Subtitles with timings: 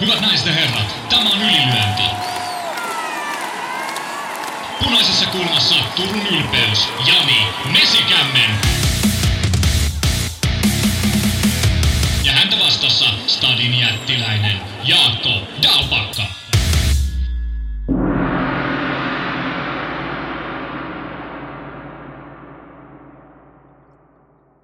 [0.00, 2.02] Hyvät naiset ja herrat, tämä on ylilyönti.
[4.84, 8.50] Punaisessa kulmassa Turun ylpeys, Jani Mesikämmen.
[12.24, 15.30] Ja häntä vastassa Stadin jättiläinen Jaakko
[15.62, 16.22] Dalpakka.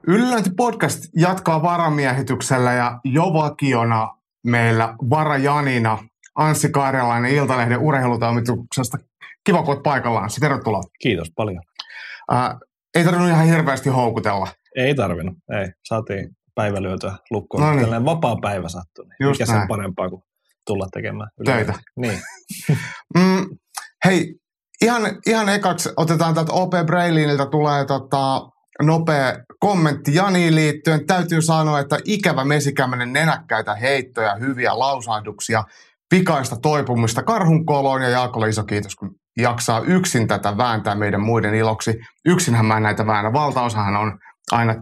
[0.06, 5.98] Ylilöinti podcast jatkaa varamiehityksellä ja jo vakiona meillä varajanina
[6.34, 8.98] Anssi Karjalainen Iltalehden urheilutoimituksesta.
[9.44, 10.40] Kiva, kun olet paikalla Anssi.
[10.40, 10.82] Tervetuloa.
[11.00, 11.62] Kiitos paljon.
[12.30, 12.58] Ää,
[12.94, 14.48] ei tarvinnut ihan hirveästi houkutella.
[14.76, 15.68] Ei tarvinnut, ei.
[15.88, 17.62] Saatiin päivä lyötyä lukkoon.
[17.62, 17.80] No niin.
[17.80, 19.04] Tällainen vapaa päivä sattui.
[19.04, 19.68] Niin Just Mikä sen näin.
[19.68, 20.22] parempaa kuin
[20.66, 21.74] tulla tekemään Töitä.
[21.96, 22.18] Niin.
[23.18, 23.58] Mm,
[24.04, 24.34] hei,
[24.82, 28.48] ihan, ihan ekaksi otetaan täältä OP Brailinilta tulee tota,
[28.82, 31.06] nopea kommentti Janiin liittyen.
[31.06, 35.64] Täytyy sanoa, että ikävä mesikämmenen nenäkkäitä heittoja, hyviä lausahduksia,
[36.10, 41.54] pikaista toipumista karhun koloon ja Jaakolle iso kiitos, kun jaksaa yksin tätä vääntää meidän muiden
[41.54, 41.94] iloksi.
[42.24, 43.32] Yksinhän mä näitä väännä.
[43.32, 44.18] Valtaosahan on
[44.52, 44.74] aina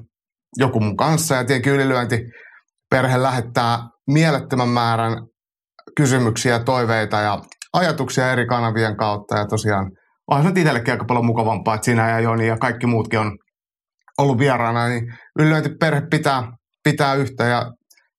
[0.57, 2.25] joku mun kanssa ja tietenkin ylilyönti
[2.91, 3.79] perhe lähettää
[4.11, 5.13] mielettömän määrän
[5.97, 9.39] kysymyksiä, toiveita ja ajatuksia eri kanavien kautta.
[9.39, 9.91] Ja tosiaan
[10.31, 13.39] onhan se itsellekin aika paljon mukavampaa, että sinä ja Joni ja kaikki muutkin on
[14.19, 16.53] ollut vieraana, niin ylilöintiperhe pitää,
[16.85, 17.45] pitää yhtä.
[17.45, 17.73] Ja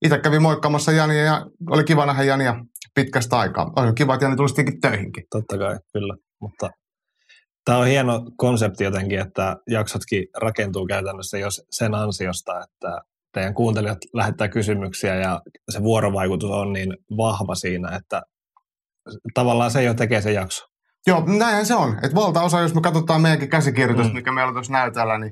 [0.06, 2.56] itse kävin moikkaamassa Jania ja oli kiva nähdä Jania
[2.96, 3.72] pitkästä aikaa.
[3.76, 5.24] Olisi kiva, että Jani tulisi tietenkin töihinkin.
[5.30, 6.16] Totta kai, kyllä.
[6.42, 6.70] Mutta
[7.66, 13.02] tämä on hieno konsepti jotenkin, että jaksotkin rakentuu käytännössä jos sen ansiosta, että
[13.34, 18.22] teidän kuuntelijat lähettää kysymyksiä ja se vuorovaikutus on niin vahva siinä, että
[19.34, 20.66] tavallaan se jo tekee se jakso.
[21.08, 21.96] Joo, näinhän se on.
[22.04, 24.16] Että valtaosa, jos me katsotaan meidänkin käsikirjoitusta, Mm.
[24.16, 25.32] mikä meillä on tuossa näytöllä, niin,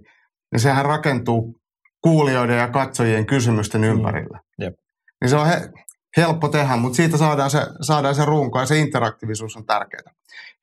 [0.52, 1.62] niin sehän rakentuu
[2.02, 4.40] kuulijoiden ja katsojien kysymysten ympärillä.
[4.60, 4.74] Jep.
[5.22, 5.70] Niin se on he,
[6.18, 10.14] helppo tehdä, mutta siitä saadaan se, saadaan se runko ja se interaktiivisuus on tärkeää.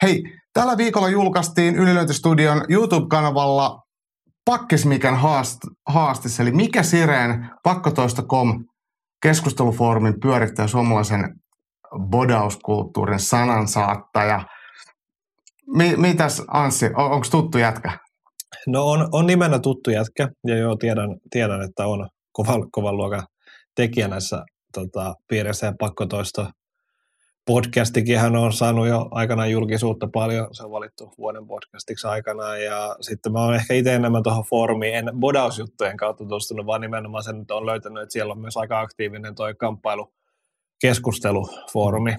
[0.03, 3.83] Hei, tällä viikolla julkaistiin Ylilöintistudion YouTube-kanavalla
[4.45, 8.65] Pakkismikan haast, haastis, eli Mikä Sireen Pakkotoista.com
[9.23, 11.35] keskustelufoorumin pyörittäjä suomalaisen
[12.11, 14.45] bodauskulttuurin sanansaattaja.
[15.67, 17.99] Mi, mitäs Anssi, on, onko tuttu jätkä?
[18.67, 23.23] No on, on nimenä tuttu jätkä ja joo, tiedän, tiedän että on kovan, kovan luokan
[23.75, 24.45] tekijä näissä
[24.75, 26.47] tota, piirissä ja pakkotoisto
[27.49, 32.97] podcastikin hän on saanut jo aikanaan julkisuutta paljon, se on valittu vuoden podcastiksi aikanaan ja
[33.01, 37.41] sitten mä oon ehkä itse enemmän tuohon foorumiin, en bodausjuttujen kautta tutustunut, vaan nimenomaan sen,
[37.41, 40.13] että on löytänyt, että siellä on myös aika aktiivinen toi kamppailu
[40.81, 42.17] keskustelufoorumi,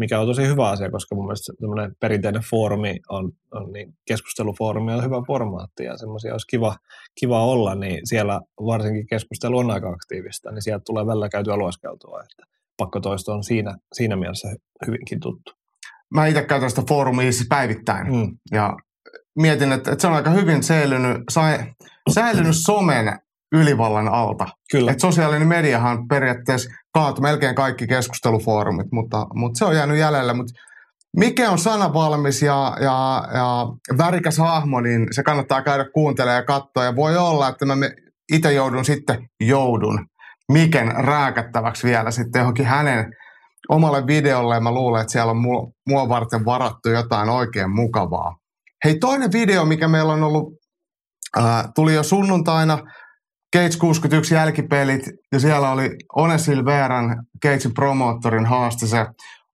[0.00, 4.92] mikä on tosi hyvä asia, koska mun mielestä tämmöinen perinteinen foorumi on, on niin keskustelufoorumi
[4.92, 6.76] on hyvä formaatti ja semmoisia olisi kiva,
[7.20, 12.22] kiva olla, niin siellä varsinkin keskustelu on aika aktiivista, niin sieltä tulee välillä käytyä lueskeltua,
[12.22, 14.48] että pakkotoisto on siinä, siinä mielessä
[14.86, 15.52] hyvinkin tuttu.
[16.14, 18.06] Mä itse käytän sitä foorumia siis päivittäin.
[18.06, 18.38] Mm.
[18.52, 18.76] Ja
[19.38, 21.58] mietin, että, että se on aika hyvin säilynyt, sai,
[22.14, 23.18] säilynyt somen
[23.52, 24.46] ylivallan alta.
[24.70, 30.32] Kyllä, Et sosiaalinen mediahan periaatteessa kaatui melkein kaikki keskustelufoorumit, mutta, mutta se on jäänyt jäljelle.
[30.32, 30.52] Mutta
[31.16, 33.66] mikä on sanavalmis ja, ja, ja
[33.98, 36.84] värikäs hahmo, niin se kannattaa käydä kuuntelemaan ja katsoa.
[36.84, 37.94] Ja voi olla, että mä me-
[38.32, 40.06] itse joudun sitten, joudun
[40.52, 43.12] Miken rääkättäväksi vielä sitten johonkin hänen
[43.68, 44.54] omalle videolle.
[44.54, 48.36] Ja mä luulen, että siellä on mua, mua varten varattu jotain oikein mukavaa.
[48.84, 50.52] Hei, toinen video, mikä meillä on ollut,
[51.36, 52.78] ää, tuli jo sunnuntaina,
[53.56, 55.02] Cage 61 jälkipelit,
[55.32, 58.86] ja siellä oli One Silveran Cagein promoottorin haaste.
[58.86, 59.06] Se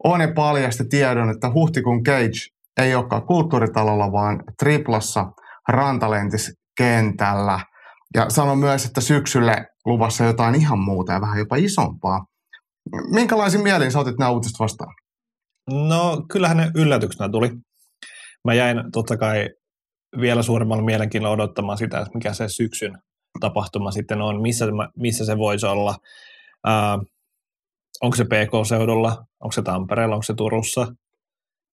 [0.04, 2.40] One paljasti tiedon, että huhtikuun Cage
[2.80, 5.26] ei olekaan kulttuuritalolla, vaan triplassa
[5.68, 7.60] rantalentis kentällä.
[8.14, 12.24] Ja sanoi myös, että syksylle luvassa jotain ihan muuta ja vähän jopa isompaa.
[13.14, 14.94] Minkälaisin mielin sä otit nämä uutiset vastaan?
[15.70, 17.50] no kyllähän ne yllätyksenä tuli.
[18.44, 19.48] Mä jäin totta kai
[20.20, 22.98] vielä suuremmalla mielenkiinnolla odottamaan sitä, että mikä se syksyn
[23.41, 25.96] tapahtuma sitten on, missä, missä se voisi olla.
[26.64, 26.99] Ää,
[28.02, 30.87] onko se PK-seudulla, onko se Tampereella, onko se Turussa.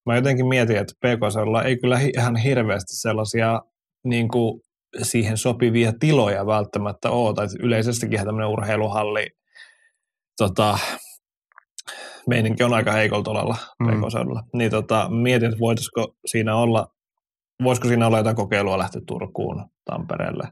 [0.06, 3.62] Mä jotenkin mietin, että PK-seudulla ei kyllä ihan hirveästi sellaisia
[4.04, 4.62] niin kuin
[5.02, 9.28] siihen sopivia tiloja välttämättä ole, tai yleisestikin tämmöinen urheiluhalli
[10.38, 10.78] tota,
[12.28, 13.88] meininki on aika heikolla tolalla Mm.
[13.88, 14.44] PK-seudulla.
[14.54, 16.88] Niin tota, mietin, että voitaisiko siinä olla,
[17.64, 20.48] voisiko siinä olla jotain kokeilua lähteä Turkuun, Tampereelle.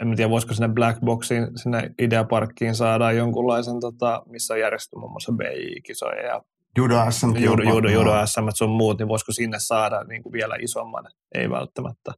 [0.00, 5.12] En tiedä, voisiko sinne Black Boxiin, sinne Ideaparkkiin saada jonkunlaisen, tota, missä on järjestetty muun
[5.12, 6.42] muassa BI-kisoja ja
[6.76, 7.36] Judo SM.
[7.36, 11.04] judo, judo, judo SM sun muut, niin voisiko sinne saada niin kuin vielä isomman?
[11.34, 12.12] Ei välttämättä.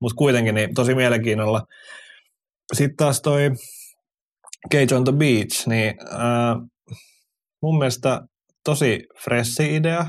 [0.00, 1.62] Mutta kuitenkin niin tosi mielenkiinnolla.
[2.72, 3.50] Sitten taas toi
[4.72, 6.56] Cage on the Beach, niin ää,
[7.62, 8.20] mun mielestä
[8.64, 10.06] tosi fressi idea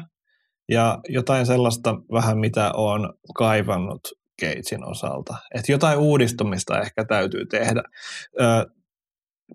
[0.69, 4.01] ja jotain sellaista vähän, mitä on kaivannut
[4.41, 5.37] Gatesin osalta.
[5.55, 7.83] Että jotain uudistumista ehkä täytyy tehdä.
[8.41, 8.65] Ö,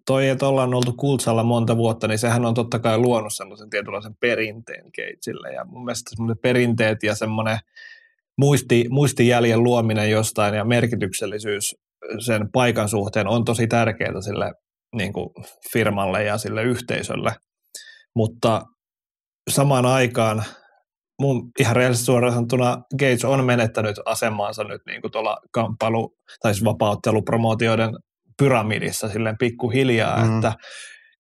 [0.07, 4.17] toi, että ollaan oltu Kultsalla monta vuotta, niin sehän on totta kai luonut semmoisen tietynlaisen
[4.21, 5.53] perinteen Gatesille.
[5.53, 7.59] Ja mun mielestä semmoiset perinteet ja semmoinen
[8.39, 11.75] muisti, muistijäljen luominen jostain ja merkityksellisyys
[12.19, 14.53] sen paikan suhteen on tosi tärkeää sille
[14.97, 15.29] niin kuin
[15.73, 17.33] firmalle ja sille yhteisölle.
[18.15, 18.63] Mutta
[19.51, 20.45] samaan aikaan
[21.21, 26.55] mun ihan rehellisesti suoraan sanottuna Gates on menettänyt asemaansa nyt niin kuin tuolla kamppailu- tai
[26.55, 27.91] siis vapauttelupromootioiden
[28.39, 30.37] pyramidissa silleen pikkuhiljaa, mm.
[30.37, 30.53] että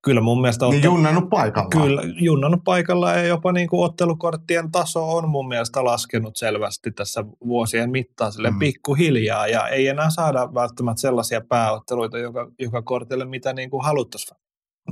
[0.04, 0.66] kyllä mun mielestä...
[0.66, 1.68] Niin junnannut paikalla.
[1.68, 7.24] Kyllä, junnannut paikalla ja jopa niin kuin ottelukorttien taso on mun mielestä laskenut selvästi tässä
[7.46, 8.58] vuosien mittaan sille mm.
[8.58, 14.36] pikkuhiljaa ja ei enää saada välttämättä sellaisia pääotteluita joka, joka kortille, mitä niin kuin haluttaisiin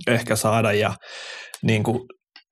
[0.06, 0.94] ehkä saada ja
[1.62, 2.00] niin kuin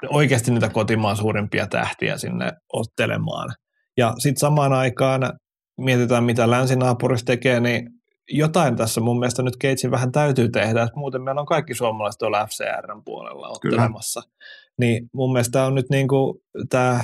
[0.08, 3.48] oikeasti niitä kotimaan suurimpia tähtiä sinne ottelemaan.
[3.96, 5.32] Ja sitten samaan aikaan
[5.80, 7.88] mietitään, mitä länsinaapurissa tekee, niin
[8.30, 12.18] jotain tässä mun mielestä nyt Keitsin vähän täytyy tehdä, että muuten meillä on kaikki suomalaiset
[12.18, 14.20] tuolla FCRn puolella ottelemassa.
[14.20, 14.32] Kyllä.
[14.78, 16.38] Niin mun mielestä on nyt niin kuin
[16.70, 17.00] tämä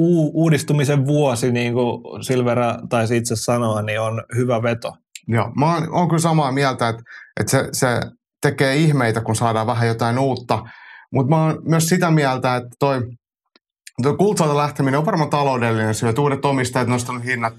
[0.00, 4.92] u- uudistumisen vuosi, niin kuin Silvera taisi itse sanoa, niin on hyvä veto.
[5.28, 7.02] Joo, mä oon, oon kyllä samaa mieltä, että,
[7.40, 8.00] että se, se
[8.42, 10.58] tekee ihmeitä, kun saadaan vähän jotain uutta.
[11.12, 13.02] Mutta mä oon myös sitä mieltä, että toi,
[14.02, 17.54] toi kultsalta lähteminen on varmaan taloudellinen syy, että uudet omistajat nostanut hinnat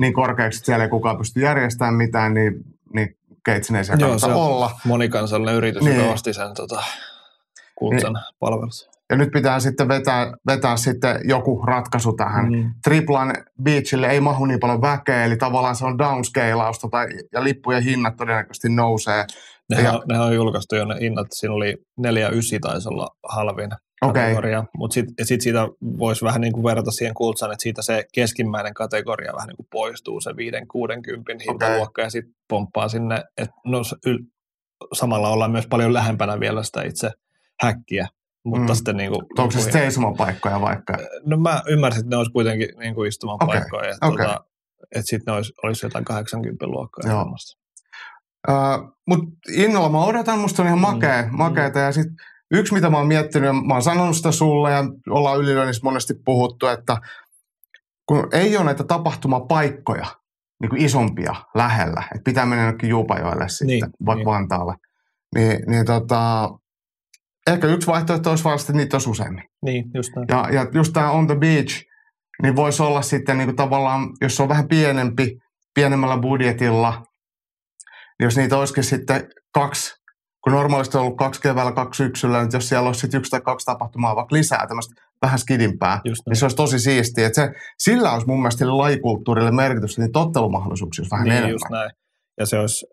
[0.00, 2.52] niin korkeaksi, että siellä ei kukaan pysty järjestämään mitään, niin,
[2.94, 4.70] niin Keitsin ei siellä Joo, se olla.
[4.84, 5.96] monikansallinen yritys, niin.
[5.96, 6.82] joka osti sen tota,
[7.74, 8.24] kultsan niin.
[8.38, 8.90] palvelus.
[9.10, 12.52] Ja nyt pitää sitten vetää, vetää sitten joku ratkaisu tähän.
[12.52, 12.74] Mm.
[12.84, 17.82] Triplan Beachille ei mahu niin paljon väkeä, eli tavallaan se on downscalausta tai, ja lippujen
[17.82, 19.24] hinnat todennäköisesti nousee.
[19.70, 23.70] Nehän, ja, nehän on julkaistu jo ne hinnat, siinä oli 4,9 taisi olla halvin
[24.02, 24.22] okay.
[24.22, 25.68] kategoria, mutta sitten sit siitä
[25.98, 29.68] voisi vähän niin kuin verrata siihen kultsaan, että siitä se keskimmäinen kategoria vähän niin kuin
[29.70, 30.34] poistuu, se 5-60
[31.48, 32.04] hintaluokka okay.
[32.04, 34.24] ja sitten pomppaa sinne, että no, yl-
[34.92, 37.10] samalla ollaan myös paljon lähempänä vielä sitä itse
[37.60, 38.08] häkkiä,
[38.44, 38.74] mutta mm.
[38.74, 40.96] sitten niin kuin, Onko se seisomapaikkoja vaikka?
[41.26, 43.90] No mä ymmärsin, että ne olisi kuitenkin niin kuin istumapaikkoja, okay.
[43.90, 44.26] että, okay.
[44.26, 44.44] Tota,
[44.82, 47.24] että sitten ne olisi, olisi jotain 80 luokkaa Joo.
[48.50, 51.36] Uh, Mutta innolla mä odotan, musta on ihan makea, mm.
[51.36, 51.78] makeata.
[51.78, 52.16] Ja sitten
[52.50, 56.66] yksi, mitä mä oon miettinyt, mä oon sanonut sitä sulle ja ollaan ylilöinnissä monesti puhuttu,
[56.66, 56.96] että
[58.06, 60.06] kun ei ole näitä tapahtumapaikkoja,
[60.60, 64.26] niin kuin isompia lähellä, että pitää mennä jonnekin Juupajoelle sitten, niin, vaikka niin.
[64.26, 64.74] Vantaalle,
[65.34, 66.50] niin, niin tota,
[67.46, 69.44] ehkä yksi vaihtoehto olisi vaan että niitä olisi useammin.
[69.62, 70.26] Niin, just näin.
[70.28, 71.84] Ja, ja just tämä on the beach,
[72.42, 75.38] niin voisi olla sitten niin kuin tavallaan, jos se on vähän pienempi,
[75.74, 77.02] pienemmällä budjetilla,
[78.20, 79.94] jos niitä olisikin sitten kaksi,
[80.44, 83.40] kun normaalisti on ollut kaksi keväällä, kaksi syksyllä, niin jos siellä olisi sitten yksi tai
[83.40, 87.26] kaksi tapahtumaa vaikka lisää tämmöistä vähän skidimpää, niin se olisi tosi siistiä.
[87.26, 91.50] Että se, sillä olisi mun mielestä lajikulttuurille merkitystä, niin tottelumahdollisuuksia olisi vähän niin, enemmän.
[91.50, 91.90] Just näin.
[92.38, 92.86] Ja se olisi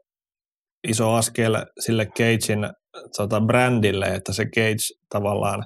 [0.88, 2.70] iso askel sille Cagein
[3.18, 5.64] tota, brändille, että se Cage tavallaan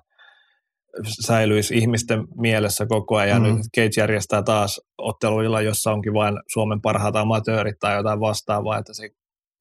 [1.26, 3.42] säilyisi ihmisten mielessä koko ajan.
[3.42, 3.48] Mm.
[3.48, 8.94] Nyt Cage järjestää taas otteluilla, jossa onkin vain Suomen parhaat amatöörit tai jotain vastaavaa, että
[8.94, 9.10] se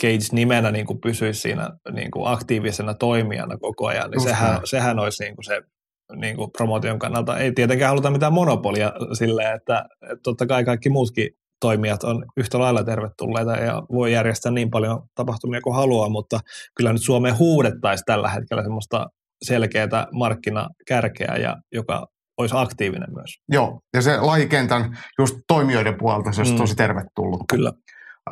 [0.01, 4.99] Cage nimenä niin kuin pysyisi siinä niin kuin aktiivisena toimijana koko ajan, niin sehän, sehän
[4.99, 5.63] olisi niin kuin se
[6.17, 7.39] niin kuin promotion kannalta.
[7.39, 11.29] Ei tietenkään haluta mitään monopolia silleen, että, että totta kai kaikki muutkin
[11.61, 16.41] toimijat on yhtä lailla tervetulleita ja voi järjestää niin paljon tapahtumia kuin haluaa, mutta
[16.77, 19.07] kyllä nyt Suomeen huudettaisiin tällä hetkellä semmoista
[19.43, 22.07] selkeää markkinakärkeä, ja joka
[22.39, 23.31] olisi aktiivinen myös.
[23.49, 26.59] Joo, ja se lajikentän just toimijoiden puolelta se olisi mm.
[26.59, 27.41] tosi tervetullut.
[27.49, 27.73] Kyllä.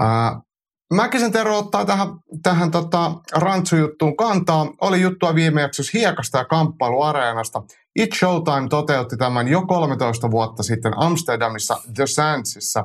[0.01, 0.48] Uh,
[0.95, 2.09] Mäkisen Tero ottaa tähän,
[2.43, 4.67] tähän tota, rantsujuttuun kantaa.
[4.81, 7.63] Oli juttua viime jaksossa hiekasta ja kamppailuareenasta.
[7.97, 12.85] It Showtime toteutti tämän jo 13 vuotta sitten Amsterdamissa The Sandsissa.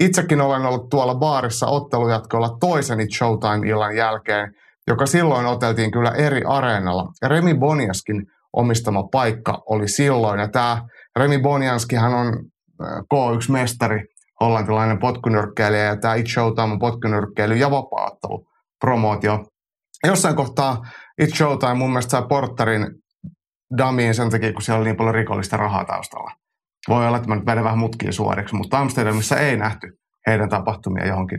[0.00, 4.54] Itsekin olen ollut tuolla baarissa ottelujatkolla toisen It Showtime-illan jälkeen,
[4.86, 7.12] joka silloin oteltiin kyllä eri areenalla.
[7.22, 10.40] Remi Boniaskin omistama paikka oli silloin.
[10.40, 10.82] Ja tämä
[11.16, 12.44] Remi Bonianskihan on
[12.82, 14.13] K1-mestari
[14.44, 18.46] hollantilainen potkunyrkkeilijä ja tämä It Showtime on potkunyrkkeily ja vapaattelu
[18.80, 19.44] promootio.
[20.06, 20.82] Jossain kohtaa
[21.20, 22.86] It Showtime mun mielestä sai porttarin
[23.78, 26.30] damiin sen takia, kun siellä oli niin paljon rikollista rahaa taustalla.
[26.88, 31.06] Voi olla, että mä nyt vedän vähän mutkia suoriksi, mutta Amsterdamissa ei nähty heidän tapahtumia
[31.06, 31.38] johonkin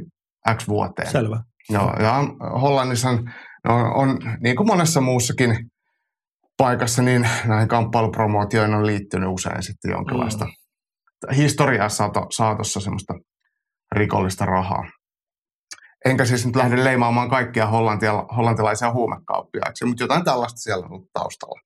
[0.55, 1.11] X vuoteen.
[1.11, 1.39] Selvä.
[1.69, 2.23] Joo, ja
[2.61, 3.31] Hollannissa on,
[3.67, 5.57] on, on, niin kuin monessa muussakin
[6.57, 10.51] paikassa, niin näihin kamppailupromootioihin on liittynyt usein sitten jonkinlaista mm
[11.35, 11.89] historiaa
[12.31, 13.13] saatossa semmoista
[13.91, 14.83] rikollista rahaa.
[16.05, 21.59] Enkä siis nyt lähde leimaamaan kaikkia hollantia, hollantilaisia huumekauppiaiksi, mutta jotain tällaista siellä on taustalla.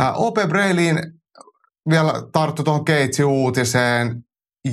[0.00, 0.98] Äh, OP Breiliin
[1.90, 4.22] vielä tarttu tuohon Keitsi uutiseen.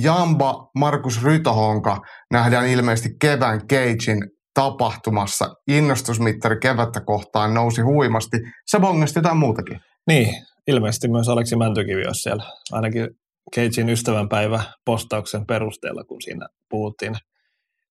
[0.02, 2.00] Jamba Markus Rytohonka
[2.32, 4.18] nähdään ilmeisesti kevään Keitsin
[4.54, 5.54] tapahtumassa.
[5.68, 8.36] Innostusmittari kevättä kohtaan nousi huimasti.
[8.66, 9.80] Se bongasti jotain muutakin.
[10.06, 10.34] Niin,
[10.66, 12.44] ilmeisesti myös Aleksi Mäntykivi olisi siellä.
[12.72, 13.08] Ainakin
[13.56, 17.14] Cagein ystävänpäivä postauksen perusteella, kun siinä puhuttiin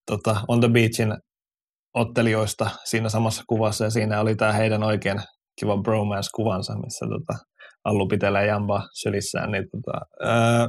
[0.06, 1.14] tota, On the Beachin
[1.94, 5.18] ottelijoista siinä samassa kuvassa, ja siinä oli tämä heidän oikein
[5.60, 7.44] kiva bromance-kuvansa, missä tota,
[7.84, 9.52] Allu pitelee Jamba sylissään.
[9.52, 10.68] Niin, tota, ää,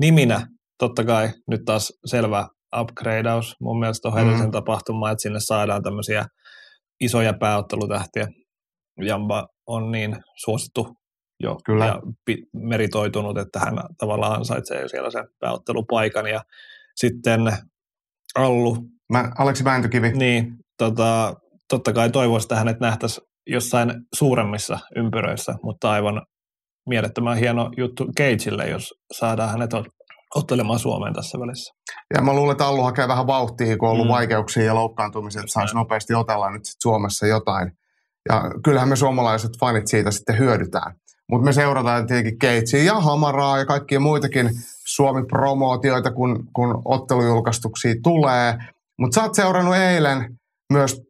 [0.00, 0.46] niminä
[0.78, 2.48] totta kai nyt taas selvä
[2.80, 4.50] upgradeaus mun mielestä on mm.
[4.50, 6.26] tapahtumaan, että sinne saadaan tämmöisiä
[7.00, 8.26] isoja pääottelutähtiä.
[9.02, 10.96] Jamba on niin suosittu
[11.40, 11.86] jo Kyllä.
[11.86, 12.00] ja
[12.52, 16.26] meritoitunut, että hän tavallaan ansaitsee jo siellä sen pääottelupaikan.
[16.26, 16.40] Ja
[16.96, 17.40] sitten
[18.34, 18.76] Allu.
[19.12, 20.12] Mä, Aleksi Vääntökivi.
[20.12, 21.34] Niin, tota,
[21.68, 26.22] totta kai toivoisi, että hänet nähtäisiin jossain suuremmissa ympyröissä, mutta aivan
[26.88, 29.70] mielettömän hieno juttu Cageille, jos saadaan hänet
[30.34, 31.74] ottelemaan Suomeen tässä välissä.
[32.14, 34.12] Ja mä luulen, että Allu hakee vähän vauhtia, kun on ollut mm.
[34.12, 37.72] vaikeuksia ja loukkaantumisia, että saisi nopeasti otella nyt sit Suomessa jotain.
[38.28, 40.94] Ja kyllähän me suomalaiset fanit siitä sitten hyödytään.
[41.30, 44.50] Mutta me seurataan tietenkin Keitsiä ja Hamaraa ja kaikkia muitakin
[44.86, 48.58] Suomi-promootioita, kun, kun ottelujulkaistuksia tulee.
[48.98, 50.38] Mutta sä oot seurannut eilen
[50.72, 51.00] myös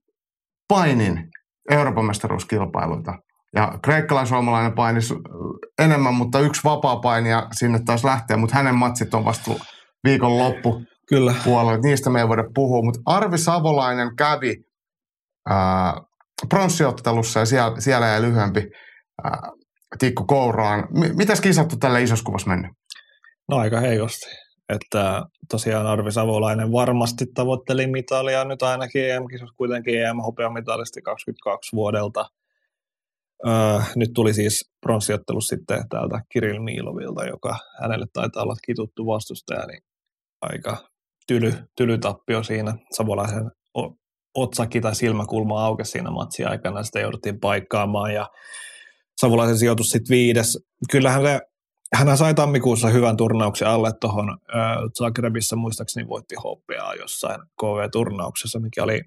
[0.69, 1.31] painin
[1.71, 3.19] Euroopan mestaruuskilpailuita.
[3.55, 5.01] Ja kreikkalaisuomalainen paini
[5.79, 9.51] enemmän, mutta yksi vapaa painija sinne taas lähtee, mutta hänen matsit on vasta
[10.05, 11.35] viikon loppu Kyllä.
[11.45, 11.81] puolella.
[11.83, 14.57] Niistä me ei voida puhua, mutta Arvi Savolainen kävi
[15.49, 16.01] ää,
[16.49, 18.71] pronssiottelussa ja siellä, siellä jäi lyhyempi
[19.25, 19.51] ää,
[19.99, 20.81] tikku kouraan.
[20.81, 22.71] M- mitäs kisattu tällä isossa kuvassa mennyt?
[23.49, 24.27] No aika heikosti.
[24.69, 32.27] Että tosiaan Arvi Savolainen varmasti tavoitteli mitalia nyt ainakin EM-kisassa kuitenkin EM-hopeamitalisti 22 vuodelta.
[33.47, 39.67] Öö, nyt tuli siis pronssiottelus sitten täältä Kirill Miilovilta, joka hänelle taitaa olla kituttu vastustaja,
[39.67, 39.83] niin
[40.41, 40.77] aika
[41.27, 42.75] tyly, tyly tappio siinä.
[42.93, 43.51] Savolaisen
[44.35, 48.29] otsakki tai silmäkulma aukesi siinä matsi aikana, sitä jouduttiin paikkaamaan ja
[49.17, 50.59] Savolaisen sijoitus sitten viides.
[50.91, 51.41] Kyllähän se,
[51.95, 54.39] hän sai tammikuussa hyvän turnauksen alle tuohon
[54.99, 59.01] Zagrebissa, muistaakseni voitti hopeaa jossain KV-turnauksessa, mikä oli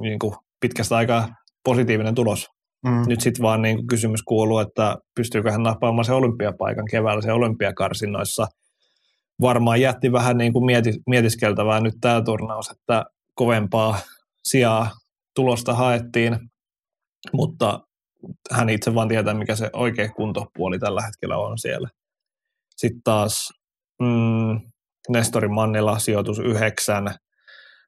[0.00, 1.28] niin kuin, pitkästä aikaa
[1.64, 2.46] positiivinen tulos.
[2.84, 3.02] Mm.
[3.06, 7.32] Nyt sitten vaan niin kuin, kysymys kuuluu, että pystyykö hän nappaamaan se olympiapaikan keväällä se
[7.32, 8.46] olympiakarsinnoissa.
[9.40, 13.98] Varmaan jätti vähän niin kuin mieti, mietiskeltävää nyt tämä turnaus, että kovempaa
[14.44, 14.90] sijaa
[15.34, 16.38] tulosta haettiin,
[17.32, 17.80] mutta
[18.50, 21.88] hän itse vaan tietää, mikä se oikea kuntopuoli tällä hetkellä on siellä.
[22.76, 23.52] Sitten taas
[24.02, 24.60] mm,
[25.08, 27.14] Nestori Mannila sijoitus 9,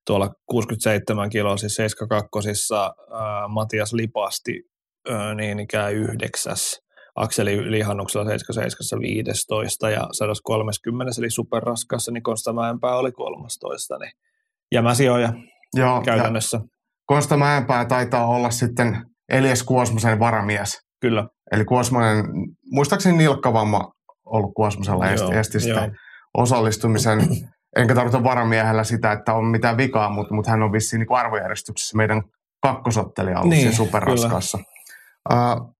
[0.06, 4.62] tuolla 67 kiloa, siis 72 ää, Matias Lipasti
[5.08, 6.82] ää, niin ikään yhdeksäs.
[7.16, 13.98] Akseli Lihannuksella 77 15 ja 130 eli superraskassa, niin Konsta Mäenpää oli 13.
[13.98, 14.12] Niin
[14.74, 15.32] jämäsijoja
[15.74, 16.60] Joo, käytännössä.
[17.06, 20.80] Konsta Mäenpää taitaa olla sitten Elias Kuosmosen varamies.
[21.00, 21.28] Kyllä.
[21.52, 22.24] Eli Kuosmonen,
[22.72, 23.92] muistaakseni nilkkavamma
[24.26, 25.96] ollut Kuosmosella esti, esti sitten
[26.34, 27.20] osallistumisen.
[27.76, 31.96] Enkä tarkoita varamiehellä sitä, että on mitään vikaa, mutta, mutta hän on vissiin niin arvojärjestyksessä
[31.96, 32.22] meidän
[32.62, 34.58] kakkosottelija ollut niin, superraskaassa.
[35.32, 35.74] Uh,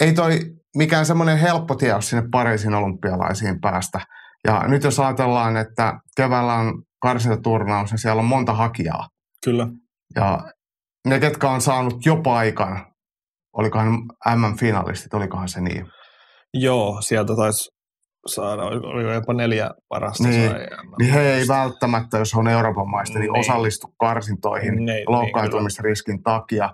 [0.00, 0.40] ei toi
[0.76, 4.00] mikään semmoinen helppo tie sinne Pariisin olympialaisiin päästä.
[4.46, 9.08] Ja nyt jos ajatellaan, että keväällä on karsintaturnaus, niin siellä on monta hakijaa.
[9.44, 9.68] Kyllä.
[10.16, 10.40] Ja
[11.08, 12.86] ne, ketkä on saanut jo paikan,
[13.58, 13.92] olikohan
[14.36, 15.86] MM-finalistit, olikohan se niin?
[16.54, 17.70] Joo, sieltä taisi
[18.26, 20.52] saada, oliko jopa neljä parasta niin,
[20.98, 26.14] niin he ei välttämättä, jos on Euroopan maista, niin, niin osallistu karsintoihin niin, niin loukkaantumisriskin
[26.14, 26.70] niin, takia.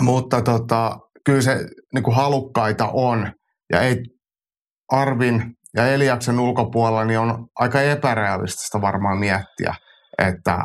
[0.00, 3.32] Mutta tota, kyllä se niin kuin halukkaita on,
[3.72, 3.96] ja ei
[4.92, 9.74] Arvin ja Eliaksen ulkopuolella niin on aika epärealistista varmaan miettiä,
[10.18, 10.58] että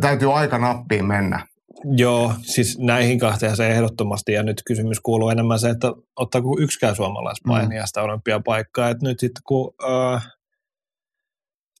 [0.00, 1.46] täytyy aika nappiin mennä.
[1.84, 4.32] Joo, siis näihin kahteen se ehdottomasti.
[4.32, 7.86] Ja nyt kysymys kuuluu enemmän se, että ottaako yksikään suomalaispainija mm.
[7.86, 8.88] sitä olympiapaikkaa.
[8.88, 10.28] Että nyt sitten kun äh,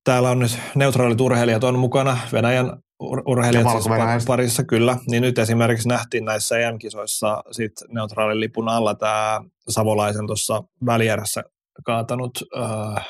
[0.04, 2.66] täällä on nyt neutraalit urheilijat on mukana, Venäjän
[3.02, 8.94] ur- urheilijat siis parissa kyllä, niin nyt esimerkiksi nähtiin näissä EM-kisoissa sit neutraalin lipun alla
[8.94, 11.42] tämä Savolaisen tuossa välijärässä
[11.84, 13.06] kaatanut äh,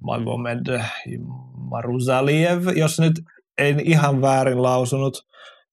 [0.00, 0.80] Magomed
[1.70, 3.20] Maruzaliev, jos nyt
[3.58, 5.20] en ihan väärin lausunut–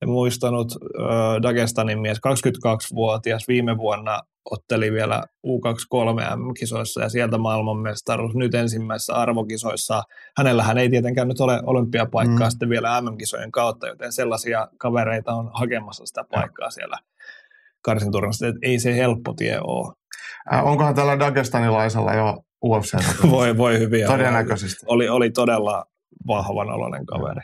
[0.06, 8.56] muistanut äh, Dagestanin mies, 22-vuotias, viime vuonna otteli vielä U23 M-kisoissa ja sieltä maailmanmestaruus nyt
[8.56, 10.04] ensimmäisessä arvokisoissa.
[10.38, 12.52] Hänellähän ei tietenkään nyt ole olympiapaikkaa mm.
[12.52, 16.72] sitten vielä MM-kisojen kautta, joten sellaisia kavereita on hakemassa sitä paikkaa ja.
[16.72, 16.98] siellä
[17.82, 19.94] karsinturnassa, että ei se helppo tie ole.
[20.54, 22.94] Äh, onkohan tällä Dagestanilaisella jo UFC?
[23.32, 24.06] voi, voi hyvin.
[24.08, 24.86] Todennäköisesti.
[24.86, 25.86] Oli, oli todella
[26.28, 27.42] vahvan oloinen kaveri.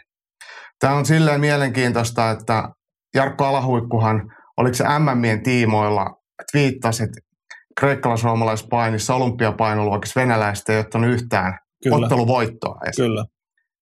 [0.80, 2.70] Tämä on silleen mielenkiintoista, että
[3.16, 6.06] Jarkko Alahuikkuhan, oliko se MMien tiimoilla,
[6.52, 7.20] twiittasi, että
[7.80, 11.96] kreikkalais-roomalaispainissa olympiapainoluokissa venäläistä ei ottanut yhtään kyllä.
[11.96, 12.80] otteluvoittoa.
[12.96, 13.26] Kyllä.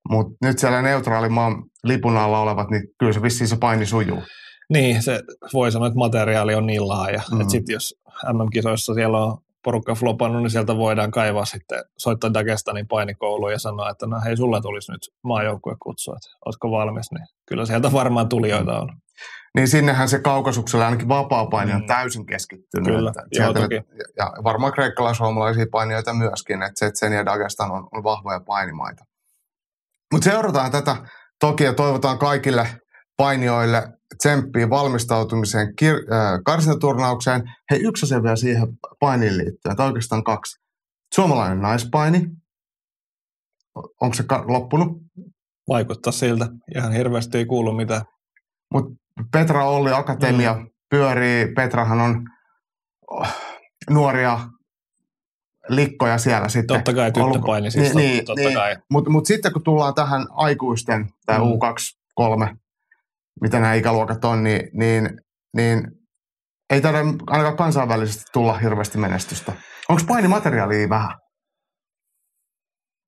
[0.10, 4.24] Mutta nyt siellä neutraali maan lipun alla olevat, niin kyllä se vissiin se paini sujuu.
[4.70, 5.22] Niin, se
[5.54, 7.22] voi sanoa, että materiaali on niin laaja.
[7.32, 7.42] Mm.
[7.42, 7.96] Että sitten jos
[8.34, 13.90] MM-kisoissa siellä on porukka flopannut, niin sieltä voidaan kaivaa sitten, soittaa Dagestanin painikouluun ja sanoa,
[13.90, 18.30] että no hei, sulle tulisi nyt maajoukkue kutsua, että oletko valmis, niin kyllä sieltä varmaan
[18.30, 18.90] tulijoita on.
[19.56, 21.88] Niin sinnehän se kaukasuksella ainakin vapaa-paini on mm.
[21.88, 22.96] täysin keskittynyt.
[22.96, 23.76] Kyllä, että joo, toki.
[24.18, 29.06] ja varmaan kreikkalais-suomalaisia painijoita myöskin, että sen ja Dagestan on, on vahvoja painimaita.
[30.14, 30.96] Mutta seurataan tätä
[31.40, 32.68] toki ja toivotaan kaikille
[33.18, 33.84] painijoille
[34.18, 37.44] tsemppiä valmistautumiseen kir- äh, karsintaturnaukseen.
[37.72, 38.68] Hei, yksi asia vielä siihen
[39.00, 40.60] painiin liittyen, tai oikeastaan kaksi.
[41.16, 42.22] Suomalainen naispaini,
[44.02, 44.98] onko se ka- loppunut?
[45.68, 46.48] Vaikuttaa siltä.
[46.76, 48.02] Ihan hirveästi ei kuulu mitään.
[48.74, 48.92] Mutta
[49.32, 50.68] Petra Olli Akatemia mm.
[50.90, 51.54] pyörii.
[51.56, 52.26] Petrahan on
[53.08, 53.28] oh,
[53.90, 54.40] nuoria
[55.70, 56.76] likkoja siellä sitten.
[56.78, 58.76] Totta kai tyttöpaini siis, niin, niin, totta niin, kai.
[58.92, 61.46] Mutta mut sitten kun tullaan tähän aikuisten, tämä mm.
[61.46, 62.56] U2, 3,
[63.42, 65.10] mitä nämä ikäluokat on, niin, niin,
[65.58, 65.88] niin
[66.70, 69.54] ei tarvitse ainakaan kansainvälisesti tulla hirveästi menestystä.
[69.90, 71.16] Onko painimateriaalia vähän?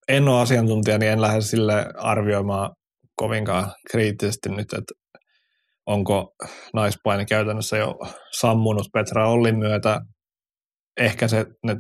[0.08, 2.72] En ole asiantuntija, niin en lähde sille arvioimaan
[3.16, 4.94] kovinkaan kriittisesti nyt, että
[5.86, 6.36] onko
[6.74, 7.96] naispaini käytännössä jo
[8.40, 10.02] sammunut Petra Ollin myötä.
[10.98, 11.76] Ehkä se, ne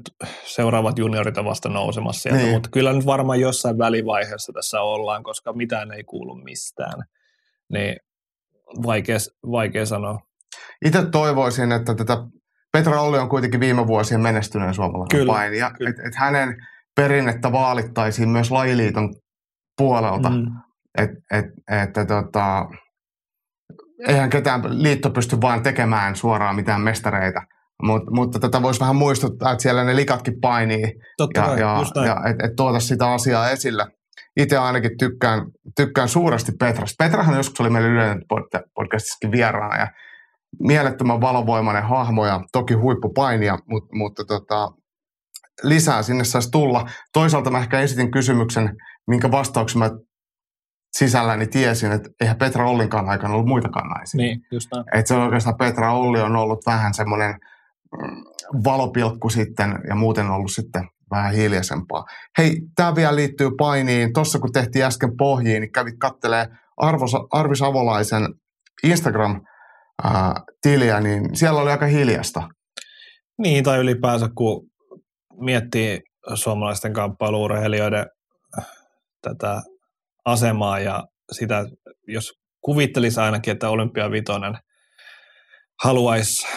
[0.46, 2.54] seuraavat juniorit vasta nousemassa sieltä, niin.
[2.54, 7.04] mutta kyllä nyt varmaan jossain välivaiheessa tässä ollaan, koska mitään ei kuulu mistään.
[7.74, 7.96] Niin
[8.86, 9.18] vaikea,
[9.52, 10.20] vaikea sanoa.
[10.86, 12.18] Itse toivoisin, että tätä
[12.72, 16.56] Petra Olli on kuitenkin viime vuosien menestyneen suomalainen kyllä, painija, että et hänen
[16.96, 19.16] perinnettä vaalittaisiin myös lajiliiton
[19.78, 20.30] puolelta.
[20.30, 20.46] Mm.
[20.98, 21.46] Et, et,
[21.84, 22.66] että tota,
[24.08, 27.42] eihän ketään liitto pysty vaan tekemään suoraan mitään mestareita.
[27.84, 32.06] Mut, mutta tätä voisi vähän muistuttaa, että siellä ne likatkin painii Totta ja, kai, ja,
[32.06, 33.86] ja että et tuota sitä asiaa esille.
[34.38, 35.42] Itse ainakin tykkään,
[35.76, 37.04] tykkään suuresti Petrasta.
[37.04, 38.22] Petrahan joskus oli meillä Yleinen
[38.76, 39.88] podcastissakin vieraana ja
[40.60, 44.72] mielettömän valovoimainen hahmo ja toki huippupainija, mutta, mutta tota,
[45.64, 46.90] lisää sinne saisi tulla.
[47.14, 48.76] Toisaalta mä ehkä esitin kysymyksen,
[49.08, 49.90] minkä vastauksen mä
[50.98, 54.18] sisälläni tiesin, että eihän Petra Ollinkaan aikana ollut muitakaan naisia.
[54.18, 54.86] Niin, just näin.
[54.94, 57.36] Että se oikeastaan Petra Olli on ollut vähän semmoinen
[58.02, 58.24] mm,
[58.64, 62.06] valopilkku sitten ja muuten ollut sitten vähän hiljaisempaa.
[62.38, 64.14] Hei, tämä vielä liittyy painiin.
[64.14, 66.48] Tuossa kun tehtiin äsken pohjiin, niin kävit kattelee
[67.32, 68.28] Arvi Savolaisen
[68.84, 72.50] Instagram-tiliä, niin siellä oli aika hiljasta.
[73.38, 74.70] Niin, tai ylipäänsä kun
[75.40, 76.02] miettii
[76.34, 78.06] suomalaisten kamppailuurheilijoiden
[79.22, 79.62] tätä
[80.26, 81.66] asemaa ja sitä,
[82.08, 84.58] jos kuvittelisi ainakin, että Olympiavitoinen
[85.84, 86.48] haluaisi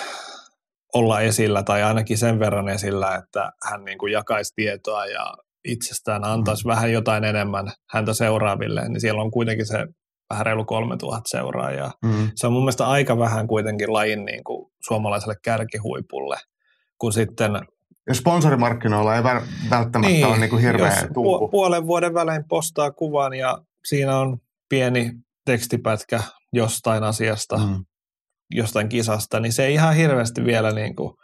[0.94, 6.24] olla esillä tai ainakin sen verran esillä, että hän niin kuin jakaisi tietoa ja itsestään
[6.24, 6.68] antaisi mm.
[6.68, 9.86] vähän jotain enemmän häntä seuraaville, niin siellä on kuitenkin se
[10.30, 11.92] vähän reilu 3000 seuraajaa.
[12.04, 12.30] Mm.
[12.34, 16.36] Se on mun mielestä aika vähän kuitenkin lajin niin kuin suomalaiselle kärkihuipulle,
[16.98, 17.52] kun sitten
[18.08, 19.22] ja sponsorimarkkinoilla ei
[19.70, 24.18] välttämättä niin, ole niin kuin hirveä jos pu- puolen vuoden välein postaa kuvan ja siinä
[24.18, 25.12] on pieni
[25.44, 26.22] tekstipätkä
[26.52, 27.84] jostain asiasta, mm.
[28.50, 31.14] Jostain kisasta, niin se ei ihan hirveästi vielä niin kuin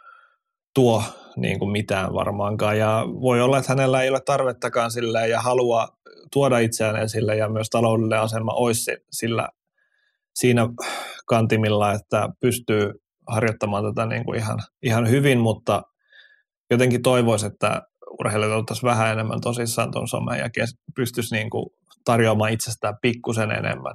[0.73, 1.03] tuo
[1.35, 2.77] niin kuin mitään varmaankaan.
[2.77, 5.87] Ja voi olla, että hänellä ei ole tarvettakaan sille ja halua
[6.33, 9.49] tuoda itseään esille ja myös taloudellinen asema olisi sillä
[10.35, 10.69] siinä
[11.25, 12.91] kantimilla, että pystyy
[13.27, 15.81] harjoittamaan tätä niin kuin ihan, ihan hyvin, mutta
[16.71, 17.81] jotenkin toivoisi, että
[18.19, 21.65] urheilijat ottaisiin vähän enemmän tosissaan tuon someen ja pystyisi niin kuin
[22.05, 23.93] tarjoamaan itsestään pikkusen enemmän.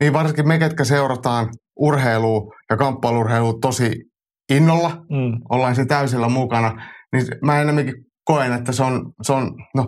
[0.00, 3.92] Niin varsinkin me, ketkä seurataan urheilua ja kamppailurheilua tosi
[4.50, 5.40] innolla, mm.
[5.50, 9.86] ollaan siinä täysillä mukana, niin mä enemmänkin koen, että se on, se on no,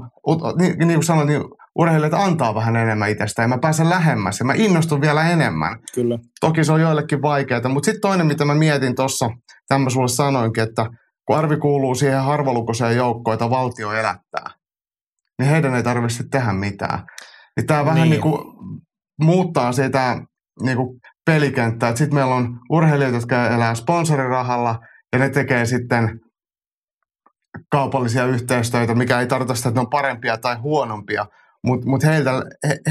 [0.59, 1.43] niin, niin kuin sanoit, niin
[1.79, 5.79] urheilijat antaa vähän enemmän itsestä ja mä pääsen lähemmäs ja mä innostun vielä enemmän.
[5.95, 6.19] Kyllä.
[6.41, 9.31] Toki se on joillekin vaikeaa, mutta sitten toinen, mitä mä mietin tuossa,
[9.69, 10.87] tämän mä sulle sanoinkin, että
[11.27, 14.51] kun arvi kuuluu siihen harvalukuiseen joukkoon, jota valtio elättää,
[15.39, 16.99] niin heidän ei tarvitse tehdä mitään.
[17.57, 18.11] Niin tämä vähän niin.
[18.11, 18.43] niin kuin
[19.25, 20.23] muuttaa sitä
[20.63, 21.97] niin kuin pelikenttää.
[21.97, 24.79] Sitten meillä on urheilijoita, jotka elää sponsorirahalla
[25.13, 26.21] ja ne tekee sitten
[27.71, 31.27] kaupallisia yhteistyötä, mikä ei tarkoita sitä, että ne on parempia tai huonompia
[31.67, 32.11] mutta mut he,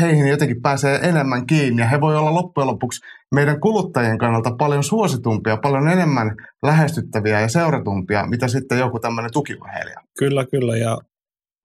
[0.02, 3.02] heihin jotenkin pääsee enemmän kiinni ja he voi olla loppujen lopuksi
[3.36, 10.02] meidän kuluttajien kannalta paljon suositumpia, paljon enemmän lähestyttäviä ja seuratumpia, mitä sitten joku tämmöinen tukiurheilija.
[10.20, 10.78] Kyllä, kyllä.
[10.78, 10.98] Ja,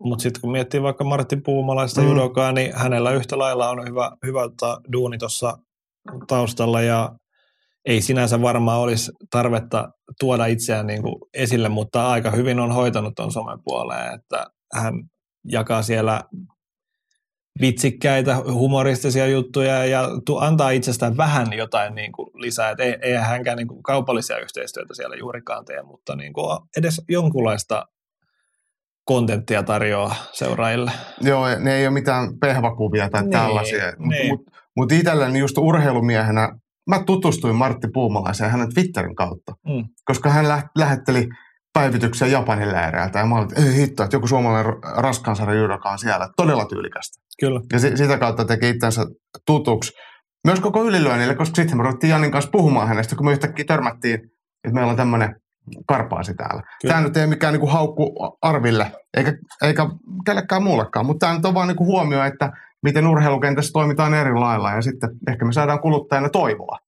[0.00, 2.08] mutta sitten kun miettii vaikka Martti Puumalaista mm.
[2.08, 4.40] judokaa, niin hänellä yhtä lailla on hyvä, hyvä
[4.92, 5.58] duuni tuossa
[6.28, 7.12] taustalla ja
[7.84, 9.88] ei sinänsä varmaan olisi tarvetta
[10.20, 14.94] tuoda itseään niin kuin esille, mutta aika hyvin on hoitanut tuon somen puoleen, että hän
[15.44, 16.20] jakaa siellä
[17.60, 22.70] vitsikkäitä, humoristisia juttuja ja tu- antaa itsestään vähän jotain niin kuin lisää.
[22.70, 27.02] Et ei, ei hänkään niin kuin kaupallisia yhteistyötä siellä juurikaan tee, mutta niin kuin edes
[27.08, 27.86] jonkunlaista
[29.04, 30.92] kontenttia tarjoaa seuraajille.
[31.20, 33.84] Joo, ne ei ole mitään pehvakuvia tai niin, tällaisia.
[33.84, 34.28] Mutta niin.
[34.28, 34.40] mut,
[34.76, 36.48] mut itselleni just urheilumiehenä,
[36.90, 39.84] mä tutustuin Martti Puumalaiseen hänen Twitterin kautta, mm.
[40.04, 41.28] koska hän lä- lähetteli
[41.72, 43.18] päivityksen Japanin leireiltä.
[43.18, 46.28] Ja mä olin, että hitto, että joku suomalainen raskansarja judoka on siellä.
[46.36, 47.24] Todella tyylikästä.
[47.40, 47.60] Kyllä.
[47.72, 49.06] Ja si- sitä kautta teki itsensä
[49.46, 49.92] tutuksi.
[50.46, 54.14] Myös koko ylilyönnille, koska sitten me ruvettiin Janin kanssa puhumaan hänestä, kun me yhtäkkiä törmättiin,
[54.64, 55.34] että meillä on tämmöinen
[55.86, 56.62] karpaasi täällä.
[56.82, 56.92] Kyllä.
[56.92, 59.86] Tämä nyt ei mikään niinku haukku Arville, eikä, eikä
[60.26, 64.70] kellekään muullekaan, mutta tämä nyt on vaan niinku huomio, että miten urheilukentässä toimitaan eri lailla
[64.70, 66.78] ja sitten ehkä me saadaan kuluttajana toivoa.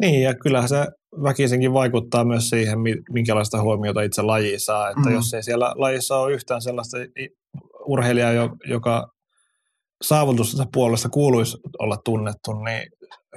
[0.00, 0.86] Niin, ja kyllähän se
[1.22, 2.78] väkisinkin vaikuttaa myös siihen,
[3.12, 4.90] minkälaista huomiota itse laji saa.
[4.90, 5.14] Että mm.
[5.14, 6.98] jos ei siellä lajissa ole yhtään sellaista
[7.86, 9.08] urheilijaa, joka
[10.02, 12.82] saavutustensa puolesta kuuluisi olla tunnettu, niin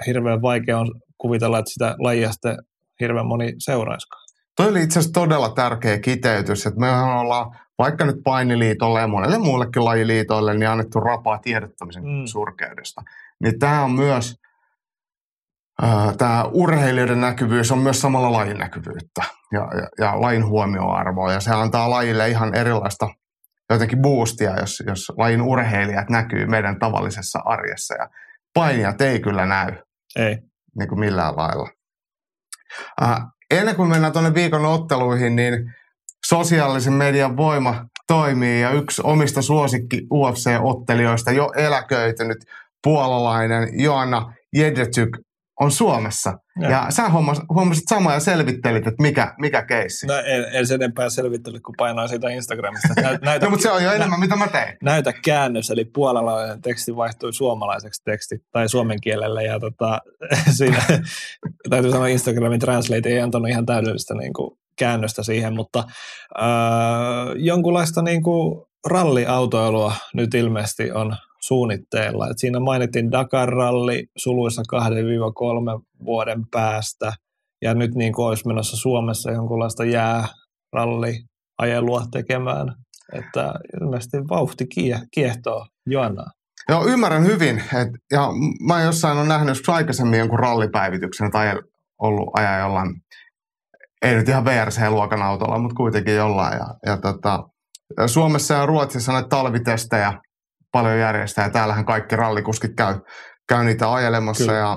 [0.06, 2.56] hirveän vaikea on kuvitella, että sitä lajia sitten
[3.00, 4.23] hirveän moni seuraisikaan.
[4.56, 9.38] Toi oli itse asiassa todella tärkeä kiteytys, että me ollaan vaikka nyt painiliitolle ja monelle
[9.38, 12.26] muullekin lajiliitoille niin annettu rapaa tiedottamisen mm.
[12.26, 13.02] surkeudesta.
[13.40, 14.34] Niin tämä on myös
[16.18, 21.32] tämä urheilijoiden näkyvyys on myös samalla lajin näkyvyyttä ja, ja, ja lajin huomioarvoa.
[21.32, 23.08] Ja se antaa lajille ihan erilaista
[23.70, 27.94] jotenkin boostia, jos, jos lajin urheilijat näkyy meidän tavallisessa arjessa.
[27.94, 28.08] Ja
[28.54, 29.72] painijat ei kyllä näy.
[30.16, 30.38] Ei.
[30.78, 31.68] Niin kuin millään lailla.
[33.02, 35.74] Äh, ennen kuin mennään tuonne viikon otteluihin, niin
[36.26, 42.38] sosiaalisen median voima toimii ja yksi omista suosikki UFC-ottelijoista jo eläköitynyt
[42.82, 45.08] puolalainen Joanna Jedrzejczyk
[45.60, 46.38] on Suomessa.
[46.60, 50.06] Ja, ja sä hommas, huomasit samaa ja selvittelit, että mikä, mikä keissi.
[50.06, 52.88] No en, en sen enempää selvittele, kun painaa siitä Instagramista.
[53.22, 54.76] Näytä, no, mutta se on jo enemmän, nä, mitä mä tein.
[54.82, 59.44] Näytä käännös, eli puolalainen teksti vaihtui suomalaiseksi teksti tai suomen kielelle.
[59.44, 60.00] Ja tota,
[60.56, 60.82] siinä,
[61.70, 65.78] täytyy sanoa, Instagramin Translate ei antanut ihan täydellistä niin kuin, käännöstä siihen, mutta
[66.38, 66.46] äh,
[67.36, 72.28] jonkunlaista niin kuin, ralliautoilua nyt ilmeisesti on suunnitteilla.
[72.28, 74.64] Et siinä mainittiin Dakar-ralli suluissa 2-3
[76.04, 77.12] vuoden päästä,
[77.62, 82.74] ja nyt niin kuin olisi menossa Suomessa jonkunlaista jääralliajelua tekemään.
[83.12, 86.30] Että ilmeisesti vauhti kie, kiehtoo Joannaa.
[86.68, 87.58] Joo, ymmärrän hyvin.
[87.58, 88.28] Et, ja
[88.66, 91.54] mä jossain on nähnyt joskus aikaisemmin jonkun rallipäivityksen tai
[92.02, 92.94] ollut ajaa jollain,
[94.02, 96.58] ei nyt ihan VRC-luokan autolla, mutta kuitenkin jollain.
[96.58, 97.48] Ja, ja tota,
[98.06, 100.12] Suomessa ja Ruotsissa näitä talvitestejä
[100.74, 101.44] paljon järjestää.
[101.44, 102.94] Ja täällähän kaikki rallikuskit käy,
[103.48, 104.58] käy niitä ajelemassa Kyllä.
[104.58, 104.76] ja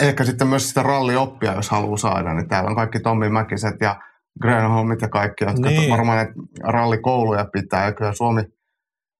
[0.00, 4.00] ehkä sitten myös sitä rallioppia, jos haluaa saada, niin täällä on kaikki Tommi Mäkiset ja
[4.42, 5.90] Grönholmit ja kaikki, jotka niin.
[5.90, 6.32] varmaan näitä
[6.64, 7.84] rallikouluja pitää.
[7.84, 8.42] Ja kyllä Suomi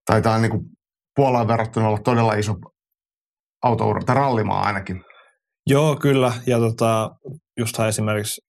[0.06, 0.62] taitaa niin kuin
[1.16, 2.54] Puolaan verrattuna olla todella iso
[3.64, 5.04] autoura, tai rallimaa ainakin.
[5.66, 6.32] Joo, kyllä.
[6.46, 7.10] Ja tota,
[7.58, 8.40] justhan esimerkiksi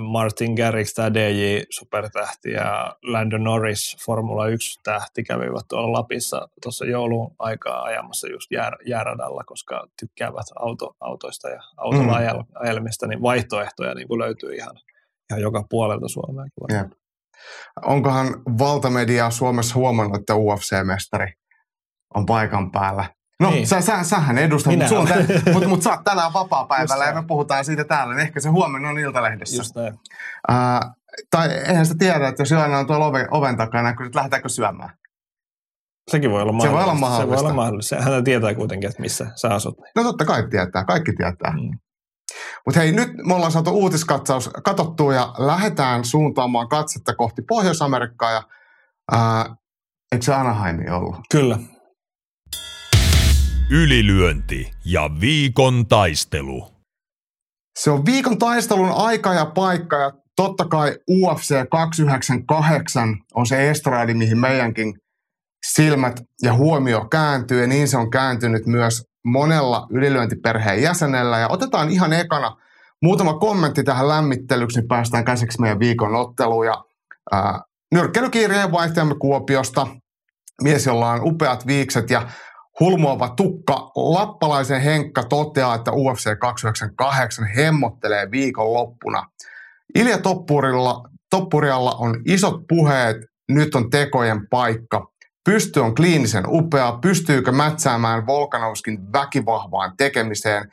[0.00, 7.34] Martin Garrix, tämä DJ supertähti ja Landon Norris, Formula 1-tähti, kävivät tuolla Lapissa tuossa joulun
[7.38, 12.44] aikaa ajamassa just jää, jääradalla, koska tykkäävät auto, autoista ja autolla mm.
[12.54, 14.76] ajelmista, niin vaihtoehtoja niin kuin löytyy ihan,
[15.30, 16.44] ihan joka puolelta Suomea.
[16.72, 16.92] Yep.
[17.84, 18.26] Onkohan
[18.58, 21.32] valtamedia Suomessa huomannut, että UFC-mestari
[22.14, 23.13] on paikan päällä?
[23.40, 23.66] No, niin.
[23.66, 25.14] sä, sä, sähän edustat, mutta
[25.52, 28.88] mut, mut sä oot tänään vapaa-päivällä ja me puhutaan siitä täällä, niin ehkä se huomenna
[28.88, 29.56] on Iltalehdessä.
[29.56, 29.94] Just näin.
[30.50, 30.90] Uh,
[31.30, 34.90] tai eihän sitä tiedä, että jos Joana on tuolla oven, oven takana, niin lähdetäänkö syömään?
[36.10, 36.70] Sekin voi olla mahdollista.
[36.70, 37.36] Se voi olla mahdollista.
[37.36, 38.02] Se voi olla mahdollista.
[38.02, 39.74] Hän tietää kuitenkin, että missä sä asut.
[39.96, 41.52] No totta kai tietää, kaikki tietää.
[41.52, 41.78] Mm.
[42.66, 48.30] Mutta hei, nyt me ollaan saatu uutiskatsaus katsottua ja lähdetään suuntaamaan katsetta kohti Pohjois-Amerikkaa.
[48.30, 48.42] Ja,
[49.12, 49.56] ää,
[50.12, 51.16] eikö se Anaheimi ollut?
[51.30, 51.58] Kyllä,
[53.70, 56.66] Ylilyönti ja viikon taistelu.
[57.78, 64.14] Se on viikon taistelun aika ja paikka ja totta kai UFC 298 on se estradi,
[64.14, 64.94] mihin meidänkin
[65.66, 71.38] silmät ja huomio kääntyy ja niin se on kääntynyt myös monella ylilyöntiperheen jäsenellä.
[71.38, 72.56] Ja otetaan ihan ekana
[73.02, 76.66] muutama kommentti tähän lämmittelyksi, niin päästään käsiksi meidän viikon otteluun.
[76.66, 76.84] Ja,
[77.32, 77.60] ää,
[78.72, 79.86] vaihtajamme Kuopiosta
[80.62, 82.28] mies, jolla on upeat viikset ja
[82.80, 83.90] hulmuava tukka.
[83.96, 89.26] Lappalaisen Henkka toteaa, että UFC 298 hemmottelee viikonloppuna.
[89.94, 93.16] Ilja Toppurilla, Toppurialla on isot puheet,
[93.48, 95.06] nyt on tekojen paikka.
[95.44, 100.72] Pysty on kliinisen upea, pystyykö mätsäämään Volkanovskin väkivahvaan tekemiseen.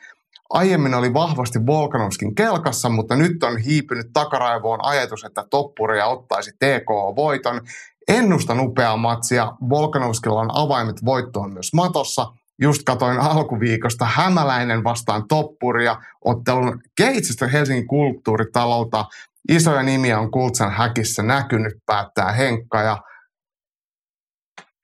[0.50, 7.60] Aiemmin oli vahvasti Volkanovskin kelkassa, mutta nyt on hiipynyt takaraivoon ajatus, että Toppuria ottaisi TKO-voiton.
[8.08, 9.52] Ennustan upeaa matsia.
[9.68, 12.26] Volkanovskilla on avaimet voittoon myös matossa.
[12.60, 19.04] Just katoin alkuviikosta Hämäläinen vastaan Toppuria ottelun Keitsestä Helsingin kulttuuritalolta.
[19.48, 23.02] Isoja nimiä on Kultsan häkissä näkynyt, päättää Henkka ja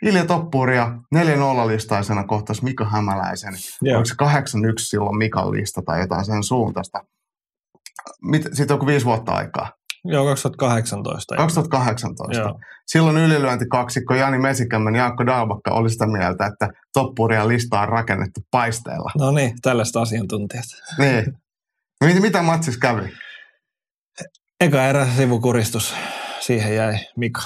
[0.02, 3.54] Ilja Toppuria 4-0-listaisena kohtas Mika Hämäläisen.
[3.82, 3.96] Joo.
[3.96, 4.26] Onko se 8-1
[4.78, 7.04] silloin Mikan lista tai jotain sen suuntaista?
[8.52, 9.77] Siitä on kuin viisi vuotta aikaa.
[10.10, 11.36] Joo, 2018.
[11.36, 12.42] 2018.
[12.42, 12.60] Joo.
[12.86, 18.40] Silloin ylilyöntikaksikko Jani Mesikämmän ja Jaakko Dalbakka oli sitä mieltä, että Toppuria lista on rakennettu
[18.50, 19.10] paisteella.
[19.18, 20.64] No niin, tällaista asiantuntijat.
[20.98, 21.24] Niin.
[22.04, 23.12] Mitä, mitä matsis kävi?
[24.60, 25.94] Eka erä sivukuristus,
[26.40, 27.42] siihen jäi Mika.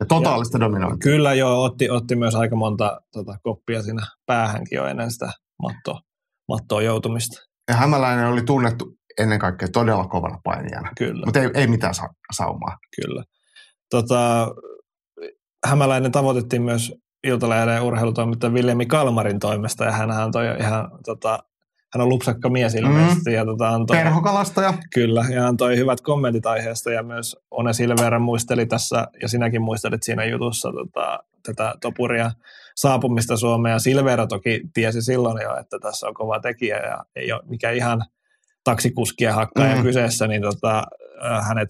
[0.00, 1.10] Ja totaalista dominointia.
[1.10, 6.00] Kyllä joo, otti, otti myös aika monta tota, koppia siinä päähänkin jo ennen sitä mattoa,
[6.48, 7.36] mattoon joutumista.
[7.68, 10.90] Ja Hämäläinen oli tunnettu ennen kaikkea todella kovana painijana.
[10.98, 12.78] Kyllä, Mutta ei, ei mitään sa- saumaa.
[13.02, 13.24] kyllä.
[13.90, 14.48] Tota,
[15.66, 21.38] Hämäläinen tavoitettiin myös Iltalehden urheilutoimittaja Viljami Kalmarin toimesta ja hän antoi ihan, tota,
[21.94, 23.36] hän on lupsakka mies ilmeisesti mm.
[23.36, 24.74] ja tota, antoi, Perhokalastaja.
[24.94, 30.02] Kyllä, ja antoi hyvät kommentit aiheesta ja myös One Silvera muisteli tässä, ja sinäkin muistelit
[30.02, 32.30] siinä jutussa tota, tätä Topuria
[32.76, 37.32] saapumista Suomeen, ja Silvera toki tiesi silloin jo, että tässä on kova tekijä ja ei
[37.32, 38.04] ole mikä ihan
[38.64, 39.82] taksikuskien hakkaaja Mm.
[39.82, 40.78] kyseessä, niin tota,
[41.24, 41.68] äh, hänet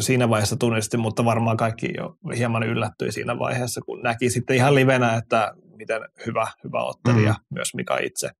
[0.00, 4.74] siinä vaiheessa tunnisti, mutta varmaan kaikki jo hieman yllättyi siinä vaiheessa, kun näki sitten ihan
[4.74, 7.54] livenä, että miten hyvä, hyvä ottelija Mm.
[7.54, 8.30] myös Mika itse.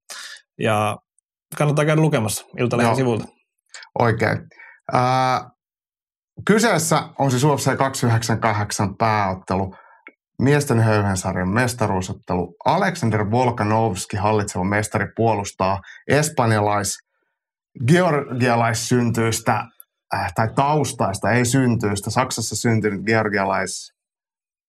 [0.58, 0.96] Ja
[1.58, 2.96] kannattaa käydä lukemassa Iltalehden Joo.
[2.96, 3.24] sivulta.
[3.98, 4.38] Oikein.
[4.92, 5.50] Ää,
[6.46, 9.74] kyseessä on siis UFC 298 pääottelu.
[10.42, 12.54] Miesten höyhensarjan mestaruusottelu.
[12.64, 16.98] Aleksander Volkanovski, hallitseva mestari, puolustaa espanjalais
[17.86, 19.64] georgialaissyntyistä
[20.14, 22.10] äh, tai taustaista, ei syntyistä.
[22.10, 23.92] Saksassa syntynyt georgialais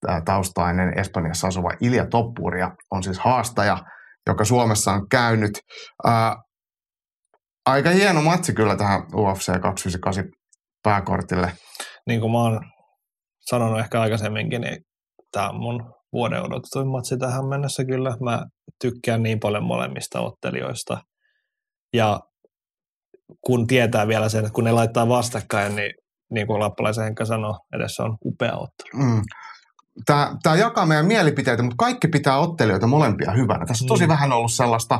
[0.10, 3.78] äh, taustainen Espanjassa asuva Ilja Toppuria on siis haastaja,
[4.28, 5.52] joka Suomessa on käynyt.
[6.06, 6.36] Ää,
[7.66, 10.26] aika hieno matsi kyllä tähän UFC 298
[10.84, 11.52] pääkortille.
[12.08, 12.60] Niin kuin mä oon
[13.40, 14.78] sanonut ehkä aikaisemminkin, niin
[15.32, 18.18] tämä on mun vuoden odotetuin matsi tähän mennessä kyllä.
[18.24, 18.46] Mä
[18.82, 21.02] tykkään niin paljon molemmista ottelijoista.
[21.94, 22.20] Ja
[23.42, 25.94] kun tietää vielä sen, että kun ne laittaa vastakkain, niin
[26.32, 29.04] niin kuin Lappalaisen Henkka sanoi, edessä on upea ottelu.
[29.04, 29.22] Mm.
[30.06, 33.66] Tämä, tämä jakaa meidän mielipiteitä, mutta kaikki pitää ottelijoita molempia hyvänä.
[33.66, 34.10] Tässä on tosi Mm.
[34.10, 35.00] vähän ollut sellaista,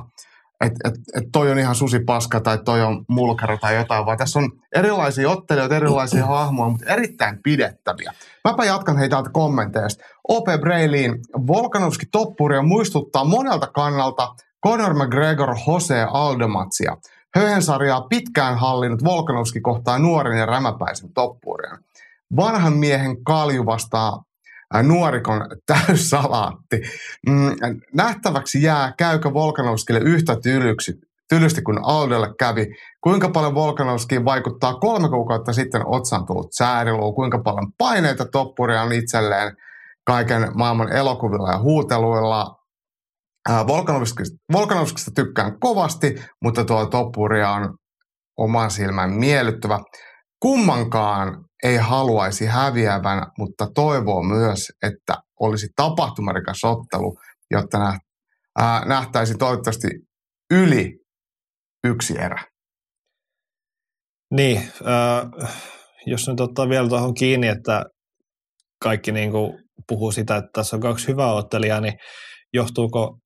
[0.66, 4.40] että et, et toi on ihan susipaska tai toi on mulkero tai jotain, vaan tässä
[4.40, 8.14] on erilaisia ottelijoita, erilaisia hahmoja, mutta erittäin pidettäviä.
[8.48, 10.04] Mäpä jatkan heitä täältä kommenteista.
[10.28, 11.16] OP Breiliin,
[11.48, 14.36] Volkanovski Toppuria muistuttaa monelta kannalta
[14.68, 16.98] Conor McGregor Jose Aldomatsia.
[17.36, 21.80] Höyhensarjaa pitkään hallinnut Volkanovski kohtaa nuoren ja rämäpäisen Toppurian.
[22.36, 24.24] Vanhan miehen kalju vastaa
[24.74, 26.82] ää, nuorikon täyssalaatti.
[27.28, 27.56] Mm,
[27.94, 30.94] nähtäväksi jää, käykö Volkanovskille yhtä tylyksi,
[31.30, 32.68] tylysti kuin Aldolle kävi.
[33.02, 38.94] Kuinka paljon Volkanovskiin vaikuttaa kolme kuukautta sitten otsaan tullut sääriluu, kuinka paljon paineita toppuria on
[38.94, 39.56] itselleen
[40.06, 42.59] kaiken maailman elokuvilla ja huuteluilla.
[43.50, 47.78] Ää, Volkanovskista, Volkanovskista tykkään kovasti, mutta tuo toppuria on
[48.38, 49.80] oman silmän miellyttävä.
[50.40, 57.16] Kummankaan ei haluaisi häviävän, mutta toivoo myös, että olisi tapahtumarikas ottelu,
[57.52, 58.00] jotta nä-
[58.60, 59.88] ää, nähtäisiin toivottavasti
[60.54, 61.00] yli
[61.84, 62.44] yksi erä.
[64.32, 65.52] Niin, äh,
[66.06, 67.84] jos nyt ottaa vielä tuohon kiinni, että
[68.84, 69.54] kaikki niin kuin
[69.88, 71.94] puhuu sitä, että tässä on kaksi hyvää ottelijaa, niin
[72.54, 73.18] johtuuko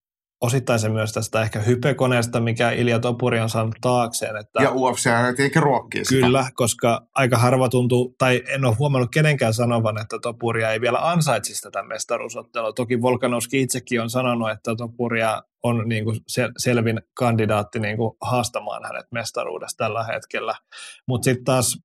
[0.43, 4.35] osittain se myös tästä ehkä hypekoneesta, mikä Ilja Topuri on saanut taakseen.
[4.35, 6.25] Että Ja UFC tietenkin ruokkii sitä.
[6.25, 11.09] Kyllä, koska aika harva tuntuu, tai en ole huomannut kenenkään sanovan, että Topuria ei vielä
[11.09, 12.73] ansaitsisi tätä mestaruusottelua.
[12.73, 18.17] Toki Volkanovski itsekin on sanonut, että Topuria on niin kuin sel- selvin kandidaatti niin kuin
[18.21, 20.55] haastamaan hänet mestaruudesta tällä hetkellä.
[21.07, 21.77] Mutta sitten taas,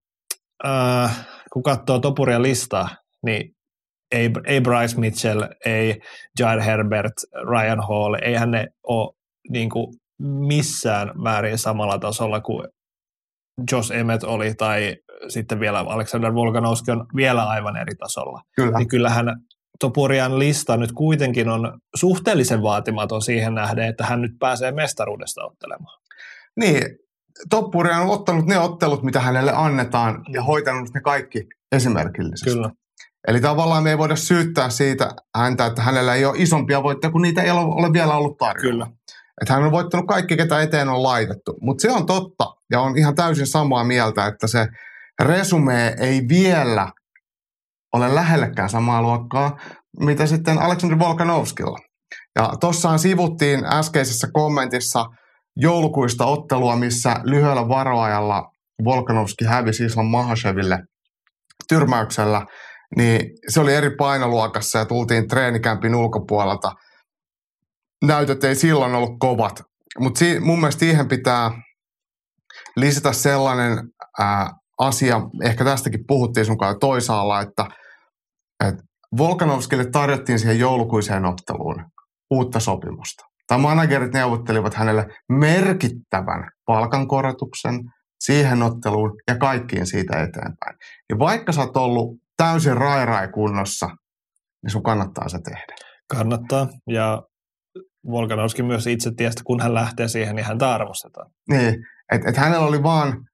[0.66, 2.88] äh, kun katsoo Topuria listaa,
[3.24, 3.57] niin
[4.12, 6.00] ei, ei Bryce Mitchell, ei
[6.38, 7.12] Jair Herbert,
[7.50, 9.14] Ryan Hall, eihän ne ole
[9.50, 9.86] niin kuin
[10.22, 12.68] missään määrin samalla tasolla kuin
[13.72, 14.96] Josh Emmett oli, tai
[15.28, 18.42] sitten vielä Alexander Volkanovski on vielä aivan eri tasolla.
[18.56, 18.78] Kyllä.
[18.78, 19.26] Niin kyllähän
[19.80, 26.00] Topurian lista nyt kuitenkin on suhteellisen vaatimaton siihen nähden, että hän nyt pääsee mestaruudesta ottelemaan.
[26.56, 26.82] Niin,
[27.50, 32.50] Toppuri on ottanut ne ottelut, mitä hänelle annetaan ja hoitanut ne kaikki esimerkillisesti.
[32.50, 32.70] Kyllä.
[33.28, 37.22] Eli tavallaan me ei voida syyttää siitä häntä, että hänellä ei ole isompia voittoja, kun
[37.22, 38.84] niitä ei ole, vielä ollut tarjolla.
[38.84, 38.86] Kyllä.
[39.40, 41.54] Että hän on voittanut kaikki, ketä eteen on laitettu.
[41.60, 44.66] Mutta se on totta, ja on ihan täysin samaa mieltä, että se
[45.22, 46.92] resume ei vielä
[47.92, 49.58] ole lähellekään samaa luokkaa,
[50.00, 51.78] mitä sitten Aleksandr Volkanovskilla.
[52.38, 55.06] Ja tossahan sivuttiin äskeisessä kommentissa
[55.56, 58.50] joulukuista ottelua, missä lyhyellä varoajalla
[58.84, 60.78] Volkanovski hävisi Islam Mahasheville
[61.68, 62.46] tyrmäyksellä,
[62.96, 66.72] niin se oli eri painoluokassa ja tultiin treenikämpin ulkopuolelta.
[68.05, 69.62] Näytöt ei silloin ollut kovat,
[69.98, 71.51] mutta si- mun mielestä siihen pitää
[72.77, 73.79] lisätä sellainen
[74.18, 77.66] ää, asia, ehkä tästäkin puhuttiin sun kanssa toisaalla, että,
[78.64, 78.83] että
[79.18, 81.85] Volkanovskille tarjottiin siihen joulukuiseen otteluun
[82.31, 83.24] uutta sopimusta.
[83.46, 87.81] Tai managerit neuvottelivat hänelle merkittävän palkankorotuksen
[88.20, 90.77] siihen otteluun ja kaikkiin siitä eteenpäin.
[91.11, 93.87] Ja vaikka sä oot ollut täysin rairai kunnossa,
[94.62, 95.74] niin sun kannattaa se tehdä.
[96.11, 96.68] Kannattaa.
[96.87, 97.22] Ja
[98.07, 101.31] Volkanovski myös itse tiesi, kun hän lähtee siihen, niin häntä arvostetaan.
[101.51, 101.74] Niin,
[102.12, 103.24] että et hänellä oli vaan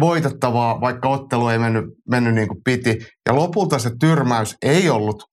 [0.00, 2.98] voitettavaa, vaikka ottelu ei mennyt, mennyt niin kuin piti.
[3.28, 5.24] Ja lopulta se tyrmäys ei ollut,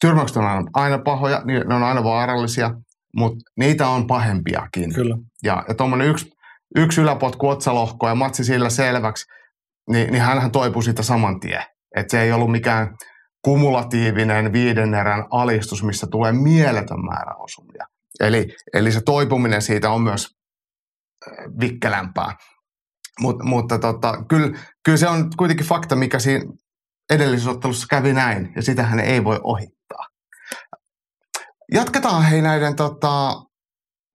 [0.00, 2.70] tyrmäykset on aina, aina pahoja, ne on aina vaarallisia,
[3.16, 4.94] mutta niitä on pahempiakin.
[4.94, 5.16] Kyllä.
[5.42, 6.30] Ja, ja tuommoinen yksi,
[6.76, 9.24] yksi yläpotku otsalohko ja matsi sillä selväksi,
[9.90, 11.64] niin, niin hänhän toipui siitä saman tien.
[11.96, 12.96] Että se ei ollut mikään
[13.44, 17.86] kumulatiivinen viiden erän alistus, missä tulee mieletön määrä osumia.
[18.20, 20.28] Eli, eli se toipuminen siitä on myös
[21.60, 22.34] vikkelämpää.
[23.20, 26.44] Mut, mutta tota, kyllä, kyllä se on kuitenkin fakta, mikä siinä
[27.10, 30.06] edellisessä ottelussa kävi näin, ja sitähän ei voi ohittaa.
[31.72, 33.42] Jatketaan hei näiden, tota,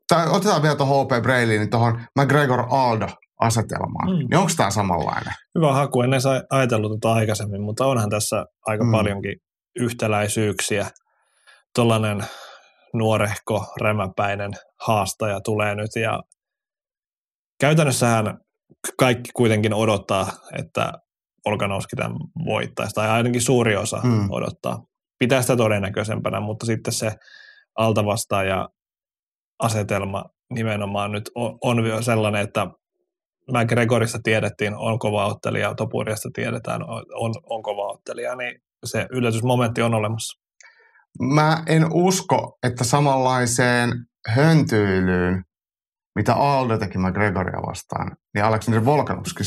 [0.07, 3.07] tai otetaan vielä tuohon HP Brailleyin, tuohon McGregor Aldo
[3.39, 4.09] asetelmaan.
[4.09, 4.17] Mm.
[4.17, 5.33] Niin onko tämä samanlainen?
[5.55, 8.91] Hyvä haku, en edes ajatellut tuota aikaisemmin, mutta onhan tässä aika mm.
[8.91, 9.35] paljonkin
[9.79, 10.87] yhtäläisyyksiä.
[11.75, 12.25] Tuollainen
[12.93, 14.51] nuorehko, rämäpäinen
[14.87, 16.19] haastaja tulee nyt ja
[17.59, 18.37] käytännössähän
[18.99, 20.27] kaikki kuitenkin odottaa,
[20.59, 20.93] että
[21.45, 24.31] Volkanovski tämän voittaisi, tai ainakin suuri osa mm.
[24.31, 24.83] odottaa.
[25.19, 27.11] Pitää sitä todennäköisempänä, mutta sitten se
[27.77, 28.69] altavastaaja
[29.59, 32.67] asetelma nimenomaan nyt on, on sellainen, että
[33.51, 39.81] McGregorista tiedettiin, on kova ottelija, Topuriasta tiedetään, on, on, on kova ottelija, niin se yllätysmomentti
[39.81, 40.41] on olemassa.
[41.21, 43.91] Mä en usko, että samanlaiseen
[44.27, 45.43] höntyilyyn,
[46.15, 49.43] mitä Aldo teki McGregoria vastaan, niin Aleksander Volkanovski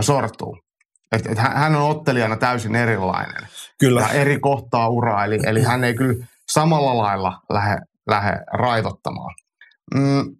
[0.00, 0.58] sortuu.
[1.12, 3.48] Et, et hän on ottelijana täysin erilainen.
[3.80, 4.00] Kyllä.
[4.00, 9.34] Ja eri kohtaa uraa, eli, eli hän ei kyllä samalla lailla lähde, lähde raivottamaan.
[9.94, 10.36] Mm,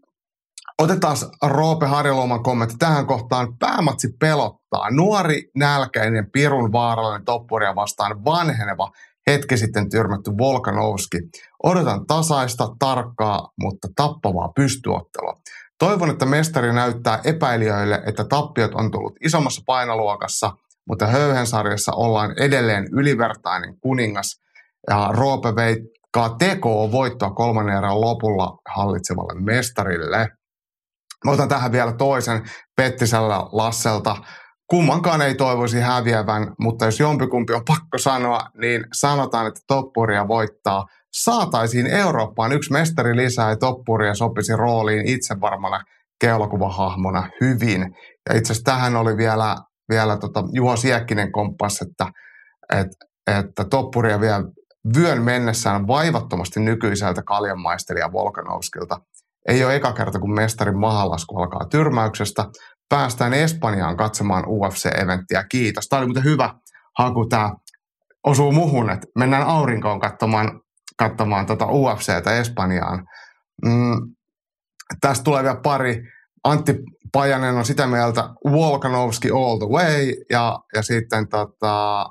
[0.78, 3.58] otetaan Roope Harjaluoman kommentti tähän kohtaan.
[3.58, 4.90] Päämatsi pelottaa.
[4.90, 8.90] Nuori, nälkäinen, pirun vaarallinen toppuria vastaan vanheneva,
[9.26, 11.18] hetki sitten tyrmätty Volkanovski.
[11.62, 15.40] Odotan tasaista, tarkkaa, mutta tappavaa pystyottelua.
[15.78, 20.52] Toivon, että mestari näyttää epäilijöille, että tappiot on tullut isommassa painoluokassa,
[20.88, 24.40] mutta höyhensarjassa ollaan edelleen ylivertainen kuningas.
[24.90, 30.28] Ja Roope veikkaa tekoa voittoa kolmannen erän lopulla hallitsevalle mestarille.
[31.24, 32.42] Mä otan tähän vielä toisen
[32.76, 34.16] Pettisellä Lasselta.
[34.66, 40.86] Kummankaan ei toivoisi häviävän, mutta jos jompikumpi on pakko sanoa, niin sanotaan, että toppuria voittaa.
[41.12, 45.84] Saataisiin Eurooppaan yksi mestari lisää ja toppuria sopisi rooliin itsevarmana
[46.20, 47.94] keulakuvahahmona hyvin.
[48.28, 49.56] Ja itse asiassa tähän oli vielä,
[49.88, 52.06] vielä tota Juho Siekkinen komppas, että,
[52.70, 53.06] että,
[53.40, 54.44] että toppuria vielä
[54.96, 59.00] vyön mennessään vaivattomasti nykyiseltä kaljanmaistelija Volkanovskilta.
[59.48, 62.44] Ei ole eka kerta, kun mestarin mahalasku alkaa tyrmäyksestä.
[62.88, 65.44] Päästään Espanjaan katsomaan UFC-eventtiä.
[65.48, 65.88] Kiitos.
[65.88, 66.54] Tämä oli muuten hyvä
[66.98, 67.26] haku.
[67.26, 67.52] Tämä
[68.26, 70.60] osuu muhun, että mennään aurinkoon katsomaan,
[70.96, 73.06] katsomaan tota UFCtä Espanjaan.
[73.64, 74.14] Mm,
[75.00, 76.02] tästä tulee vielä pari.
[76.44, 76.74] Antti
[77.12, 82.06] Pajanen on sitä mieltä Volkanovski all the way ja, ja sitten tota,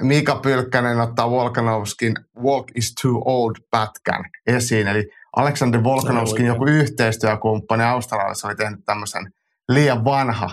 [0.00, 4.88] Mika Pylkkänen ottaa Volkanovskin Walk is too old pätkän esiin.
[4.88, 9.32] Eli Aleksander Volkanovskin joku yhteistyökumppani Australiassa oli tehnyt tämmöisen
[9.68, 10.48] liian vanha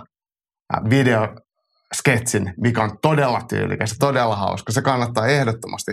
[0.89, 4.71] videosketsin, mikä on todella tyylikäs ja todella hauska.
[4.71, 5.91] Se kannattaa ehdottomasti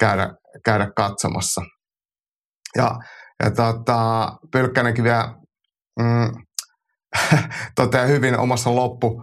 [0.00, 0.34] käydä,
[0.64, 1.60] käydä katsomassa.
[2.76, 2.98] Ja,
[3.44, 5.34] ja tota, Pylkkänenkin vielä
[6.00, 6.32] mm,
[7.76, 9.22] toteaa hyvin omassa loppu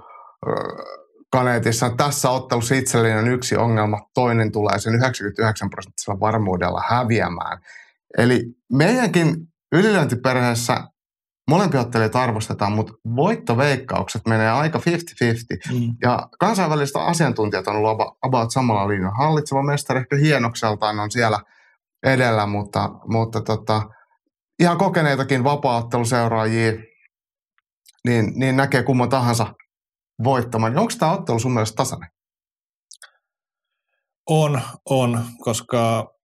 [1.31, 1.89] kaneetissa.
[1.97, 7.57] Tässä ottelussa itselleni on yksi ongelma, toinen tulee sen 99 prosenttisella varmuudella häviämään.
[8.17, 8.43] Eli
[8.73, 9.35] meidänkin
[9.71, 10.87] ylilöintiperheessä
[11.49, 14.81] molempia ottelijat arvostetaan, mutta voittoveikkaukset menee aika 50-50.
[15.73, 15.95] Mm.
[16.01, 19.17] Ja kansainväliset asiantuntijat on ollut about samalla linjalla.
[19.17, 21.39] Hallitseva mestari ehkä hienokseltaan on siellä
[22.03, 23.81] edellä, mutta, mutta tota,
[24.59, 26.71] ihan kokeneitakin vapaaotteluseuraajia
[28.07, 29.53] niin, niin näkee kumman tahansa
[30.23, 30.77] voittamaan.
[30.77, 32.09] Onko tämä ottelu sun mielestä tasainen?
[34.29, 36.14] On, on, koska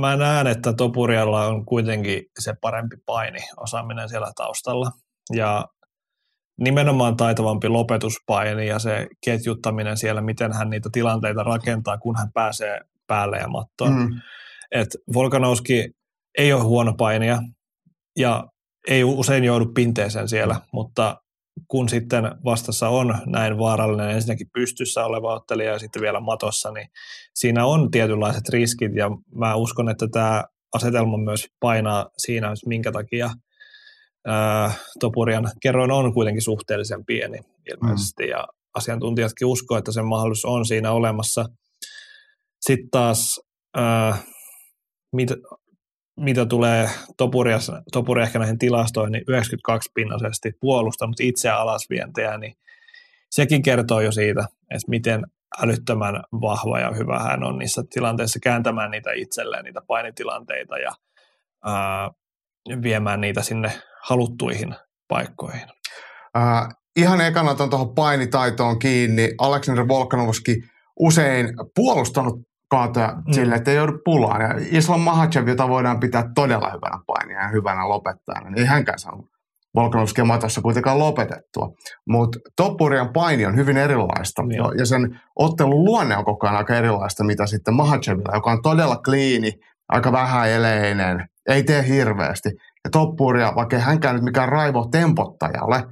[0.00, 4.90] mä näen, että Topurialla on kuitenkin se parempi paini osaaminen siellä taustalla.
[5.32, 5.66] Ja
[6.60, 12.80] nimenomaan taitavampi lopetuspaini ja se ketjuttaminen siellä, miten hän niitä tilanteita rakentaa, kun hän pääsee
[13.06, 13.92] päälle ja mattoon.
[13.92, 14.20] Mm.
[14.70, 15.90] Et Volkanovski
[16.38, 17.38] ei ole huono painia
[18.18, 18.44] ja
[18.88, 21.21] ei usein joudu pinteeseen siellä, mutta
[21.72, 26.88] kun sitten vastassa on näin vaarallinen ensinnäkin pystyssä oleva ottelija ja sitten vielä matossa, niin
[27.34, 30.44] siinä on tietynlaiset riskit ja mä uskon, että tämä
[30.74, 33.30] asetelma myös painaa siinä, minkä takia
[34.26, 37.38] ää, Topurian kerroin on kuitenkin suhteellisen pieni
[37.70, 38.30] ilmeisesti mm.
[38.30, 41.44] ja asiantuntijatkin uskoo, että se mahdollisuus on siinä olemassa.
[42.60, 43.40] Sitten taas
[43.76, 44.18] ää,
[45.12, 45.28] mit,
[46.16, 47.58] mitä tulee Topuria,
[47.92, 52.56] Topuria ehkä näihin tilastoihin, niin 92 pinnaisesti puolustanut itseä alasvientejä, niin
[53.30, 54.40] sekin kertoo jo siitä,
[54.70, 55.26] että miten
[55.62, 60.92] älyttömän vahva ja hyvä hän on niissä tilanteissa kääntämään niitä itselleen, niitä painitilanteita ja
[61.64, 62.10] ää,
[62.82, 64.74] viemään niitä sinne haluttuihin
[65.08, 65.68] paikkoihin.
[66.36, 69.34] Äh, ihan ekana on tuohon painitaitoon kiinni.
[69.38, 70.56] Aleksander Volkanovski
[71.00, 73.32] usein puolustanut kaatoja mm.
[73.32, 74.40] sille, että ei joudu pulaan.
[74.40, 78.98] Ja Islam Mahachev, jota voidaan pitää todella hyvänä painia ja hyvänä lopettajana, niin ei hänkään
[78.98, 79.26] saanut
[79.74, 81.68] Volkanovskia matossa kuitenkaan lopetettua.
[82.08, 84.42] Mutta Toppurian paini on hyvin erilaista.
[84.42, 84.48] Mm.
[84.78, 88.96] Ja sen ottelun luonne on koko ajan aika erilaista, mitä sitten Mahachevilla, joka on todella
[88.96, 89.52] kliini,
[89.88, 92.48] aika vähäeleinen, ei tee hirveästi.
[92.84, 95.84] Ja Toppuria, vaikka ei hänkään nyt mikään raivo tempottaja ole,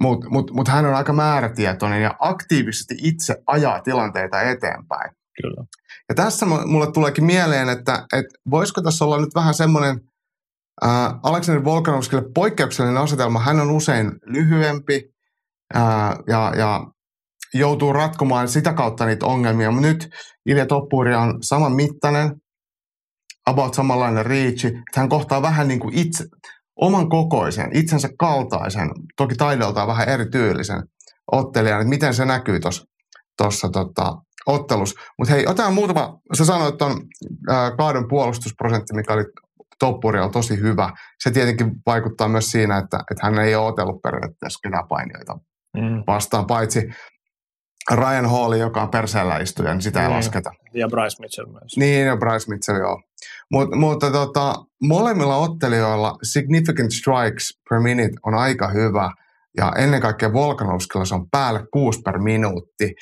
[0.00, 5.10] mutta mut, mut hän on aika määrätietoinen ja aktiivisesti itse ajaa tilanteita eteenpäin.
[5.42, 5.64] Kyllä.
[6.08, 10.00] Ja tässä mulle tuleekin mieleen, että, että voisiko tässä olla nyt vähän semmoinen
[10.84, 13.38] äh, Aleksander Volkanovskille poikkeuksellinen asetelma.
[13.38, 15.02] Hän on usein lyhyempi
[15.76, 15.82] äh,
[16.26, 16.86] ja, ja
[17.54, 19.70] joutuu ratkomaan sitä kautta niitä ongelmia.
[19.70, 20.08] Mutta nyt
[20.46, 22.32] Ilja Toppuri on saman mittainen,
[23.46, 26.24] about samanlainen että hän kohtaa vähän niin kuin itse,
[26.76, 30.82] oman kokoisen, itsensä kaltaisen, toki taidoltaan vähän erityylisen
[31.32, 32.60] ottelijan, että miten se näkyy
[33.38, 34.16] tuossa tota,
[34.46, 34.94] ottelus.
[35.18, 37.00] Mutta hei, otetaan muutama, sä sanoit tuon
[37.76, 39.24] kaadon puolustusprosentti, mikä oli
[39.78, 40.90] Toppurialla tosi hyvä.
[41.22, 45.38] Se tietenkin vaikuttaa myös siinä, että, että hän ei ole otellut periaatteessa kyläpainijoita
[45.76, 46.02] mm.
[46.06, 46.88] vastaan, paitsi
[47.90, 50.14] Ryan Hall, joka on perseellä istuja, niin sitä ei mm.
[50.14, 50.52] lasketa.
[50.74, 51.76] Ja Bryce Mitchell myös.
[51.76, 53.02] Niin, ja Bryce Mitchell, joo.
[53.50, 59.10] Mut, mutta tota, molemmilla ottelijoilla significant strikes per minute on aika hyvä.
[59.56, 62.94] Ja ennen kaikkea Volkanovskilla se on päälle kuusi per minuutti.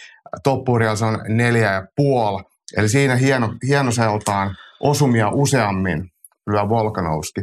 [0.42, 2.42] Toppurialla se on neljä ja puoli.
[2.76, 6.10] Eli siinä hieno, hienoseltaan osumia useammin
[6.46, 7.40] lyö Volkanovski.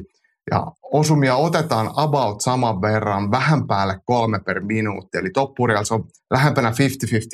[0.52, 5.18] Ja osumia otetaan about saman verran, vähän päälle kolme per minuutti.
[5.18, 6.74] Eli Toppurialla se on lähempänä 50-50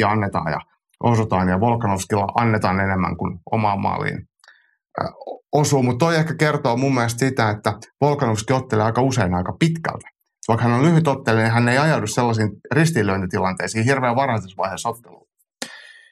[0.08, 0.60] annetaan ja
[1.04, 4.28] osutaan, ja Volkanovskilla annetaan enemmän kuin omaan maaliin
[5.52, 5.84] osuu.
[5.84, 10.08] Mutta toi ehkä kertoo mun mielestä sitä, että Volkanovski ottelee aika usein aika pitkältä.
[10.48, 15.25] Vaikka hän on lyhyt ottelija, niin hän ei ajaudu sellaisiin ristiinlyöntitilanteisiin hirveän varhaisessa vaiheessa otteluun.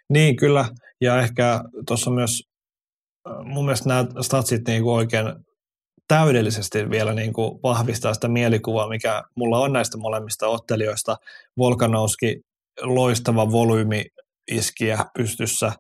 [0.10, 0.66] Niin, kyllä.
[1.02, 2.44] Ja ehkä tuossa myös
[3.44, 5.26] mun mielestä nämä statsit niin kuin oikein
[6.08, 11.18] täydellisesti vielä niin kuin vahvistaa sitä mielikuvaa, mikä mulla on näistä molemmista ottelijoista.
[11.58, 12.42] Volkanovski,
[12.82, 14.06] loistava volyymi
[14.52, 15.72] iskiä pystyssä.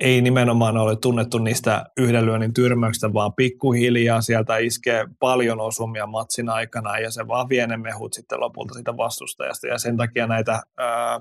[0.00, 6.48] Ei nimenomaan ole tunnettu niistä yhden lyönnin tyrmäyksistä, vaan pikkuhiljaa sieltä iskee paljon osumia matsin
[6.48, 9.66] aikana ja se vaan vie ne mehut sitten lopulta sitä vastustajasta.
[9.66, 11.20] Ja sen takia näitä ää,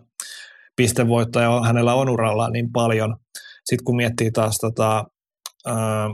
[0.75, 3.15] pistevoittoja hänellä on uralla niin paljon.
[3.65, 5.05] Sitten kun miettii taas tota,
[5.65, 6.09] ää,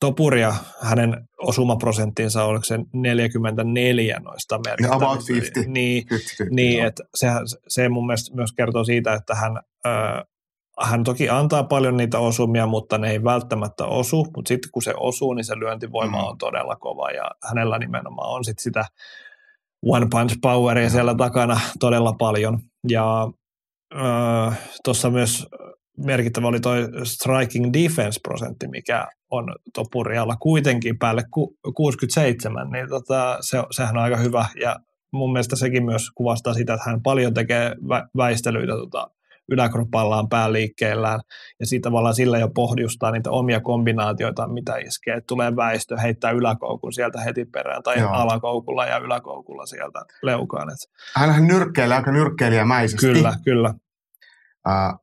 [0.00, 5.06] Topuria, hänen osumaprosenttinsa oliko se 44 noista merkittävistä.
[5.06, 5.72] About 50.
[5.72, 7.28] Niin, 50, niin että se,
[7.68, 10.24] se mun mielestä myös kertoo siitä, että hän, ää,
[10.80, 14.94] hän toki antaa paljon niitä osumia, mutta ne ei välttämättä osu, mutta sitten kun se
[14.96, 16.28] osuu, niin se lyöntivoima mm.
[16.28, 18.84] on todella kova ja hänellä nimenomaan on sitten sitä
[19.86, 22.58] one punch poweria siellä takana todella paljon.
[22.88, 23.28] Ja
[24.84, 25.46] tuossa myös
[25.96, 33.62] merkittävä oli toi striking defense-prosentti, mikä on Topurialla kuitenkin päälle ku, 67, niin tota, se,
[33.70, 34.46] sehän on aika hyvä.
[34.60, 34.76] Ja
[35.12, 39.10] mun mielestä sekin myös kuvastaa sitä, että hän paljon tekee vä- väistelyitä tota,
[39.48, 41.20] yläkropallaan pääliikkeellään
[41.60, 45.14] ja siitä tavallaan sillä jo pohjustaa niitä omia kombinaatioita, mitä iskee.
[45.14, 48.12] Et tulee väistö, heittää yläkoukun sieltä heti perään tai Joo.
[48.12, 50.68] alakoukulla ja yläkoukulla sieltä leukaan.
[50.70, 50.78] Et.
[51.16, 53.06] Hänhän nyrkkeilee aika nyrkkeilijämäisesti.
[53.06, 53.74] Kyllä, kyllä.
[54.68, 55.00] Uh,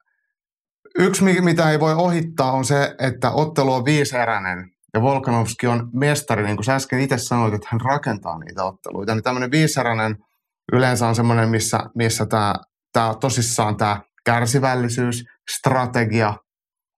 [1.00, 6.44] yksi, mitä ei voi ohittaa, on se, että ottelu on viiseräinen ja Volkanovski on mestari,
[6.44, 9.16] niin kuin sä äsken itse sanoit, että hän rakentaa niitä otteluita.
[9.16, 10.18] Niin tämmöinen viiseräinen
[10.74, 12.56] yleensä on semmoinen, missä, missä tämä,
[12.94, 15.24] tämä tosissaan tämä kärsivällisyys,
[15.58, 16.34] strategia,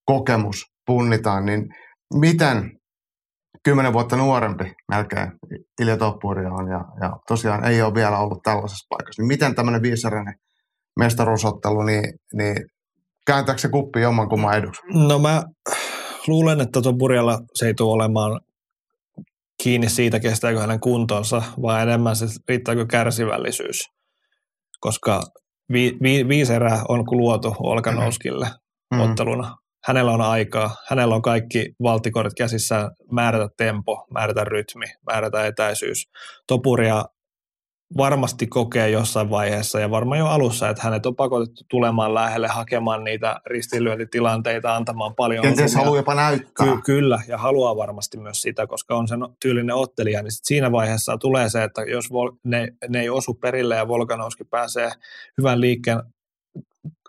[0.06, 1.68] kokemus punnitaan, niin
[2.14, 2.72] miten
[3.64, 5.32] kymmenen vuotta nuorempi melkein
[5.82, 9.82] Ilja Toppuria on ja, ja tosiaan ei ole vielä ollut tällaisessa paikassa, niin miten tämmöinen
[9.82, 10.36] viisareinen
[11.00, 12.04] mestaruusottelu, niin,
[12.34, 12.56] niin
[13.26, 14.82] kääntääkö se kuppi jommankumman eduksi?
[15.08, 15.44] No mä
[16.28, 18.42] luulen, että Topurialla se ei tule olemaan
[19.64, 23.84] kiinni siitä, kestääkö hänen kuntonsa, vaan enemmän se riittääkö kärsivällisyys.
[24.80, 25.22] Koska
[25.74, 29.09] vi, vi, viisi erää on luotu Olkanouskille mm-hmm.
[29.09, 29.55] otteluna.
[29.86, 36.09] Hänellä on aikaa, hänellä on kaikki valtikorit käsissään määrätä tempo, määrätä rytmi, määrätä etäisyys.
[36.47, 37.05] Topuria
[37.98, 43.04] varmasti kokee jossain vaiheessa ja varmaan jo alussa, että hänet on pakotettu tulemaan lähelle, hakemaan
[43.04, 45.42] niitä ristilyöntitilanteita, antamaan paljon.
[45.42, 46.66] Kenties haluaa jopa näyttää.
[46.66, 50.72] Ky- kyllä, ja haluaa varmasti myös sitä, koska on sen tyylinen ottelija, niin sit siinä
[50.72, 54.92] vaiheessa tulee se, että jos vol- ne, ne ei osu perille ja Volkanovski pääsee
[55.38, 56.02] hyvän liikkeen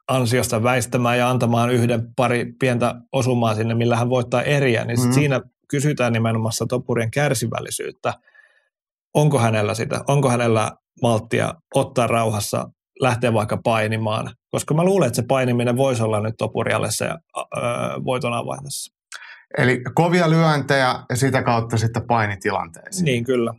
[0.08, 5.12] ansiosta väistämään ja antamaan yhden pari pientä osumaa sinne, millä hän voittaa eriä, niin mm-hmm.
[5.12, 8.14] siinä kysytään nimenomaan Topurien kärsivällisyyttä–
[9.14, 12.64] onko hänellä sitä, onko hänellä malttia ottaa rauhassa,
[13.00, 17.14] lähteä vaikka painimaan, koska mä luulen, että se painiminen voisi olla nyt Topurialle se öö,
[18.04, 18.94] voiton avaintässä.
[19.58, 23.04] Eli kovia lyöntejä ja sitä kautta sitten painitilanteisiin.
[23.04, 23.54] Niin, kyllä.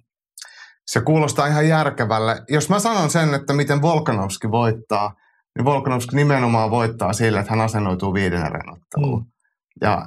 [0.88, 2.42] Se kuulostaa ihan järkevälle.
[2.50, 5.14] Jos mä sanon sen, että miten Volkanovski voittaa,
[5.58, 9.22] niin Volkanovski nimenomaan voittaa sillä, että hän asennoituu viiden renotteluun.
[9.22, 9.32] Mm.
[9.82, 10.06] Ja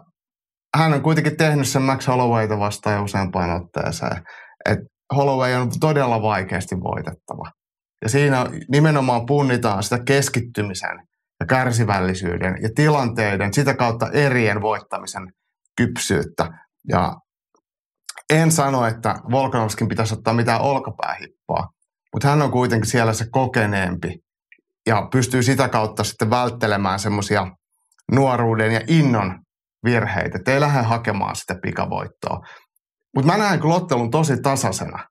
[0.76, 4.22] hän on kuitenkin tehnyt sen Max Hollowayta vastaan jo useampaan otteeseen.
[4.70, 4.78] Et
[5.13, 7.51] Holloway on todella vaikeasti voitettava.
[8.03, 10.99] Ja siinä nimenomaan punnitaan sitä keskittymisen
[11.41, 15.33] ja kärsivällisyyden ja tilanteiden, sitä kautta erien voittamisen
[15.77, 16.51] kypsyyttä.
[16.89, 17.17] Ja
[18.33, 21.69] en sano, että Volkanovskin pitäisi ottaa mitään olkapäähippoa,
[22.13, 24.19] mutta hän on kuitenkin siellä se kokeneempi
[24.87, 27.47] ja pystyy sitä kautta sitten välttelemään semmoisia
[28.13, 29.39] nuoruuden ja innon
[29.85, 32.41] virheitä, että ei lähde hakemaan sitä pikavoittoa.
[33.15, 35.09] Mutta mä näen kyllä ottelun tosi tasaisena.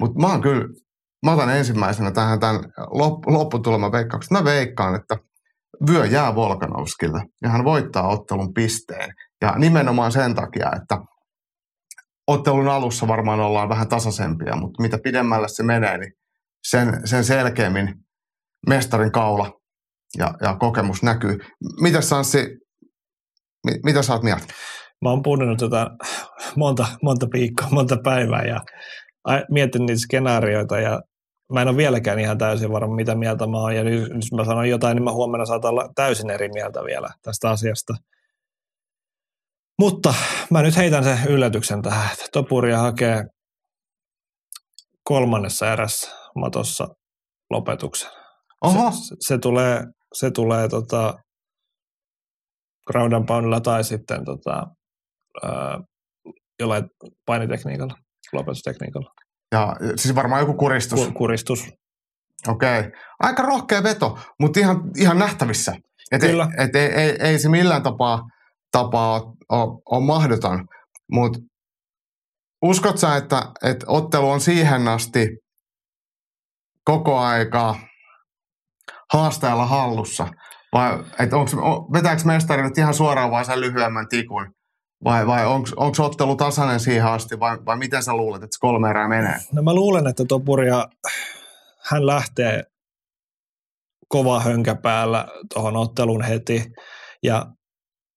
[0.00, 0.68] Mutta mä oon kyllä,
[1.24, 2.60] mä otan ensimmäisenä tähän tämän
[3.26, 4.38] lopputuleman veikkauksen.
[4.38, 5.16] Mä veikkaan, että
[5.88, 9.14] vyö jää Volkanovskille ja hän voittaa ottelun pisteen.
[9.42, 10.98] Ja nimenomaan sen takia, että
[12.26, 16.12] ottelun alussa varmaan ollaan vähän tasaisempia, mutta mitä pidemmälle se menee, niin
[16.64, 17.94] sen, sen selkeämmin
[18.68, 19.52] mestarin kaula
[20.18, 21.38] ja, ja kokemus näkyy.
[21.80, 22.58] Mitä Sanssi,
[23.84, 24.46] mitä sä oot mieltä?
[25.04, 25.90] Mä oon puhunut tätä
[26.56, 28.60] monta, monta viikkoa, monta päivää ja
[29.50, 31.00] mietin niitä skenaarioita ja
[31.52, 33.76] mä en ole vieläkään ihan täysin varma, mitä mieltä mä oon.
[33.76, 37.08] Ja nyt, jos mä sanon jotain, niin mä huomenna saatan olla täysin eri mieltä vielä
[37.22, 37.94] tästä asiasta.
[39.80, 40.14] Mutta
[40.50, 43.24] mä nyt heitän sen yllätyksen tähän, että Topuria hakee
[45.04, 46.88] kolmannessa erässä matossa
[47.50, 48.10] lopetuksen.
[48.60, 48.90] Oho.
[48.90, 51.14] Se, se, tulee, se tulee tota,
[52.86, 54.66] ground and poundilla tai sitten tota,
[55.42, 55.78] ää,
[56.60, 56.84] jollain
[57.26, 57.94] painitekniikalla
[58.32, 59.10] lopetustekniikalla.
[59.52, 61.00] Ja siis varmaan joku kuristus.
[61.00, 61.68] Kur, kuristus.
[62.48, 62.78] Okei.
[62.78, 62.92] Okay.
[63.20, 65.74] Aika rohkea veto, mutta ihan, ihan nähtävissä.
[66.12, 66.48] Et Kyllä.
[66.58, 68.22] Ei, et ei, ei, ei, se millään tapaa,
[68.72, 69.20] tapaa
[69.50, 70.66] ole, mahdoton.
[71.12, 71.38] Mutta
[72.62, 75.28] uskot sä, että, että ottelu on siihen asti
[76.84, 77.76] koko aikaa
[79.12, 80.26] haasteella hallussa?
[80.72, 81.50] Vai että onko,
[81.92, 84.54] vetääkö mestari nyt ihan suoraan vaan sen lyhyemmän tikun
[85.04, 88.90] vai, vai onko ottelu tasainen siihen asti vai, vai miten sä luulet, että se kolme
[88.90, 89.36] erää menee?
[89.52, 90.88] No mä luulen, että Topuria,
[91.90, 92.64] hän lähtee
[94.08, 96.72] kova hönkä päällä tuohon ottelun heti
[97.22, 97.46] ja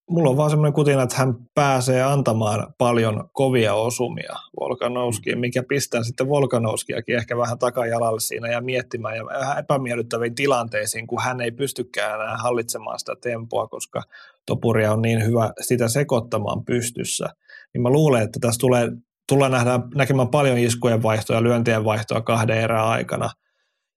[0.09, 6.03] mulla on vaan semmoinen kutina, että hän pääsee antamaan paljon kovia osumia Volkanouskiin, mikä pistää
[6.03, 11.51] sitten Volkanouskiakin ehkä vähän takajalalle siinä ja miettimään ja vähän epämiellyttäviin tilanteisiin, kun hän ei
[11.51, 14.01] pystykään enää hallitsemaan sitä tempoa, koska
[14.47, 17.25] topuria on niin hyvä sitä sekoittamaan pystyssä.
[17.73, 18.87] Niin mä luulen, että tässä tulee,
[19.29, 23.29] tullaan nähdä, näkemään paljon iskujen vaihtoja, lyöntien vaihtoa kahden erää aikana.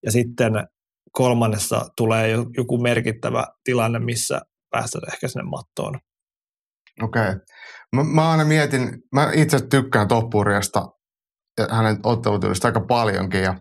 [0.05, 0.53] Ja sitten
[1.13, 4.41] kolmannessa tulee joku merkittävä tilanne, missä
[4.71, 5.99] päästä ehkä sinne mattoon.
[7.03, 7.23] Okei.
[7.23, 7.41] Okay.
[7.97, 10.89] Mä, mä aina mietin, mä itse tykkään Toppuriasta
[11.59, 13.55] ja hänen ottelutyylistä aika paljonkin ja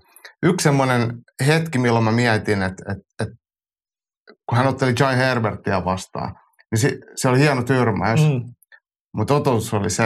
[0.43, 3.35] yksi semmoinen hetki, milloin mä mietin, että, että, että
[4.49, 6.35] kun hän otteli Jai Herbertia vastaan,
[6.71, 8.21] niin se, se oli hieno tyrmäys.
[8.21, 8.41] Mm.
[9.17, 10.05] Mutta totuus oli se,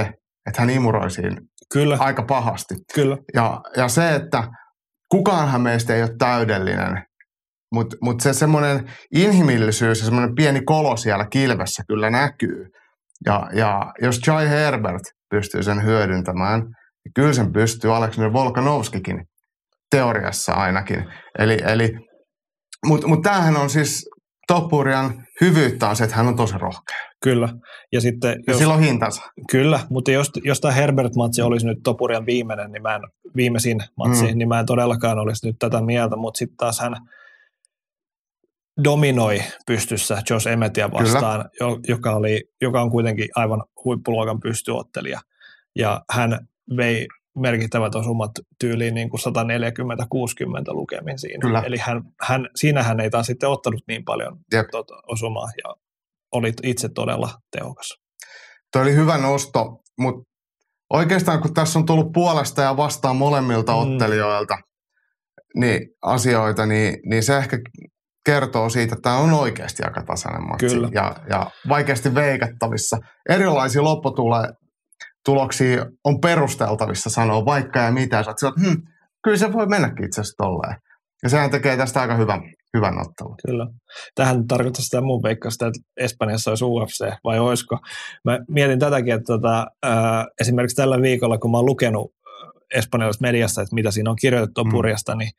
[0.50, 1.42] että hän imuroi siinä
[1.74, 1.98] Kyllä.
[2.00, 2.76] aika pahasti.
[2.94, 3.18] Kyllä.
[3.34, 4.44] Ja, ja se, että
[5.12, 7.04] kukaanhan meistä ei ole täydellinen,
[7.74, 12.66] mutta mut se semmoinen inhimillisyys ja semmoinen pieni kolo siellä kilvessä kyllä näkyy.
[13.26, 19.24] Ja, ja jos Jai Herbert pystyy sen hyödyntämään, niin kyllä sen pystyy Aleksander Volkanovskikin
[19.92, 21.06] teoriassa ainakin.
[21.40, 21.92] Eli, eli,
[22.86, 24.10] mutta mut tämähän on siis
[24.48, 26.98] Toppurian hyvyyttä on se, että hän on tosi rohkea.
[27.24, 27.50] Kyllä.
[27.92, 29.22] Ja sitten, jos, ja sillä on hintansa.
[29.52, 33.02] Kyllä, mutta jos, jos tämä Herbert-matsi olisi nyt Topurian viimeinen, niin mä en,
[33.36, 34.38] viimeisin matsi, mm.
[34.38, 36.96] niin mä en todellakaan olisi nyt tätä mieltä, mutta sitten taas hän
[38.84, 45.20] dominoi pystyssä Josh Emmetia vastaan, jo, joka, oli, joka on kuitenkin aivan huippuluokan pystyottelija.
[45.76, 47.08] Ja hän vei
[47.40, 49.24] merkittävät osumat tyyliin niin kuin 140-60
[50.68, 51.42] lukemin siinä.
[51.42, 51.62] Kyllä.
[51.66, 54.38] Eli hän, hän, siinä hän ei taas sitten ottanut niin paljon
[54.72, 55.76] tuota, osumaa ja
[56.32, 57.94] oli itse todella tehokas.
[58.74, 60.24] Tuo oli hyvä nosto, mutta
[60.94, 63.78] oikeastaan kun tässä on tullut puolesta ja vastaan molemmilta mm.
[63.78, 64.58] ottelijoilta
[65.56, 67.60] niin asioita, niin, niin se ehkä
[68.26, 70.90] kertoo siitä, että tämä on oikeasti aika tasainen matsi Kyllä.
[70.94, 72.98] Ja, ja vaikeasti veikattavissa.
[73.30, 74.50] Erilaisia lopputule,
[75.26, 78.24] tuloksia on perusteltavissa sanoa vaikka ja mitä.
[78.24, 78.82] Sä oot, hm,
[79.24, 80.76] kyllä se voi mennäkin itse asiassa tolleen.
[81.24, 82.42] Ja sehän tekee tästä aika hyvän,
[82.78, 83.36] hyvän ottelun.
[83.48, 83.68] Kyllä.
[84.16, 87.78] Tähän tarkoittaa sitä mun veikkausta, että Espanjassa olisi UFC, vai olisiko?
[88.26, 92.12] Mä mietin tätäkin, että tota, äh, esimerkiksi tällä viikolla, kun mä oon lukenut
[92.74, 94.72] espanjalaisesta mediassa, että mitä siinä on kirjoitettu mm.
[94.72, 95.32] purjasta, niin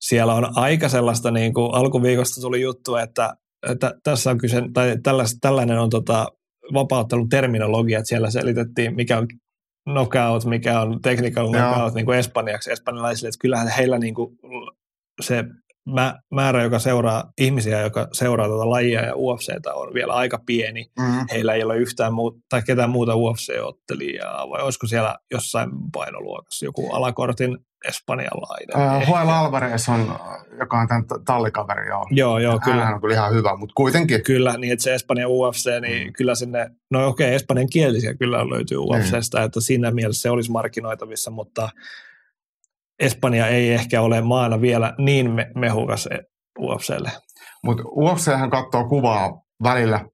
[0.00, 3.34] siellä on aika sellaista, niin kuin alkuviikosta tuli juttu, että,
[3.70, 4.96] että tässä on kyse, tai
[5.40, 6.28] tällainen on tota,
[6.72, 9.26] vapauttelun terminologia, että siellä selitettiin, mikä on
[9.84, 14.38] knockout, mikä on technical knockout niin kuin espanjaksi, espanjalaisille, että kyllähän heillä niin kuin
[15.20, 15.44] se
[16.30, 20.86] määrä, joka seuraa ihmisiä, joka seuraa tätä lajia ja UFCtä on vielä aika pieni.
[20.98, 21.26] Mm-hmm.
[21.32, 26.90] Heillä ei ole yhtään muuta, tai ketään muuta UFC-ottelijaa, vai olisiko siellä jossain painoluokassa joku
[26.92, 27.58] alakortin
[27.88, 29.02] espanjalainen?
[29.02, 30.18] Uh, Joel Alvarez on,
[30.60, 32.06] joka on tämän tallikaveri, joo.
[32.10, 32.84] Joo, joo, kyllä.
[32.84, 34.22] Hän on kyllä ihan hyvä, mutta kuitenkin.
[34.22, 36.12] Kyllä, niin että se Espanjan UFC, niin mm.
[36.12, 39.44] kyllä sinne, no okei, okay, espanjan kielisiä kyllä löytyy UFCstä, mm.
[39.44, 41.68] että siinä mielessä se olisi markkinoitavissa, mutta
[42.98, 46.08] Espanja ei ehkä ole maana vielä niin me- mehukas
[46.58, 47.10] UFClle.
[47.64, 49.30] Mutta UFChän katsoo kuvaa
[49.62, 50.04] välillä.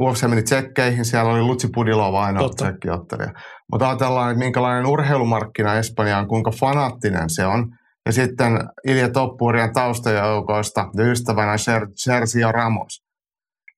[0.00, 3.32] UFC meni tsekkeihin, siellä oli Lutsi Pudilova ainoa tsekkiottelija.
[3.72, 7.68] Mutta ajatellaan, että minkälainen urheilumarkkina Espanja on, kuinka fanaattinen se on.
[8.06, 8.52] Ja sitten
[8.86, 13.02] Ilja Toppurian taustajoukoista ja ystävänä Ser- Sergio Ramos.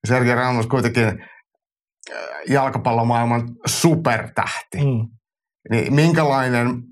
[0.07, 1.15] Sergio Ramos kuitenkin äh,
[2.49, 4.77] jalkapallomaailman supertähti.
[4.77, 5.07] Mm.
[5.69, 6.83] Niin minkälainen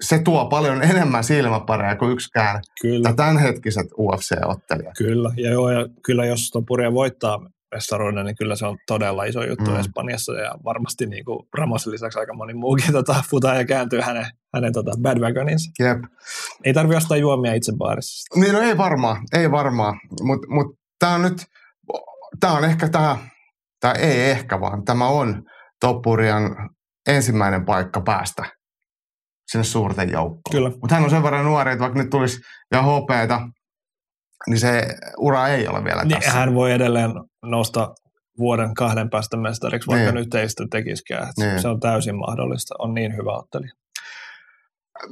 [0.00, 3.12] se tuo paljon enemmän silmäpareja kuin yksikään kyllä.
[3.14, 4.92] tämänhetkiset UFC-ottelijat.
[4.98, 7.40] Kyllä, ja, joo, ja kyllä jos Topuria voittaa
[7.74, 9.80] mestaruuden, niin kyllä se on todella iso juttu mm.
[9.80, 14.26] Espanjassa ja varmasti niin kuin Ramosin lisäksi aika moni muukin tota, futaa ja kääntyy hänen,
[14.54, 15.70] hänen tota, bandwagoninsa.
[15.78, 15.98] Jep.
[16.64, 18.40] Ei tarvi ostaa juomia itse baarissa.
[18.40, 20.66] Niin no ei varmaan, ei varmaan, mutta mut,
[20.98, 21.46] tämä on nyt,
[22.40, 23.18] tämä on ehkä tämä,
[23.80, 25.42] tämä ei ehkä vaan, tämä on
[25.80, 26.70] Toppurian
[27.06, 28.57] ensimmäinen paikka päästä
[29.52, 30.52] sinne suurten joukkoon.
[30.52, 30.70] Kyllä.
[30.70, 32.40] Mutta hän on sen verran nuori, että vaikka nyt tulisi
[32.72, 33.40] ja hopeeta,
[34.46, 34.88] niin se
[35.18, 36.30] ura ei ole vielä niin, tässä.
[36.30, 37.10] Hän voi edelleen
[37.44, 37.94] nousta
[38.38, 40.14] vuoden kahden päästä mestariksi, vaikka niin.
[40.14, 41.32] nyt ei sitä tekisikään.
[41.36, 41.62] Niin.
[41.62, 42.74] Se on täysin mahdollista.
[42.78, 43.72] On niin hyvä ottelija.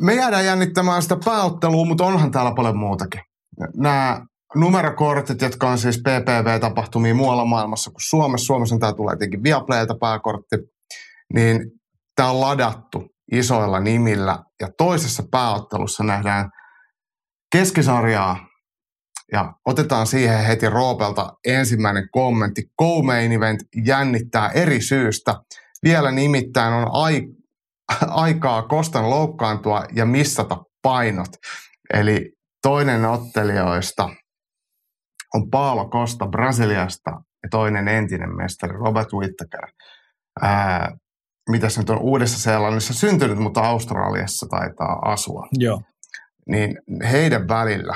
[0.01, 3.21] Me jäädään jännittämään sitä pääottelua, mutta onhan täällä paljon muutakin.
[3.77, 8.47] Nämä numerokortit, jotka on siis PPV-tapahtumia muualla maailmassa kuin Suomessa.
[8.47, 10.57] Suomessa tämä tulee tietenkin Viaplaylta pääkortti.
[11.35, 11.61] Niin
[12.17, 14.39] tämä on ladattu isoilla nimillä.
[14.61, 16.51] Ja toisessa pääottelussa nähdään
[17.53, 18.47] keskisarjaa
[19.33, 22.63] ja otetaan siihen heti Roopelta ensimmäinen kommentti.
[22.83, 25.35] Co-main event jännittää eri syystä.
[25.83, 27.29] Vielä nimittäin on ai-
[28.09, 31.29] aikaa Kostan loukkaantua ja missata painot.
[31.95, 34.09] Eli toinen ottelijoista
[35.35, 37.11] on Paolo Costa Brasiliasta
[37.43, 39.69] ja toinen entinen mestari Robert Whittaker.
[40.43, 40.97] Ää,
[41.51, 45.49] mitä se nyt on Uudessa Seelannissa syntynyt, mutta Australiassa taitaa asua.
[45.53, 45.83] Joo.
[46.49, 46.79] Niin
[47.11, 47.95] heidän välillä.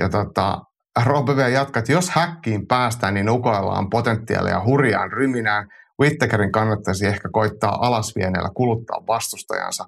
[0.00, 0.58] Ja tota,
[1.04, 5.68] Robbe vielä jatkaa, että jos häkkiin päästään, niin ukoillaan potentiaalia hurjaan ryminään.
[6.00, 9.84] Whittakerin kannattaisi ehkä koittaa alasvieneellä kuluttaa vastustajansa,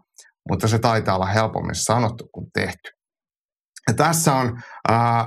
[0.49, 2.91] mutta se taitaa olla helpommin sanottu kuin tehty.
[3.89, 5.21] Ja tässä on äh,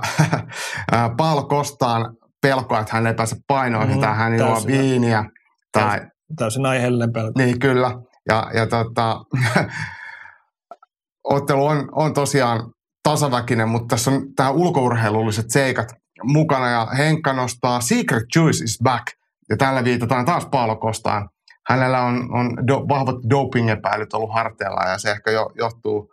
[0.94, 5.24] äh, Paul Kostaan pelkoa, että hän ei pääse painoihin mm, tai hän juo viiniä.
[5.72, 6.00] Tai,
[6.36, 7.32] täysin aiheellinen pelko.
[7.38, 7.90] Niin, kyllä.
[8.28, 9.20] Ja, ja tota,
[11.24, 12.72] ottelu on, on tosiaan
[13.02, 15.88] tasaväkinen, mutta tässä on tähän ulkourheilulliset seikat
[16.22, 19.06] mukana ja Henkka nostaa Secret Juice is back.
[19.50, 21.28] Ja tällä viitataan taas Paolo Kostaan.
[21.68, 26.12] Hänellä on, on do, vahvat doping-epäilyt ollut harteilla ja se ehkä jo, johtuu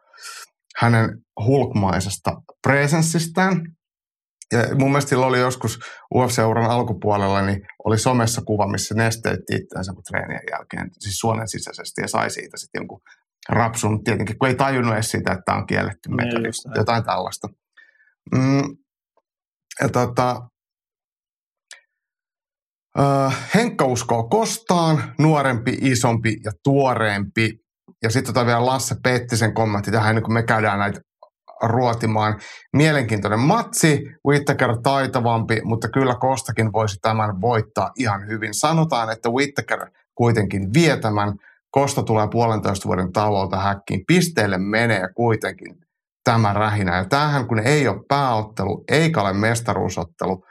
[0.78, 1.10] hänen
[1.46, 3.62] hulkmaisesta presenssistään.
[4.54, 5.80] Ja mun mielestä sillä oli joskus
[6.16, 12.02] UFC-uran alkupuolella, niin oli somessa kuva, missä nesteytti itseänsä kun treenien jälkeen, siis suonen sisäisesti
[12.02, 13.02] ja sai siitä sitten jonkun
[13.50, 16.54] rapsun, tietenkin kun ei tajunnut edes sitä, että on kielletty Niin, näin.
[16.76, 17.48] jotain tällaista.
[18.36, 18.64] Mm,
[19.82, 20.42] ja tota,
[23.00, 27.52] äh, Henkka uskoo Kostaan, nuorempi, isompi ja tuoreempi.
[28.04, 31.02] Ja sitten otetaan vielä Lasse Pettisen kommentti tähän, ennen kuin me käydään näitä
[31.64, 32.40] ruotimaan.
[32.74, 38.54] Mielenkiintoinen matsi, Whittaker taitavampi, mutta kyllä Kostakin voisi tämän voittaa ihan hyvin.
[38.54, 41.34] Sanotaan, että Whittaker kuitenkin vie tämän.
[41.72, 44.04] Kosta tulee puolentoista vuoden tauolta häkkiin.
[44.08, 45.76] Pisteelle menee kuitenkin
[46.24, 46.98] tämä rähinä.
[46.98, 50.44] Ja tämähän kun ei ole pääottelu eikä ole mestaruusottelu,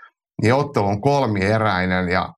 [0.43, 2.29] niin ottelu on kolmieräinen ja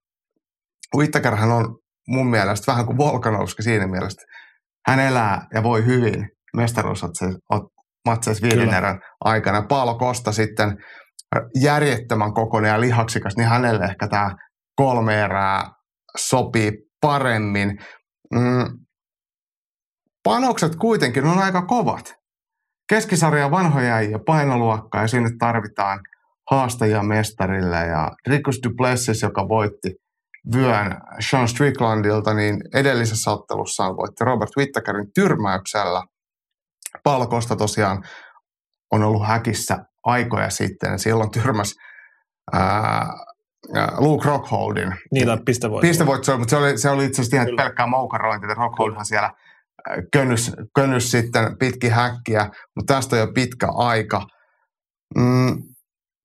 [0.97, 4.23] Whittakerhän on mun mielestä vähän kuin Volkanovski siinä mielessä.
[4.87, 6.29] Hän elää ja voi hyvin
[8.09, 9.63] mestaruusmatseissa viiden erän aikana.
[9.63, 10.77] Paolo Kosta sitten
[11.61, 14.37] järjettömän kokoinen ja lihaksikas, niin hänelle ehkä tämä
[14.77, 15.71] kolme erää
[16.17, 17.79] sopii paremmin.
[18.35, 18.79] Mm.
[20.25, 22.15] Panokset kuitenkin on aika kovat.
[22.89, 26.01] Keskisarja vanhoja ja painoluokkaa ja sinne tarvitaan
[26.51, 29.95] haastajia mestarille ja Rikus Duplessis, joka voitti
[30.55, 36.03] vyön Sean Stricklandilta, niin edellisessä ottelussaan voitti Robert Whittakerin tyrmäyksellä.
[37.05, 38.05] Paolo Costa tosiaan
[38.93, 40.99] on ollut häkissä aikoja sitten.
[40.99, 41.75] Silloin tyrmäs
[42.53, 43.09] ää,
[43.99, 44.95] Luke Rockholdin.
[45.13, 45.91] Niitä pistevoittoja.
[45.91, 47.63] Pistevoitto, mutta se oli, se oli itse asiassa ihan Kyllä.
[47.63, 48.51] pelkkää moukarointia.
[48.51, 49.31] että Rockholdhan siellä
[50.13, 54.27] könnys, könnys sitten pitkin häkkiä, mutta tästä on jo pitkä aika.
[55.17, 55.63] Mm,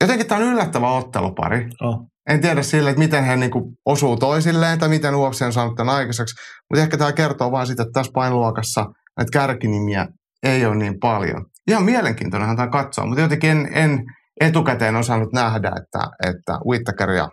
[0.01, 1.69] jotenkin tämä on yllättävä ottelupari.
[1.81, 1.99] Oh.
[2.29, 5.95] En tiedä sille, että miten he niinku osuu toisilleen tai miten UFC on saanut tämän
[5.95, 6.35] aikaiseksi.
[6.69, 8.85] Mutta ehkä tämä kertoo vain sitä, että tässä painoluokassa
[9.17, 10.07] näitä kärkinimiä
[10.45, 11.45] ei ole niin paljon.
[11.67, 14.03] Ihan mielenkiintoinenhan tämä katsoa, mutta jotenkin en, en
[14.41, 17.29] etukäteen osannut nähdä, että, että Whittaker ja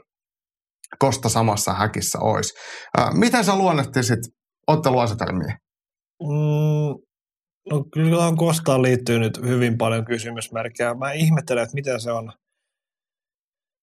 [0.99, 2.55] Kosta samassa häkissä olisi.
[2.99, 4.19] Äh, miten sä luonnehtisit
[4.67, 5.57] otteluasetelmia?
[6.23, 6.95] Mm,
[7.71, 10.95] no kyllä on Kostaan liittyy nyt hyvin paljon kysymysmerkkejä.
[10.95, 12.33] Mä ihmettelen, että miten se on.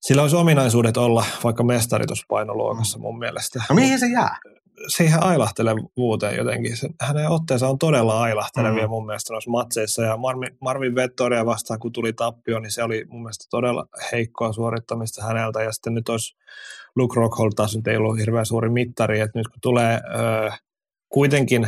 [0.01, 3.63] Sillä olisi ominaisuudet olla vaikka mestari tuossa painoluokassa mun mielestä.
[3.69, 4.37] No mihin se jää?
[4.87, 6.77] Siihen ailahtelevuuteen jotenkin.
[6.77, 8.89] Se, hänen otteensa on todella ailahtelevia Mm.
[8.89, 10.01] mun mielestä noissa matseissa.
[10.03, 14.53] Ja Marvin, Marvin Vettoria vastaan, kun tuli tappio, niin se oli mun mielestä todella heikkoa
[14.53, 15.63] suorittamista häneltä.
[15.63, 16.35] Ja sitten nyt olisi
[16.95, 19.19] Luke Rockhold taas nyt ei ollut hirveän suuri mittari.
[19.19, 20.51] Että nyt kun tulee ö,
[21.09, 21.67] kuitenkin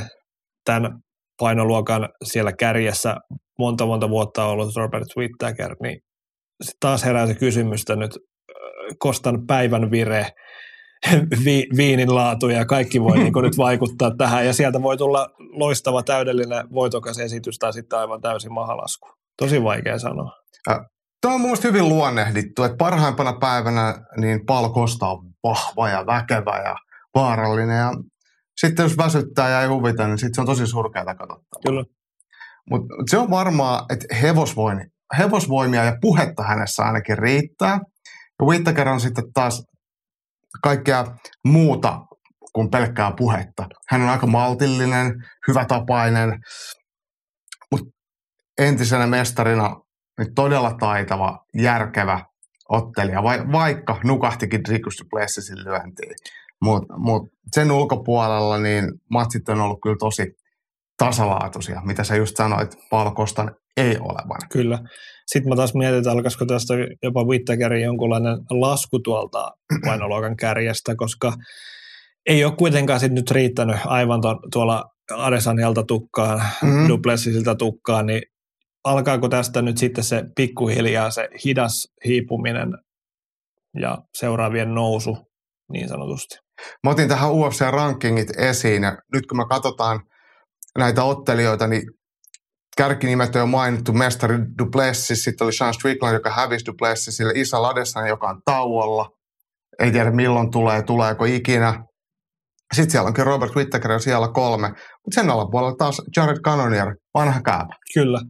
[0.66, 1.00] tämän
[1.40, 3.16] painoluokan siellä kärjessä
[3.60, 6.00] monta monta vuotta ollut Robert Whittaker, niin
[6.80, 8.12] taas herää se kysymys, että nyt
[9.00, 10.28] Kostan päivän vire,
[11.46, 14.46] vi, viinin laatu ja kaikki voi niin nyt vaikuttaa tähän.
[14.46, 19.10] Ja sieltä voi tulla loistava täydellinen voitokas esitys tai sitten aivan täysin mahalasku.
[19.38, 20.32] Tosi vaikea sanoa.
[21.22, 26.06] Tuo on mun mielestä hyvin luonnehdittu, että parhaimpana päivänä niin Paul Costa on vahva ja
[26.06, 26.76] väkevä ja
[27.16, 27.78] vaarallinen.
[27.78, 27.94] Ja
[28.58, 31.62] sitten jos väsyttää ja ei huvita, niin sitten se on tosi surkeata katsottavaa.
[31.66, 31.84] Kyllä.
[32.70, 34.86] Mutta se on varmaa, että hevosvoimia,
[35.18, 37.80] hevosvoimia ja puhetta hänessä ainakin riittää.
[38.40, 39.64] Ja Whittaker on sitten taas
[40.64, 41.06] kaikkea
[41.46, 42.00] muuta
[42.54, 43.68] kuin pelkkää puhetta.
[43.90, 45.14] Hän on aika maltillinen,
[45.48, 46.40] hyvätapainen,
[47.72, 47.90] mutta
[48.60, 49.76] entisenä mestarina
[50.20, 52.26] niin todella taitava, järkevä
[52.70, 56.16] ottelija, vai, vaikka nukahtikin Rikus Duplessisin lyöntiin.
[56.62, 60.24] Mutta mut sen ulkopuolella niin matsit on ollut kyllä tosi
[60.98, 64.40] tasalaatuisia, mitä sä just sanoit Paolo Kostan ei olevan.
[64.52, 64.80] Kyllä.
[65.34, 66.74] Sitten mä taas mietin, että alkaisiko tästä
[67.04, 69.52] jopa Whittakerin jonkunlainen lasku tuolta
[69.86, 71.34] painoluokan kärjestä, koska
[72.30, 76.72] ei ole kuitenkaan sit nyt riittänyt aivan ton, tuolla Adesanjalta tukkaan, Mhm.
[76.74, 76.88] mm.
[76.88, 78.22] Duplessisiltä tukkaan, niin
[78.84, 82.70] alkaako tästä nyt sitten se pikkuhiljaa se hidas hiipuminen
[83.82, 85.18] ja seuraavien nousu
[85.72, 86.36] niin sanotusti.
[86.84, 90.00] Mä otin tähän UFC-rankingit esiin ja nyt kun me katsotaan
[90.78, 91.84] näitä ottelijoita, niin
[92.78, 98.28] kärkinimet on mainittu, mestari Duplessis, sitten oli Sean Strickland, joka hävisi Duplessisille, Isa Ladesan, joka
[98.28, 99.10] on tauolla,
[99.80, 101.84] ei tiedä milloin tulee, tuleeko ikinä.
[102.74, 107.76] Sitten siellä onkin Robert Whittaker siellä kolme, mutta sen alapuolella taas Jared Cannonier, vanha kääpä.
[107.94, 108.22] Kyllä,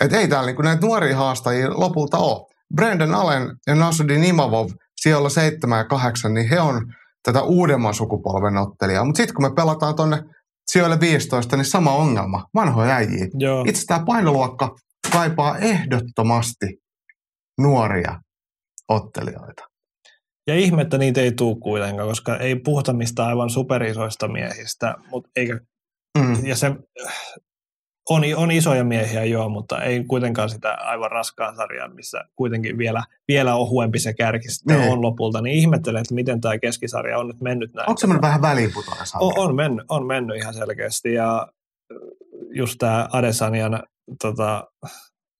[0.00, 2.46] Et ei täällä niinku näitä nuoria haastajia lopulta ole.
[2.74, 4.70] Brendan Allen ja Nasudin Imavov
[5.00, 6.92] siellä 7 ja 8, niin he on
[7.22, 9.04] tätä uudemman sukupolven ottelijaa.
[9.04, 10.22] Mutta sitten kun me pelataan tonne
[10.70, 12.44] sijoille 15, niin sama ongelma.
[12.54, 13.28] Vanhoja äijiä.
[13.38, 14.76] joo, Itse tämä painoluokka
[15.12, 16.66] kaipaa ehdottomasti
[17.60, 18.20] nuoria
[18.88, 19.62] ottelijoita.
[20.46, 25.30] Ja ihme, että niitä ei tule kuitenkaan, koska ei puhuta mistä aivan superisoista miehistä, mutta
[25.36, 25.60] eikä,
[26.18, 26.46] Mm.
[26.46, 26.66] ja se
[28.10, 33.02] on, on isoja miehiä joo, mutta ei kuitenkaan sitä aivan raskaan sarjaa, missä kuitenkin vielä,
[33.28, 34.92] vielä ohuempi se kärki sitten Niin.
[34.92, 37.88] on lopulta, niin ihmettelen, että miten tämä keskisarja on nyt mennyt näin.
[37.88, 39.26] Onko se mennyt vähän väliinputoinen sarja?
[39.26, 41.48] on, on, mennyt, on mennyt ihan selkeästi ja
[42.54, 43.82] just tämä Adesanian
[44.22, 44.68] tota,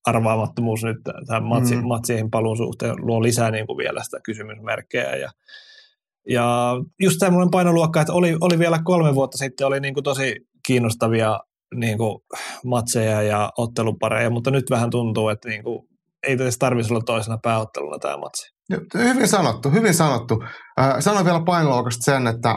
[0.07, 0.97] arvaamattomuus nyt
[1.27, 1.81] tämän matsi, Mm.
[1.81, 1.87] mm.
[1.89, 5.31] matsien paluun suhteen luo lisää niin kuin vielä sitä kysymysmerkkejä ja
[6.29, 10.37] ja just tämmöinen painoluokka, että oli, oli vielä kolme vuotta sitten, oli niin kuin tosi
[10.67, 11.41] kiinnostavia
[11.75, 12.19] niin kuin
[12.65, 15.89] matseja ja ottelupareja, mutta nyt vähän tuntuu, että niin kuin,
[16.27, 18.55] ei edes tarvitsisi olla toisena pääotteluna tämä matsi.
[18.95, 20.45] Hyvin sanottu, hyvin sanottu.
[20.81, 22.55] Äh, sanoin vielä painoluokasta sen, että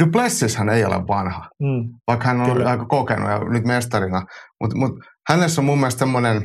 [0.00, 1.94] Duplessishän ei ole vanha, Mm.
[2.06, 2.70] vaikka hän on Kyllä.
[2.70, 4.22] aika kokenut ja nyt mestarina.
[4.60, 4.90] Mutta mut,
[5.28, 6.42] hänessä on mun mielestä semmoinen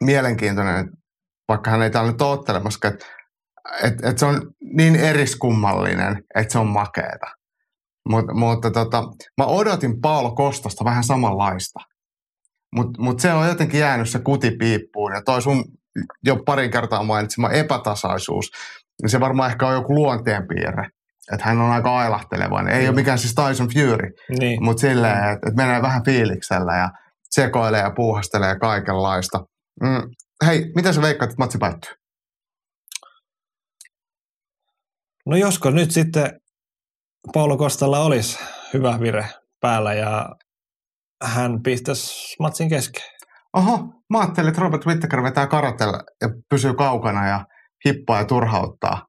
[0.00, 0.88] mielenkiintoinen,
[1.48, 3.06] vaikka hän ei täällä nyt ottelemassa, että
[3.82, 7.26] et, et se on niin eriskummallinen, että se on makeeta.
[8.08, 9.02] Mut, mutta tota,
[9.38, 11.80] mä odotin Paolo Kostosta vähän samanlaista.
[12.76, 15.64] Mutta mut se on jotenkin jäänyt se kuti piippuun ja toi sun
[16.24, 18.50] jo parin kertaa mainitsema epätasaisuus,
[19.02, 20.88] niin se varmaan ehkä on joku luonteenpiirre.
[21.32, 22.74] Että hän on aika ailahtelevainen.
[22.74, 22.88] Ei Mm.
[22.88, 24.64] ole mikään siis Tyson Fury, Niin.
[24.64, 26.90] mutta silleen, että, että menee vähän fiiliksellä ja
[27.30, 29.38] sekoilee ja puuhastelee kaikenlaista.
[29.82, 30.02] Mm.
[30.46, 31.92] Hei, miten sä veikkaat, että matsi päättyy?
[35.26, 36.40] No josko nyt sitten
[37.32, 38.38] Paulo Kostalla olisi
[38.74, 39.28] hyvä vire
[39.60, 40.28] päällä ja
[41.24, 43.02] hän pistäisi matsin kesken.
[43.56, 43.78] Oho,
[44.10, 47.46] mä ajattelin, että Robert Whittaker vetää karatella ja pysyy kaukana ja
[47.84, 49.06] hippaa ja turhauttaa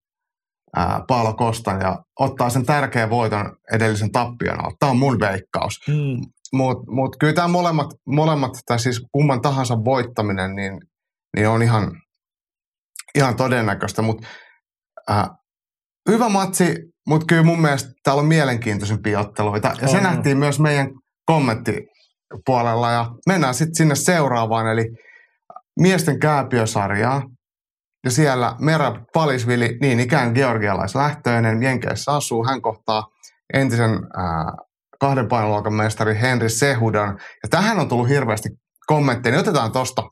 [0.75, 4.75] ää, Paolo Kostan ja ottaa sen tärkeän voiton edellisen tappion alta.
[4.79, 5.79] Tämä on mun veikkaus.
[5.87, 6.21] Mm.
[6.53, 10.79] Mutta mut kyllä tämä molemmat, molemmat, tai siis kumman tahansa voittaminen, niin,
[11.35, 11.91] niin on ihan,
[13.15, 14.01] ihan todennäköistä.
[14.01, 14.27] Mutta
[16.09, 16.75] hyvä matsi,
[17.07, 19.73] mutta kyllä mun mielestä täällä on mielenkiintoisempia otteluita.
[19.81, 20.89] Ja se nähtiin myös meidän
[21.25, 22.91] kommenttipuolella.
[22.91, 24.89] Ja mennään sitten sinne seuraavaan, eli
[25.79, 27.21] miesten kääpiösarjaa.
[28.05, 32.45] Ja siellä Merab Palisvili, niin ikään georgialaislähtöinen, Jenkeissä asuu.
[32.47, 33.07] Hän kohtaa
[33.53, 34.53] entisen ää,
[34.99, 37.19] kahden painoluokan mestari Henry Sehudan.
[37.43, 38.49] Ja tähän on tullut hirveästi
[38.85, 39.31] kommentteja.
[39.31, 40.03] Niin otetaan tuosta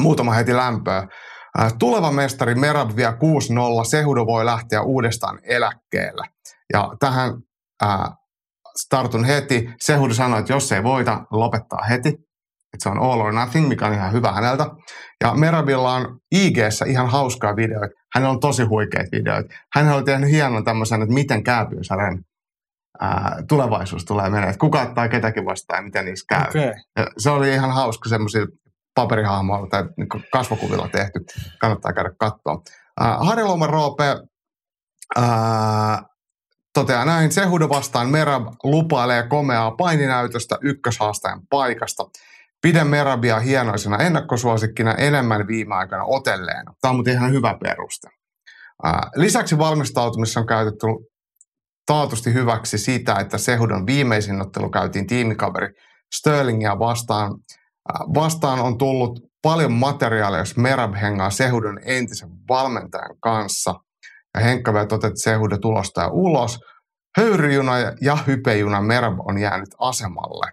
[0.00, 1.08] muutama heti lämpöä.
[1.58, 3.14] Ää, Tuleva mestari Merab vie 6-0.
[3.84, 6.26] Sehudo voi lähteä uudestaan eläkkeelle.
[6.72, 7.32] Ja tähän
[7.82, 8.08] ää,
[8.80, 9.70] startun heti.
[9.80, 12.08] Sehudo sanoi, että jos ei voita, lopettaa heti.
[12.08, 14.66] Että se on all or nothing, mikä on ihan hyvä häneltä.
[15.24, 17.94] Ja Merabilla on ig ihan hauskaa videoita.
[18.14, 19.54] Hänellä on tosi huikeita videoita.
[19.74, 22.18] Hän oli tehnyt hienon tämmöisen, että miten kääpyysarjan
[23.00, 24.48] ää, tulevaisuus tulee menemään.
[24.48, 26.48] Että kuka ottaa ketäkin vastaan ja miten niissä käy.
[26.48, 26.74] Okay.
[26.98, 28.46] Ja se oli ihan hauska semmoisilla
[28.94, 31.24] paperihahmoilla tai niin kasvokuvilla tehty.
[31.60, 32.62] Kannattaa käydä katsoa.
[33.02, 34.04] Äh, Harri Roope
[36.74, 37.32] toteaa näin.
[37.32, 42.04] Sehudo vastaan Merab lupailee komeaa paininäytöstä ykköshaastajan paikasta.
[42.62, 46.74] Pidän Merabia hienoisena ennakkosuosikkina enemmän viime aikana otelleena.
[46.80, 48.08] Tämä on muuten ihan hyvä peruste.
[49.16, 50.86] Lisäksi valmistautumisessa on käytetty
[51.86, 55.68] taatusti hyväksi sitä, että Sehudon viimeisin ottelu käytiin tiimikaveri
[56.14, 57.34] Sterlingia vastaan.
[57.88, 63.74] Vastaan on tullut paljon materiaalia, jos Merab hengaa Sehudon entisen valmentajan kanssa.
[64.34, 66.58] Ja Henkka vielä totesi, että Sehudo tulostaa ulos.
[67.18, 70.52] Höyryjuna ja hypejuna Merab on jäänyt asemalle.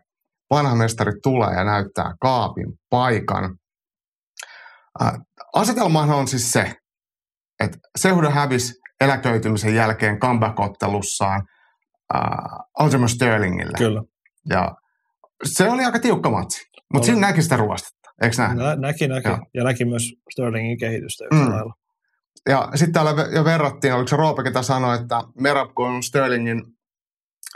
[0.50, 3.58] Vanha mestari tulee ja näyttää kaapin paikan.
[5.54, 6.76] Asetelmahan on siis se,
[7.60, 11.42] että Sehudo hävisi eläköitymisen jälkeen comeback-ottelussaan
[12.16, 13.78] äh, Sterlingille.
[13.78, 14.04] Kyllä.
[14.50, 14.76] Ja
[15.44, 18.58] se oli aika tiukka matsi, mutta siinä näki sitä ruostetta, eikö näin?
[18.58, 19.28] Nä, näki, näki.
[19.28, 19.40] Joo.
[19.54, 21.52] Ja näki myös Sterlingin kehitystä yhtä Mm.
[21.52, 21.74] lailla.
[22.50, 26.64] Ja sitten täällä jo verrattiin, oliko se Roope, ketä sanoi, että Merab, kun on Sterlingin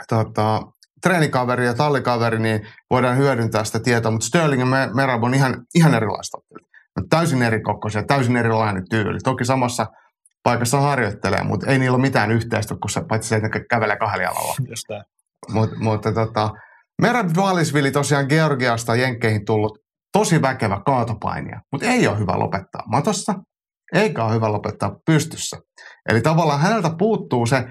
[0.08, 0.62] tota,
[1.02, 5.62] treenikaveri ja tallikaveri, niin voidaan hyödyntää sitä tietoa, mutta Sterling ja Me- Merab on ihan,
[5.74, 6.38] ihan erilaista.
[6.96, 9.18] No, täysin eri kokoisia, täysin erilainen tyyli.
[9.24, 9.86] Toki samassa
[10.42, 14.22] paikassa harjoittelee, mutta ei niillä ole mitään yhteistä, kun se, paitsi se, että kävelee kahdella
[14.24, 14.54] jalalla.
[14.88, 15.02] Tää.
[15.48, 16.50] Mut, mutta tota,
[17.02, 19.78] Merab Valisvili tosiaan Georgiasta Jenkkeihin tullut
[20.12, 23.34] tosi väkevä kaatopainija, mutta ei ole hyvä lopettaa matossa,
[23.92, 25.56] eikä ole hyvä lopettaa pystyssä.
[26.08, 27.64] Eli tavallaan häneltä puuttuu se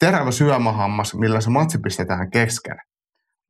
[0.00, 2.76] terävä syömähammas, millä se matsi pistetään kesken.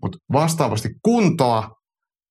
[0.03, 1.71] Mutta vastaavasti kuntoa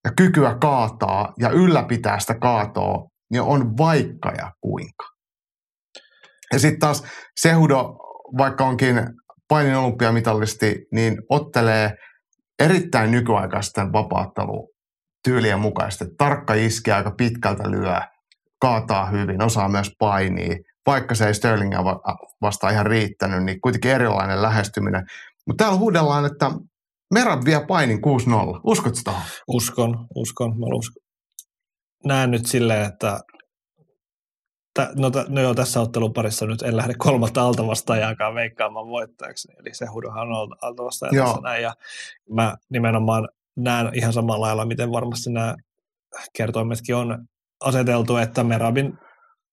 [0.06, 5.06] ja kykyä kaataa ja ylläpitää sitä kaatoa, niin on vaikka ja kuinka.
[6.54, 7.04] Ja sitten taas
[7.40, 7.96] Sehudo,
[8.38, 8.96] vaikka onkin
[9.48, 11.94] painin olympiamitallisti, niin ottelee
[12.62, 14.70] erittäin nykyaikaisten vapaatteluun
[15.24, 16.06] tyylien mukaisesti.
[16.18, 18.02] Tarkka iski aika pitkältä lyö,
[18.62, 20.56] kaataa hyvin, osaa myös painia.
[20.86, 21.84] Vaikka se ei Sterlingia
[22.42, 25.06] vastaan ihan riittänyt, niin kuitenkin erilainen lähestyminen.
[25.48, 26.52] Mutta täällä huudellaan, että
[27.14, 28.02] Merab vie painin 6-0.
[28.64, 29.12] Uskotko sitä?
[29.48, 30.60] Uskon, uskon.
[30.60, 31.04] Mä uskon.
[32.06, 33.20] Näen nyt silleen, että
[34.74, 39.86] Tä, no, no joo, tässä otteluparissa nyt en lähde kolmatta altavastaajaankaan veikkaamaan voittajaksi, eli se
[39.86, 41.76] hudohan on altavastaaja tässä näin, ja
[42.30, 45.56] mä nimenomaan näen ihan samalla lailla, miten varmasti nämä
[46.38, 47.26] kertoimetkin on
[47.60, 48.98] aseteltu, että Merabin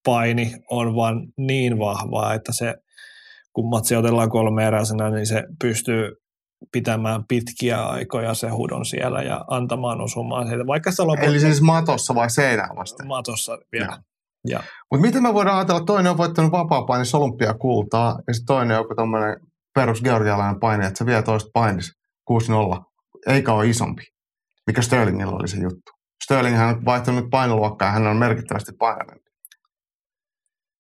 [0.04, 2.74] paini on vaan niin vahvaa, että se,
[3.52, 6.16] kun matsi otellaan kolme eräisenä, niin se pystyy
[6.72, 10.66] pitämään pitkiä aikoja se hudon siellä ja antamaan osumaan siitä.
[10.66, 11.24] Vaikka se loput...
[11.24, 13.04] Eli siis matossa vai seinään vasta?
[13.04, 13.86] Matossa vielä.
[13.86, 14.02] Ja.
[14.90, 18.82] Mutta miten me voidaan ajatella, että toinen on voittanut vapaa-painissa olympiakultaa ja sitten toinen on
[18.82, 19.36] joku tämmöinen
[19.74, 21.92] perus georgialainen paini, että se vie toista painis
[22.30, 22.34] 6-0,
[23.26, 24.02] eikä ole isompi.
[24.66, 25.92] Mikä Sterlingillä oli se juttu?
[26.24, 29.30] Sterling hän on vaihtanut painoluokkaa ja hän on merkittävästi painavempi.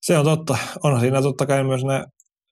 [0.02, 0.58] Se on totta.
[0.82, 2.04] On siinä totta kai myös ne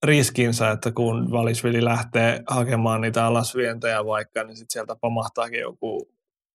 [0.03, 6.09] riskinsä, että kun Valisvili lähtee hakemaan niitä alasvientejä vaikka, niin sitten sieltä pamahtaakin joku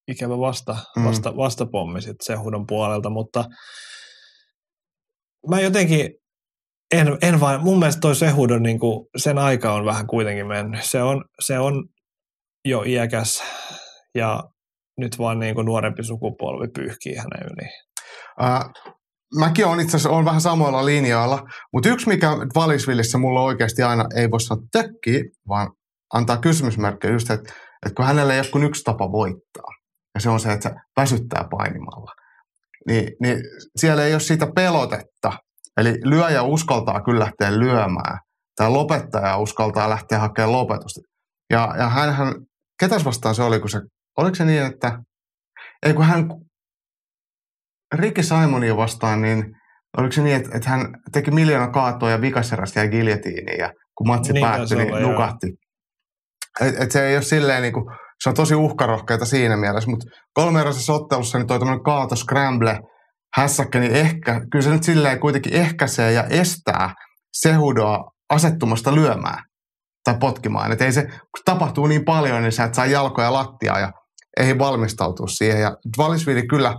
[0.07, 1.03] ikävä vasta, mm.
[1.03, 3.45] vasta, vastapommi sitten Sehudon puolelta, mutta
[5.49, 6.09] mä jotenkin
[6.91, 10.83] en, en vain, mun mielestä toi Sehudon, niin kuin, sen aika on vähän kuitenkin mennyt.
[10.83, 11.85] Se on, se on
[12.65, 13.43] jo iäkäs
[14.15, 14.43] ja
[14.97, 17.69] nyt vaan niin kuin nuorempi sukupolvi pyyhkii hänen yli.
[18.41, 18.91] Uh,
[19.39, 24.05] mäkin olen itse asiassa on vähän samoilla linjoilla, mutta yksi mikä Valisvillissä mulla oikeasti aina
[24.15, 25.71] ei voi sanoa tökki, vaan
[26.13, 27.53] antaa kysymysmerkkejä just, että,
[27.85, 29.71] että kun hänellä ei ole kuin yksi tapa voittaa,
[30.15, 32.11] ja se on se, että se väsyttää painimalla,
[32.87, 33.37] niin, niin
[33.75, 35.33] siellä ei ole siitä pelotetta.
[35.77, 38.19] Eli lyöjä uskaltaa kyllä lähteä lyömään,
[38.55, 41.01] tai lopettaja uskaltaa lähteä hakemaan lopetusta.
[41.49, 42.33] Ja, ja hänhän,
[42.79, 43.81] ketäs vastaan se oli, kun se,
[44.17, 44.99] oliko se niin, että
[45.85, 46.29] ei kun hän
[47.95, 49.45] Ricky Simonia vastaan, niin
[49.97, 54.07] oliko se niin, että, että hän teki miljoona kaatoa ja vikaserästä jäi giljotiiniin ja kun
[54.07, 55.47] matsi niin, päättyi, niin nukahti.
[56.61, 57.85] Et, et se ei ole silleen niin kuin,
[58.23, 62.79] se on tosi uhkarohkeita siinä mielessä, mutta kolmeeräisessä ottelussa niin toi tämmöinen kaato scramble
[63.35, 66.93] hässäkkä, niin ehkä, kyllä se nyt silleen kuitenkin ehkäisee ja estää
[67.33, 69.43] Sehudoa asettumasta lyömään
[70.03, 70.71] tai potkimaan.
[70.71, 73.91] Että ei se, kun tapahtuu niin paljon, niin sä et saa jalkoja lattiaa ja
[74.39, 75.61] ei valmistautua siihen.
[75.61, 76.75] Ja Valisvili kyllä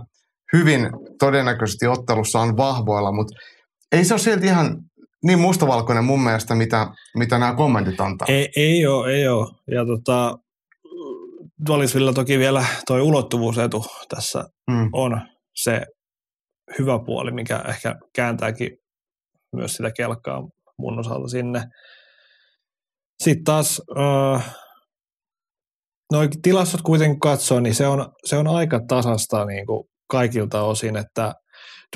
[0.53, 0.89] hyvin
[1.19, 3.33] todennäköisesti ottelussa on vahvoilla, mutta
[3.91, 4.77] ei se ole silti ihan
[5.23, 6.87] niin mustavalkoinen mun mielestä, mitä,
[7.17, 8.27] mitä nämä kommentit antaa.
[8.27, 9.47] Ei, ei ole, ei ole.
[9.71, 10.37] Ja tota,
[11.67, 14.89] Valisvilla toki vielä toi ulottuvuusetu tässä mm.
[14.93, 15.21] on
[15.55, 15.81] se
[16.79, 18.69] hyvä puoli, mikä ehkä kääntääkin
[19.55, 20.41] myös sitä kelkkaa
[20.77, 21.63] mun osalta sinne.
[23.23, 24.55] Sitten taas äh,
[26.11, 30.97] noin tilastot kuitenkin katsoo, niin se on, se on aika tasasta niin kuin kaikilta osin,
[30.97, 31.33] että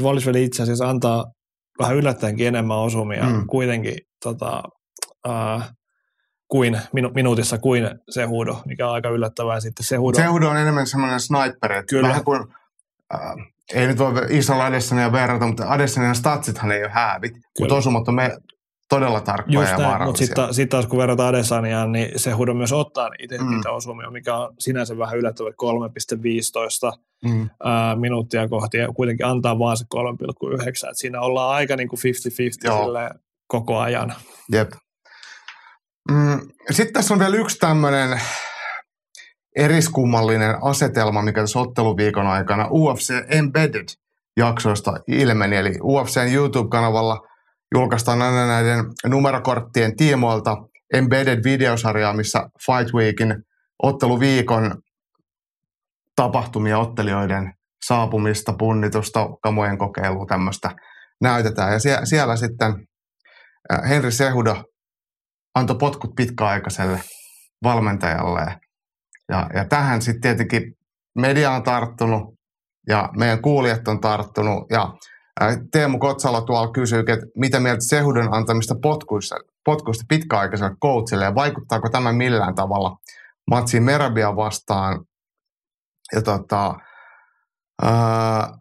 [0.02, 1.26] Dvallisveli itse asiassa antaa
[1.80, 3.48] vähän yllättäenkin enemmän osumia mm.
[3.48, 4.64] kuitenkin tota,
[5.28, 5.72] äh,
[6.48, 9.60] kuin minu, minuutissa kuin se huudo, mikä on aika yllättävää.
[9.60, 12.08] Sitten se huudo, se huudo on enemmän semmoinen sniper, että Kyllä.
[12.08, 12.46] vähän kuin,
[13.14, 13.36] äh,
[13.74, 18.16] ei nyt voi isolla Adesania verrata, mutta Adesanian statsithan ei ole häävit, mutta osumat on
[18.16, 18.38] me,
[18.90, 22.54] todella tarkkoja Just ja näin, Mutta sitten sit taas kun verrataan Adesaniaan, niin se huudo
[22.54, 23.50] myös ottaa itse mm.
[23.50, 27.50] niitä osumia, mikä on sinänsä vähän yllättävä 3,15 mm.
[27.64, 30.90] ää, minuuttia kohti ja kuitenkin antaa vaan se 3,9.
[30.90, 32.00] Et siinä ollaan aika niin kuin
[33.14, 34.14] 50-50 koko ajan.
[34.52, 34.72] Jep.
[36.12, 36.40] Mm,
[36.72, 38.22] Sitten tässä on vielä yksi tämmöinen
[39.56, 43.86] eriskummallinen asetelma, mikä tässä otteluviikon aikana UFC Embedded
[44.38, 45.56] jaksoista ilmeni.
[45.56, 47.28] Eli UFCn YouTube-kanavalla
[47.76, 50.58] julkaistaan aina näiden numerokorttien tiimoilta
[50.94, 53.36] Embedded-videosarjaa, missä Fight Weekin
[53.84, 54.82] otteluviikon
[56.16, 57.54] tapahtumia, ottelijoiden
[57.86, 60.72] saapumista, punnitusta, kamojen kokeilua, tämmöistä
[61.22, 61.74] näytetään.
[61.74, 62.74] Ja siellä, siellä sitten
[63.90, 64.64] Henri Sehuda
[65.58, 67.02] antoi potkut pitkäaikaiselle
[67.64, 68.60] valmentajalle.
[69.30, 70.74] Ja, ja tähän sitten tietenkin
[71.16, 72.34] media on tarttunut
[72.88, 74.66] ja meidän kuulijat on tarttunut.
[74.72, 74.94] Ja
[75.72, 79.36] Teemu Kotsala tuolla kysyy, että mitä mieltä Sehudon antamista potkuista,
[79.66, 82.98] potkuista pitkäaikaiselle coachille ja vaikuttaako tämä millään tavalla
[83.52, 85.06] matsiin Merabia vastaan
[86.14, 86.76] ja tota,
[87.82, 88.58] ää,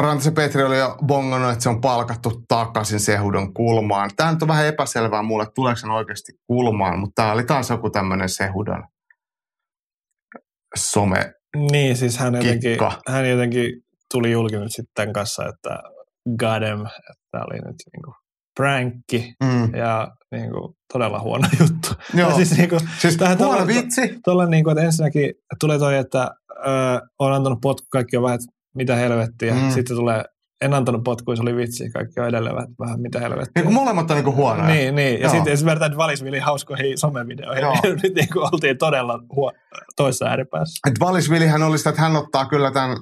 [0.00, 4.10] Rantisen Petri oli jo bongannut, että se on palkattu takaisin Sehudon kulmaan.
[4.16, 7.70] Tämä nyt on vähän epäselvää mulle, että tuleeko se oikeasti kulmaan, mutta tämä oli taas
[7.70, 8.84] joku tämmöinen Sehudon
[10.78, 11.32] some
[11.70, 12.78] Niin, siis hän jotenkin,
[13.08, 13.72] hän jotenkin
[14.12, 15.78] tuli julki nyt sitten tämän kanssa, että
[16.38, 18.14] Gadem, että tämä oli nyt niin kuin
[18.56, 19.74] prankki Mm.
[19.74, 21.88] ja niin kuin, todella huono juttu.
[22.14, 22.28] Joo.
[22.30, 24.18] Ja siis, niin kuin, Siis Tähän huono tuolla- vitsi.
[24.24, 28.34] tuolla niin kuin, että ensinnäkin tulee toi, että ö, on antanut potku, kaikki on vähän,
[28.34, 29.54] että mitä helvettiä.
[29.54, 29.70] Mm.
[29.70, 30.24] Sitten tulee,
[30.60, 33.62] en antanut potkua, se oli vitsi, kaikki on edelleen vähän, vähän mitä helvettiä.
[33.64, 34.74] Niin molemmat on niin kuin huonoja.
[34.74, 35.20] Niin, niin.
[35.20, 39.52] Ja sitten jos vertaan Valisvili hauskoihin somevideoihin, niin nyt niin kuin oltiin todella huo-
[39.96, 40.90] toisessa ääripäässä.
[40.90, 42.96] Et Valisvilihän oli sitä, että hän ottaa kyllä tämän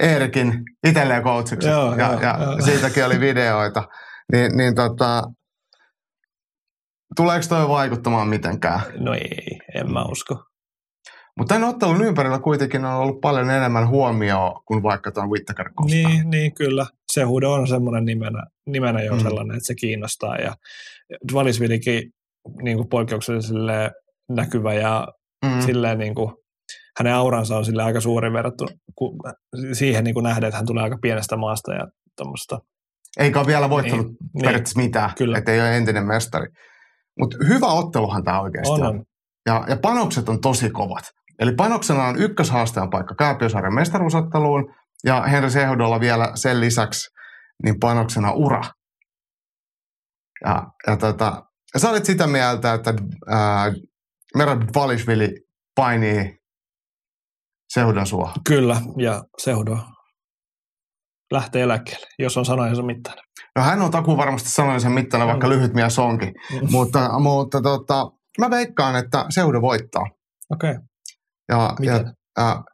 [0.00, 1.68] Eerikin itselleen coachiksi.
[1.68, 2.60] Joo, ja, joo, ja joo.
[2.64, 3.84] siitäkin oli videoita.
[4.32, 5.22] Niin, niin tota,
[7.16, 8.80] tuleeko toi vaikuttamaan mitenkään?
[8.98, 10.45] No ei, en mä usko.
[11.38, 15.70] Mutta tämän ottelun ympärillä kuitenkin on ollut paljon enemmän huomioon kuin vaikka tuon Whittaker.
[15.84, 16.86] Niin, niin, kyllä.
[17.12, 19.20] Se huudo on semmoinen nimenä, nimenä jo Mm.
[19.22, 20.36] sellainen, että se kiinnostaa.
[20.36, 20.54] Ja
[21.34, 22.02] Valisvilikin
[22.62, 23.56] niin kuin poikkeuksellisen
[24.28, 25.08] näkyvä ja
[25.44, 25.60] Mm.
[25.60, 26.32] silleen niin kuin,
[26.98, 28.70] hänen auransa on sille aika suuri verrattuna
[29.72, 32.58] siihen niin kuin nähdään, että hän tulee aika pienestä maasta ja tuommoista.
[33.18, 35.38] Eikä ole vielä voittanut Niin, niin, periaatteessa mitään, Kyllä.
[35.38, 36.46] että ei ole entinen mestari.
[37.20, 38.82] Mutta hyvä otteluhan tämä oikeasti on.
[38.82, 39.04] on.
[39.46, 41.04] Ja, ja panokset on tosi kovat.
[41.38, 44.74] Eli panoksena on ykköshaastajan paikka Kääpiösaaren mestaruusotteluun
[45.04, 47.10] ja Henri Sehdolla vielä sen lisäksi
[47.62, 48.62] niin panoksena ura.
[50.44, 51.42] Ja, ja, tota,
[51.74, 52.94] ja sä olit sitä mieltä, että
[53.28, 53.72] ää,
[54.36, 55.28] Merab Valishvili
[55.74, 56.38] painii
[57.68, 58.32] Sehdon sua.
[58.48, 59.78] Kyllä, ja Seudo
[61.32, 63.24] lähtee eläkkeelle, jos on sanojensa mittainen.
[63.56, 66.34] No hän on takuu varmasti sanoin sen mittainen, vaikka lyhyt mies onkin.
[66.52, 66.70] Mm.
[66.70, 70.02] mutta mutta tota, mä veikkaan, että Seudo voittaa.
[70.50, 70.82] Okei, okay.
[71.48, 72.12] Ja, ja, miten?
[72.38, 72.64] ja,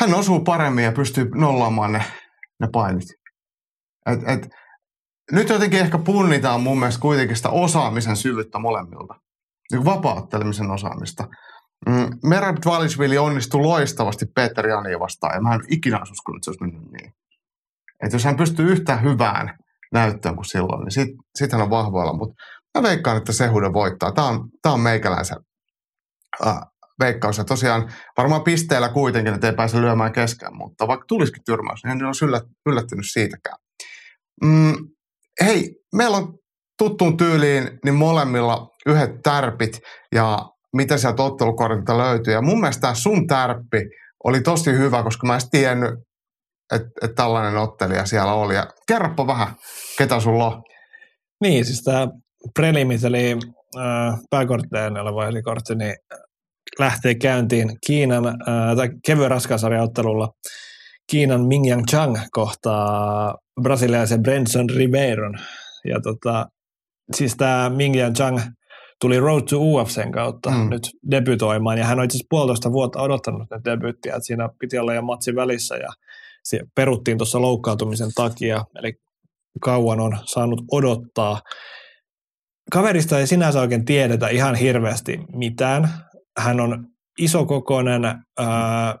[0.00, 2.04] hän osuu paremmin ja pystyy nollaamaan ne,
[2.60, 3.08] ne painit.
[4.06, 4.48] Et, et,
[5.32, 9.14] nyt jotenkin ehkä punnitaan mun mielestä kuitenkin sitä osaamisen syvyyttä molemmilta.
[9.72, 11.28] Niin vapauttelemisen osaamista.
[11.86, 16.44] Mm, Merab Dvalishvili onnistui loistavasti Peter Jania vastaan, ja mä en ikinä olisi uskonut, että
[16.44, 17.12] se olisi mennyt niin.
[18.04, 19.58] Että jos hän pystyy yhtä hyvään
[19.92, 22.12] näyttöön kuin silloin, niin sit, sit hän on vahvoilla.
[22.12, 22.34] Mutta
[22.78, 24.12] mä veikkaan, että Sehude voittaa.
[24.12, 25.38] Tämä on, tää on meikäläisen
[26.46, 26.56] äh,
[27.00, 27.38] veikkaus.
[27.38, 31.90] Ja tosiaan varmaan pisteellä kuitenkin, että ei pääse lyömään keskään, mutta vaikka tulisikin tyrmäys, niin
[31.90, 33.56] en yllät, yllättynyt siitäkään.
[34.44, 34.74] Mm,
[35.44, 36.38] hei, meillä on
[36.78, 39.80] tuttuun tyyliin niin molemmilla yhdet tärpit
[40.14, 40.38] ja
[40.76, 42.32] mitä sieltä ottelukortilta löytyy.
[42.32, 43.80] Ja mun mielestä tämä sun tärppi
[44.24, 45.90] oli tosi hyvä, koska mä en tiennyt,
[46.74, 48.54] että et tällainen ottelija siellä oli.
[48.54, 49.54] Ja kerropa vähän,
[49.98, 50.62] ketä sulla on.
[51.40, 52.08] Niin, siis tämä
[52.54, 53.32] prelimit, eli
[53.78, 55.94] äh, pääkortteen oleva helikortti, niin
[56.80, 60.28] lähtee käyntiin Kiinan, äh, tai kevyen raskaasarjaottelulla
[61.10, 65.38] Kiinan Mingyang Chang kohtaa brasilialaisen Brenson Ribeiron.
[65.84, 66.46] Ja tota,
[67.16, 68.40] siis tämä Mingyang Chang
[69.00, 70.70] tuli Road to UFCn kautta Mm.
[70.70, 74.78] nyt debytoimaan, ja hän on itse asiassa puolitoista vuotta odottanut nyt debyyttiä, että siinä piti
[74.78, 75.88] olla jo matsi välissä, ja
[76.44, 78.92] se peruttiin tuossa loukkaantumisen takia, eli
[79.60, 81.40] kauan on saanut odottaa.
[82.72, 85.88] Kaverista ei sinänsä oikein tiedetä ihan hirveästi mitään.
[86.40, 86.86] Hän on
[87.18, 88.04] isokokoinen,
[88.38, 88.98] ää,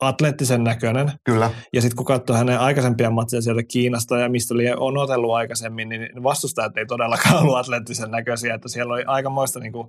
[0.00, 1.50] atleettisen näköinen, Kyllä.
[1.72, 5.88] ja sitten kun katsoo hänen aikaisempia matseja sieltä Kiinasta ja mistä lie- on otellut aikaisemmin,
[5.88, 9.88] niin vastustajat ei todellakaan ollut atleettisen näköisiä, että siellä oli aikamoista niin kuin,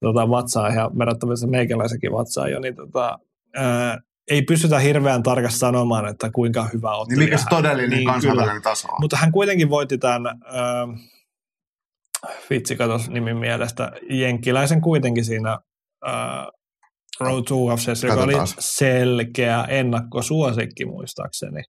[0.00, 3.18] tota, vatsaa ja verrattavissa meikäläisenkin vatsaa jo, niin tota,
[3.54, 3.98] ää,
[4.30, 8.06] ei pystytä hirveän tarkasti sanomaan, että kuinka hyvä Niin ottelija mikä se todellinen niin, niin,
[8.06, 8.96] kansainvälinen taso on?
[9.00, 11.00] mutta hän kuitenkin voitti tämän, äh,
[12.50, 15.58] vitsi katos nimin mielestä, Jenkkiläisen kuitenkin siinä
[16.08, 16.46] äh,
[17.20, 21.62] Road to UFC, joka oli selkeä ennakkosuosikki muistaakseni.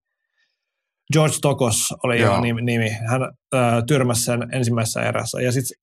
[1.14, 2.36] George Tokos oli Joo.
[2.36, 2.90] jo nimi, nimi.
[2.90, 5.42] Hän äh, tyrmäsi sen ensimmäisessä erässä.
[5.42, 5.78] Ja sitten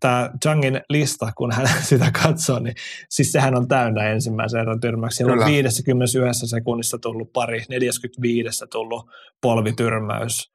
[0.00, 2.74] tämä Changin lista, kun hän sitä katsoo, niin
[3.10, 5.16] siis sehän on täynnä ensimmäisen erän tyrmäksi.
[5.16, 5.50] Siellä on Kyllä.
[5.50, 9.10] 51 sekunnissa tullut pari, 45 tullut
[9.42, 10.52] polvityrmäys,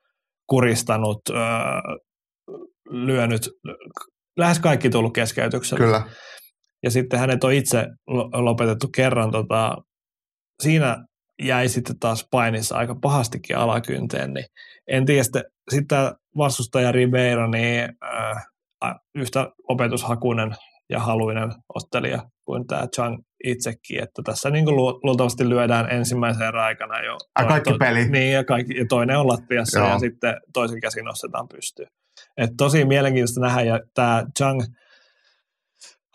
[0.48, 1.82] kuristanut, äh,
[2.90, 3.50] lyönyt,
[4.38, 5.86] lähes kaikki tullut keskeytyksellä.
[5.86, 6.02] Kyllä.
[6.84, 9.32] Ja sitten hänet on itse lo- lopetettu kerran.
[9.32, 9.78] Tota,
[10.64, 11.06] siinä
[11.42, 14.34] jäi sitten taas painissa aika pahastikin alakynteen.
[14.34, 14.46] Niin
[14.88, 18.46] en tiedä, sitten, sitten vastustaja Ribeiro, niin äh,
[19.16, 20.56] yhtä opetushakuinen
[20.90, 26.48] ja haluinen ottelija kuin tämä Chang itsekin, että tässä niin kuin lu- luultavasti lyödään ensimmäisen
[26.48, 27.18] erän aikana jo.
[27.36, 28.10] Ai, kaikki peli.
[28.10, 29.90] Niin, ja, kaikki, ja toinen on lattiassa Joo.
[29.90, 31.88] ja sitten toisen käsin nostetaan pystyyn.
[32.38, 34.62] Et tosi mielenkiintoista nähdä, ja tämä Chang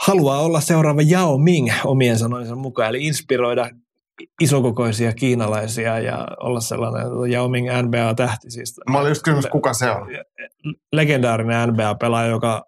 [0.00, 3.70] haluaa olla seuraava Yao Ming omien sanojensa mukaan, eli inspiroida
[4.40, 8.50] isokokoisia kiinalaisia ja olla sellainen Yao Ming NBA-tähti.
[8.50, 10.08] Siis Mä olin just kysymys, kuka se on.
[10.92, 12.64] legendaarinen NBA-pelaaja, joka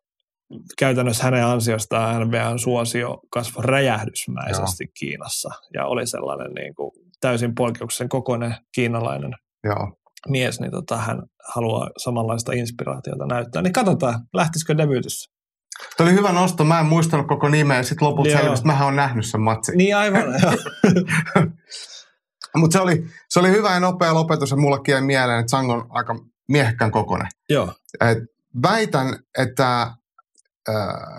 [0.79, 4.93] käytännössä hänen ansiostaan NBAn suosio kasvoi räjähdysmäisesti Joo.
[4.99, 6.91] Kiinassa ja oli sellainen niin kuin
[7.21, 9.35] täysin poikkeuksellisen kokoinen kiinalainen.
[9.65, 9.93] Joo.
[10.29, 11.23] mies, niin tota, hän
[11.55, 13.63] haluaa samanlaista inspiraatiota näyttää.
[13.63, 15.38] Niin katsotaan, lähtisikö debyytissä.
[15.97, 16.65] Tuo oli hyvä nosto.
[16.65, 17.83] Mä en muistanut koko nimeä.
[17.83, 18.41] Sitten lopulta Joo.
[18.41, 19.79] selvisi, mähän on nähnyt sen matsin.
[19.79, 20.23] Niin aivan.
[22.57, 25.71] Mutta se oli, se oli hyvä ja nopea lopetus ja mullekin jäi mieleen, että Sang
[25.71, 26.17] on aika
[26.49, 27.27] miehekkään kokonen.
[27.49, 27.75] joo.
[28.01, 28.19] Et
[28.63, 29.97] väitän, että äh,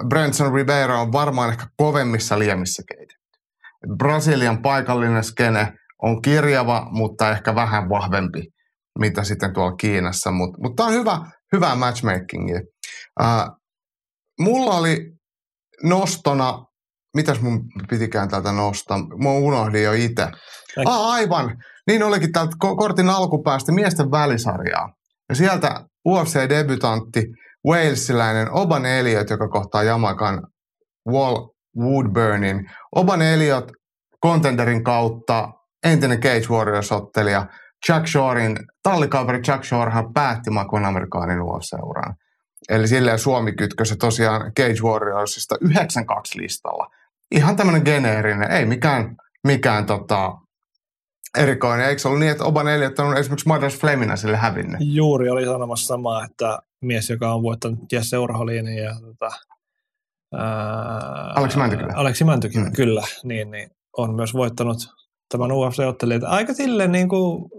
[0.08, 3.16] Branson Ribeiro on varmaan ehkä kovemmissa liemissä keitetty.
[3.84, 8.48] Et Brasilian paikallinen skene on kirjava, mutta ehkä vähän vahvempi,
[9.00, 10.32] mitä sitten tuolla Kiinassa.
[10.32, 11.22] Mutta mut tämä on hyvä,
[11.54, 12.62] hyvää matchmakingia.
[13.22, 13.46] Äh,
[14.40, 15.12] mulla oli
[15.84, 16.66] nostona,
[17.16, 18.98] mitäs mun pitikään täältä nostaa?
[18.98, 20.28] Mä unohdin jo itse.
[20.86, 21.58] Ah, aivan.
[21.88, 24.94] Niin olikin täältä ko- kortin alkupäästä miesten välisarjaa.
[25.30, 27.24] Ja sieltä UFC-debutantti,
[27.68, 30.48] Walesiläinen Oban Elliot, joka kohtaa Jamakan
[31.10, 31.48] Wall
[31.78, 32.72] Woodburnin.
[32.96, 33.72] Oban Elliot
[34.26, 35.52] contenderin kautta
[35.84, 37.46] entinen Cage Warriors-ottelija
[37.86, 42.16] Chuck Shorein, tallikaveri Chuck Shorehan päätti Makon Amerikaanin UFC-uran.
[42.70, 45.70] Eli silleen Suomi kytkös tosiaan Cage Warriorsista 9-2
[46.36, 46.90] listalla.
[47.32, 49.16] Ihan tämmöinen geneerinen, ei mikään,
[49.48, 50.38] mikään tota,
[51.38, 51.88] erikoinen.
[51.88, 54.78] Eikö se ollut niin, että Oban Elliot on esimerkiksi Mothers Flemina sille hävinnyt?
[54.80, 59.36] Juuri oli sanomassa samaa, että mies, joka on voittanut Jesse Urholinin ja tota,
[60.34, 61.94] ää, Aleksi Mäntykylä.
[61.96, 62.74] Aleksi Mäntykylä, Mm.
[62.74, 64.78] kyllä, niin, niin, on myös voittanut
[65.30, 66.26] tämän UFC-ottelijan.
[66.26, 67.50] Aika silleen niin kuin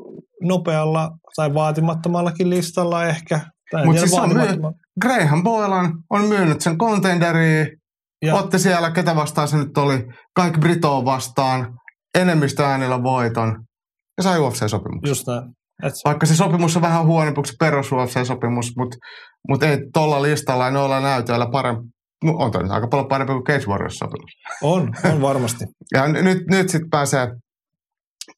[0.43, 3.41] nopealla tai vaatimattomallakin listalla ehkä.
[3.71, 4.75] Tai en Mut tiedä, siis se on.
[5.03, 7.67] Graham Boylan on myynyt sen contenderiin,
[8.25, 10.05] Ja- otti siellä, ketä vastaan se nyt oli,
[10.37, 11.75] kaikki Britoa vastaan,
[12.19, 13.65] enemmistö äänillä voiton
[14.17, 15.09] ja sai UFC-sopimuksen.
[15.09, 15.43] Just näin.
[15.83, 18.97] Et, Vaikka se sopimus on vähän huonompi kuin se perus UFC-sopimus, mutta
[19.49, 21.83] mut ei tuolla listalla ja noilla näytöillä parempi.
[22.25, 24.31] On toi aika paljon parempi kuin Cage Warriors-sopimus.
[24.63, 25.65] on, on varmasti.
[25.95, 27.29] Ja n- nyt, nyt sitten pääsee,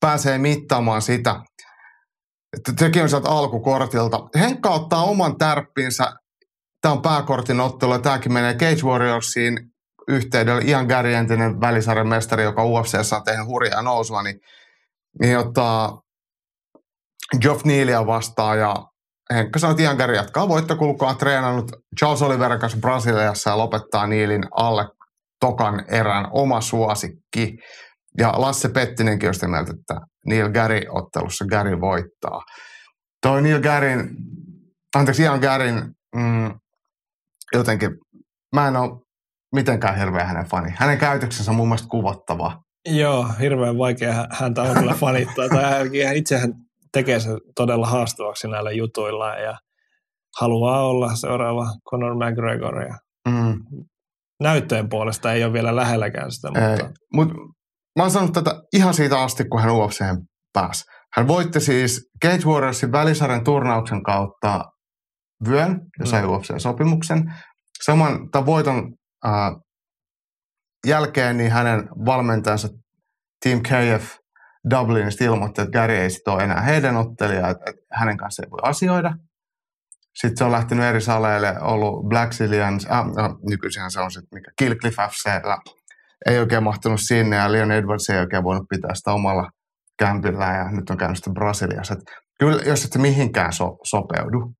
[0.00, 1.40] pääsee mittaamaan sitä,
[2.56, 4.20] että sekin on sieltä alkukortilta.
[4.38, 6.12] Henkka ottaa oman tärppinsä.
[6.82, 9.58] Tämä on pääkortin ottelu tämäkin menee Cage Warriorsiin
[10.08, 10.62] yhteydellä.
[10.64, 14.40] Ian Gary, entinen välisarjan mestari, joka UFCssä on tehnyt hurjaa nousua, niin,
[15.20, 16.00] niin ottaa
[17.40, 18.74] Geoff Nealia vastaan ja
[19.34, 24.42] Henkka sanoi, että Ian Gary jatkaa voittokulkua, treenannut Charles Oliverin kanssa Brasiliassa ja lopettaa Nealin
[24.50, 24.88] alle
[25.40, 27.56] tokan erän oma suosikki.
[28.18, 32.42] Ja Lasse Pettinenkin on sitä mieltä, että Neil Gary-ottelussa Gary voittaa.
[33.22, 34.08] Toi Neil Garyn,
[34.96, 36.54] anteeksi Ian Garyn, mm,
[37.54, 37.90] jotenkin,
[38.54, 39.00] mä en ole
[39.54, 40.72] mitenkään hirveä hänen fani.
[40.76, 42.62] Hänen käytöksensä on mun mielestä kuvottavaa.
[42.88, 45.48] Joo, hirveän vaikea hä- häntä on kyllä fanittaa.
[45.48, 45.62] tai
[46.04, 46.52] hän itsehän
[46.92, 49.58] tekee sen todella haastavaksi näillä jutuilla ja
[50.40, 52.82] haluaa olla seuraava Conor McGregor.
[52.82, 52.98] Ja
[53.28, 53.54] Mm.
[54.42, 56.70] näyttöjen puolesta ei ole vielä lähelläkään sitä, Ei.
[56.70, 57.28] mutta Mut
[57.98, 60.16] mä oon sanonut tätä ihan siitä asti, kun hän UFC:hen
[60.52, 60.84] pääsi.
[61.16, 64.64] Hän voitti siis Cage Warriorsin välisarjan turnauksen kautta
[65.48, 66.28] vyön ja sai Mm.
[66.28, 67.34] UFC-sopimuksen.
[67.84, 68.94] Saman tämän voiton
[69.26, 69.32] äh,
[70.86, 72.68] jälkeen niin hänen valmentajansa
[73.44, 74.16] Team KF
[74.70, 78.60] Dublinista ilmoitti, että Gary ei sit ole enää heidän ottelijaa, että, hänen kanssaan ei voi
[78.62, 79.14] asioida.
[80.14, 84.38] Sitten se on lähtenyt eri saleille, ollut Black Zillions, äh, no, nykyisinhän se on sitten
[84.38, 85.58] mikä Killcliff FCllä,
[86.26, 89.50] ei oikein mahtunut sinne ja Leon Edwards ei oikein voinut pitää sitä omalla
[89.98, 91.94] kämpillä ja nyt on käynyt sitten Brasiliassa.
[91.94, 92.00] Et
[92.38, 94.52] kyllä, jos et mihinkään so, sopeudu,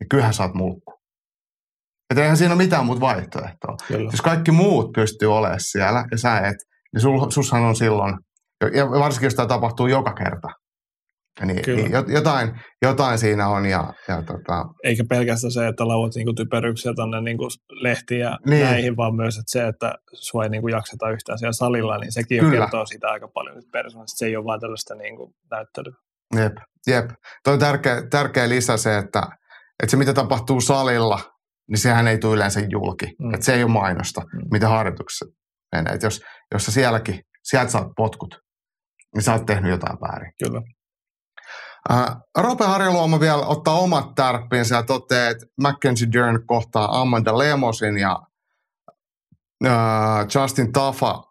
[0.00, 0.94] niin kyllähän sä oot mulkku.
[2.10, 3.76] Et eihän siinä ole mitään muuta vaihtoehtoa.
[3.88, 4.10] kyllä.
[4.12, 6.56] Jos kaikki muut pystyy olemaan siellä ja sä et,
[6.92, 8.14] niin sul, sushan on silloin,
[8.74, 10.48] ja varsinkin jos tämä tapahtuu joka kerta,
[11.44, 11.82] niin, Kyllä.
[11.82, 16.32] niin jot- jotain, jotain siinä on ja, ja tota, Eikä pelkästään se, että lauat niinku
[16.34, 18.64] typeryksiä tuonne niinku lehtiin ja Niin.
[18.64, 22.36] näihin, vaan myös että se, että sua ei niinku jakseta yhtään siellä salilla, niin sekin
[22.38, 22.58] jo Kyllä.
[22.64, 24.18] kertoo siitä aika paljon nyt persoonasta.
[24.18, 25.94] Se ei ole vaan tällaista niinku näyttelyä.
[26.36, 26.52] Jep,
[26.86, 27.10] jep.
[27.44, 29.22] Tuo on tärkeä, tärkeä lisä se, että,
[29.82, 31.20] että se mitä tapahtuu salilla,
[31.70, 33.06] niin sehän ei tule yleensä julki.
[33.18, 33.34] Mm.
[33.34, 34.48] Että se ei ole mainosta, mm.
[34.52, 35.26] Mitä harjoituksessa
[35.76, 35.92] menee.
[35.92, 36.22] Että jos,
[36.52, 38.38] jos sä sielläkin, sieltä saat potkut,
[39.14, 40.32] niin sä oot tehnyt jotain väärin.
[40.44, 40.62] Kyllä.
[41.90, 47.98] Äh, Rope Harjaluoma vielä ottaa omat tärppinsä ja toteaa, että Mackenzie Dern kohtaa Amanda Lemosin
[47.98, 48.22] ja
[49.66, 51.22] äh, Justin Tafa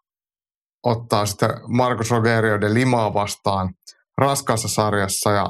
[0.84, 3.74] ottaa sitten Marcos Rogerio de Limaa vastaan
[4.18, 5.46] raskaassa sarjassa ja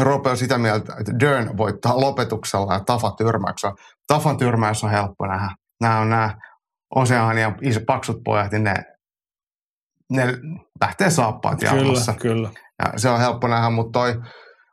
[0.00, 3.74] Rope on sitä mieltä, että Dern voittaa lopetuksella ja Tafa tyrmäyksellä.
[4.06, 5.50] Tafan tyrmäys on helppo nähdä.
[5.80, 6.34] Nämä on nämä
[6.94, 8.74] Oseanian iso paksut pojat, niin ne,
[10.10, 10.26] ne
[10.80, 12.12] lähtee saappaat jalkassa.
[12.12, 12.50] Kyllä, kyllä.
[12.82, 14.14] Ja se on helppo nähdä, mutta toi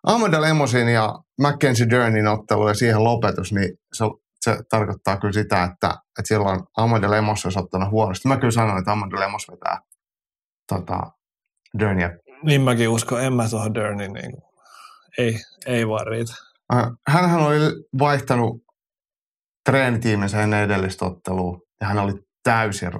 [0.03, 4.05] Amanda Lemosin ja Mackenzie Dernin ottelu ja siihen lopetus, niin se,
[4.41, 8.27] se tarkoittaa kyllä sitä, että, että silloin Amanda Lemos olisi ottanut huonosti.
[8.27, 9.79] Mä kyllä sanoin, että Amanda Lemos vetää
[10.67, 10.99] tota,
[11.79, 12.09] Dernia.
[12.43, 14.31] Niin mäkin uskon, en mä tuohon Dernin niin
[15.19, 16.33] ei, ei vaan riitä.
[16.73, 17.59] Äh, Hänhän oli
[17.99, 18.63] vaihtanut
[19.65, 22.13] treenitiiminsä ennen edellistä ottelua ja hän oli
[22.43, 22.91] täysin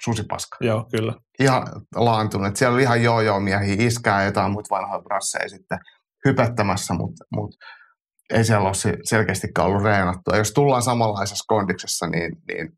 [0.00, 0.56] susipaska.
[0.60, 1.14] Joo, kyllä.
[1.40, 1.62] Ihan
[1.94, 2.56] laantunut.
[2.56, 5.78] Siellä oli ihan joo miehiä iskää jotain muita vanhoja brasseja sitten
[6.24, 7.50] hypettämässä, mutta mut
[8.30, 10.36] ei siellä ole se- selkeästikään ollut reenattua.
[10.36, 12.68] Jos tullaan samanlaisessa kondiksessa, niin, niin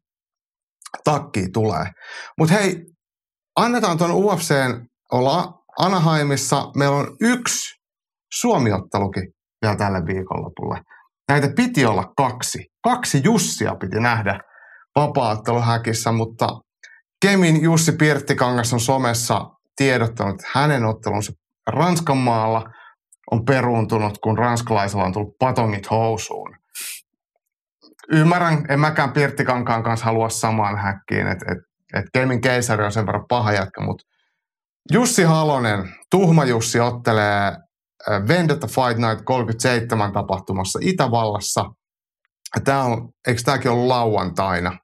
[1.04, 1.84] takki tulee.
[2.38, 2.86] Mutta hei,
[3.56, 6.70] annetaan tuon UFCn olla Anaheimissa.
[6.76, 7.76] Meillä on yksi
[8.40, 9.32] Suomiottelukin
[9.62, 10.80] vielä tälle viikonlopulle.
[11.28, 12.58] Näitä piti olla kaksi.
[12.84, 14.38] Kaksi Jussia piti nähdä
[14.96, 16.48] vapaaotteluhäkissä, mutta
[17.22, 19.40] Kemin Jussi Pirttikangas on somessa
[19.76, 21.32] tiedottanut, että hänen ottelunsa
[21.66, 22.64] Ranskan maalla
[23.30, 26.56] on peruuntunut, kun ranskalaisella on tullut patongit housuun.
[28.12, 31.58] Ymmärrän, en mäkään Pirttikankaan kanssa halua samaan häkkiin, että et,
[31.94, 34.04] et Kemin keisari on sen verran paha jätkä, mutta
[34.92, 37.52] Jussi Halonen, Tuhma Jussi ottelee
[38.28, 41.64] Vendetta Fight Night 37 tapahtumassa Itävallassa.
[42.64, 44.78] Tämä on, eikö tämäkin ollut lauantaina?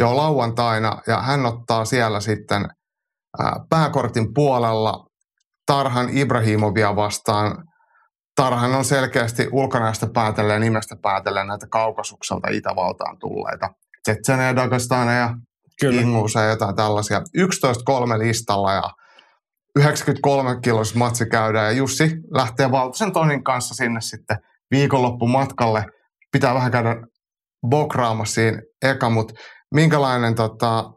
[0.00, 2.64] Joo, lauantaina, ja hän ottaa siellä sitten
[3.40, 5.06] äh, pääkortin puolella
[5.66, 7.64] Tarhan Ibrahimovia vastaan.
[8.36, 13.70] Tarhan on selkeästi ulkonäöstä päätellen ja nimestä päätellen näitä kaukasukselta Itävaltaan tulleita.
[14.02, 15.34] Tsetsenejä, Dagestaneja, ja
[15.80, 16.00] Kyllä.
[16.00, 17.20] Inguusa ja jotain tällaisia.
[17.20, 17.22] 11-3
[18.18, 18.90] listalla ja
[19.78, 24.36] 93 kilos matsi käydään ja Jussi lähtee Valtosen Tonin kanssa sinne sitten
[24.70, 25.84] viikonloppumatkalle.
[26.32, 26.96] Pitää vähän käydä
[27.68, 29.34] bokraamassa siinä eka, mutta
[29.74, 30.90] minkälainen tota,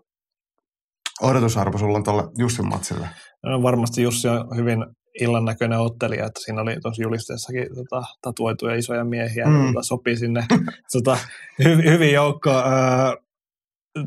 [1.22, 3.10] odotusarvo sulla on tuolle Jussin matsille?
[3.44, 4.86] No, varmasti Jussi on hyvin
[5.22, 9.68] illan näköinen ottelija, että siinä oli tuossa julisteessakin tota, tatuoituja isoja miehiä, Mm.
[9.68, 10.46] tota, sopii sinne
[10.94, 11.18] tota,
[11.64, 12.50] hy, hyvin joukko.
[12.50, 13.27] Öö,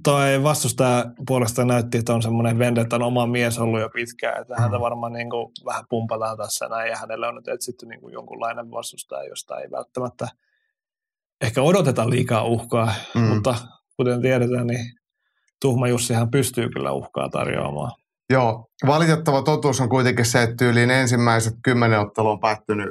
[0.03, 4.77] toi vastustaja puolestaan näytti, että on semmoinen Vendettan oma mies ollut jo pitkään, että häntä
[4.77, 4.81] Mm.
[4.83, 8.71] varmaan niin kuin, vähän pumpataan tässä näin, ja hänelle on nyt etsitty niin kuin jonkunlainen
[8.71, 10.29] vastustaja, josta ei välttämättä
[11.41, 13.21] ehkä odoteta liikaa uhkaa, mm.
[13.21, 13.55] mutta
[13.97, 14.85] kuten tiedetään, niin
[15.61, 17.93] Tuhma Jussihan pystyy kyllä uhkaa tarjoamaan.
[18.31, 22.89] Joo, valitettava totuus on kuitenkin se, että tyyliin ensimmäiset kymmenen ottelua on päättynyt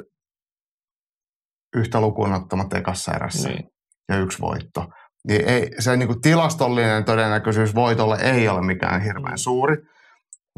[1.76, 3.70] yhtä lukuun ottamatta ekassa erässä Niin.
[4.08, 4.86] ja yksi voitto.
[5.28, 9.76] Niin ei, se niin kuin tilastollinen todennäköisyys voitolle ei ole mikään hirveän suuri.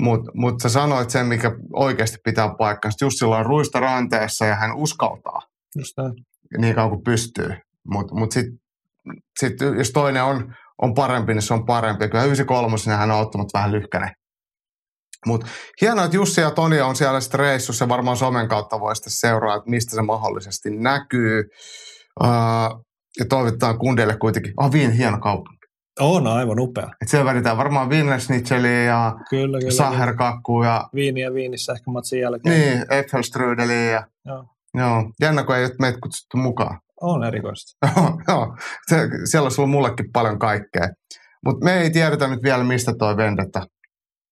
[0.00, 3.04] Mutta mut sä sanoit sen, mikä oikeasti pitää paikkansa.
[3.04, 5.40] Jussilla on ruista ranteessa ja hän uskaltaa
[5.78, 6.14] Just näin.
[6.58, 7.56] niin kauan kuin pystyy.
[7.88, 8.58] Mutta mut sitten
[9.40, 12.08] sit, jos toinen on, on parempi, niin se on parempi.
[12.08, 14.10] Kyllä 93 hän on ottanut vähän lyhkänen.
[15.26, 15.46] Mutta
[15.80, 19.56] hienoa, että Jussi ja Toni on siellä sitten reissussa varmaan somen kautta voi sitten seuraa,
[19.56, 21.44] että mistä se mahdollisesti näkyy.
[22.20, 22.84] Uh,
[23.18, 24.52] ja toivotetaan kundeille kuitenkin.
[24.56, 25.62] Ah, Viin hieno kaupunki.
[26.00, 26.88] On aivan upea.
[27.02, 29.70] Et siellä vedetään varmaan Wienersnitzeliä ja Kyllä, kyllä.
[29.72, 32.60] saherkakkua ja Viiniä viinissä ehkä matsin jälkeen.
[32.60, 33.90] niin, Äpfelstrudeliä.
[33.90, 34.44] Ja, Joo.
[34.74, 35.10] joo.
[35.20, 36.80] Jännä, kun ei ole meitä kutsuttu mukaan.
[37.00, 37.88] On erikoista.
[38.28, 38.56] Joo.
[38.86, 40.88] Se, siellä olisi ollut mullekin paljon kaikkea.
[41.44, 43.66] Mutta me ei tiedetä nyt vielä, mistä toi Vendetta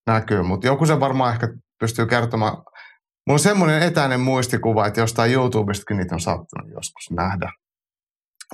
[0.07, 1.47] näkyy, mutta joku se varmaan ehkä
[1.79, 2.53] pystyy kertomaan.
[2.57, 7.51] Mulla on semmoinen etäinen muistikuva, että jostain YouTubestakin niitä on saattanut joskus nähdä.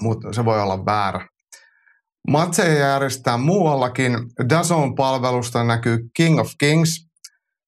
[0.02, 1.28] Mutta se voi olla väärä.
[2.28, 4.18] Matseja järjestetään muuallakin.
[4.50, 7.08] Dazon palvelusta näkyy King of Kings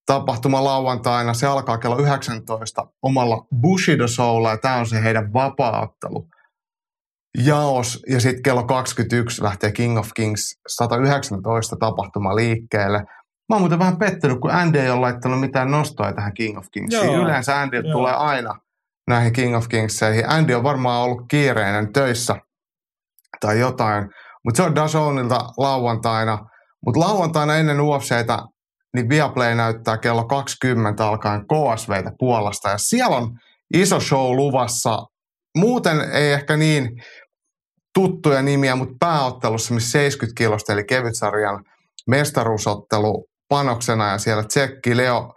[0.06, 1.34] tapahtuma lauantaina.
[1.34, 6.28] Se alkaa kello 19 omalla Bushido Showlla ja tämä on se heidän vapaaottelu
[7.38, 13.00] jaos ja sitten kello 21 lähtee King of Kings 119 tapahtuma liikkeelle.
[13.50, 16.66] Mä oon muuten vähän pettynyt, kun Andy ei ole laittanut mitään nostoa tähän King of
[16.72, 17.06] Kingsiin.
[17.06, 17.24] Joo.
[17.24, 18.60] Yleensä Andy tulee aina
[19.10, 20.30] näihin King of Kingseihin.
[20.30, 22.36] Andy on varmaan ollut kiireinen töissä
[23.40, 24.10] tai jotain,
[24.46, 26.38] mutta se on Dazonilta lauantaina.
[26.86, 28.40] Mutta lauantaina ennen UFCtä
[28.96, 33.32] niin Viaplay näyttää kello 20 alkaen KSVtä Puolasta ja siellä on
[33.74, 35.00] iso show luvassa.
[35.58, 36.90] Muuten ei ehkä niin
[37.94, 41.64] tuttuja nimiä, mutta pääottelussa, missä 70 kilosta, eli kevytsarjan
[42.08, 45.34] mestaruusottelu panoksena ja siellä tsekki Leo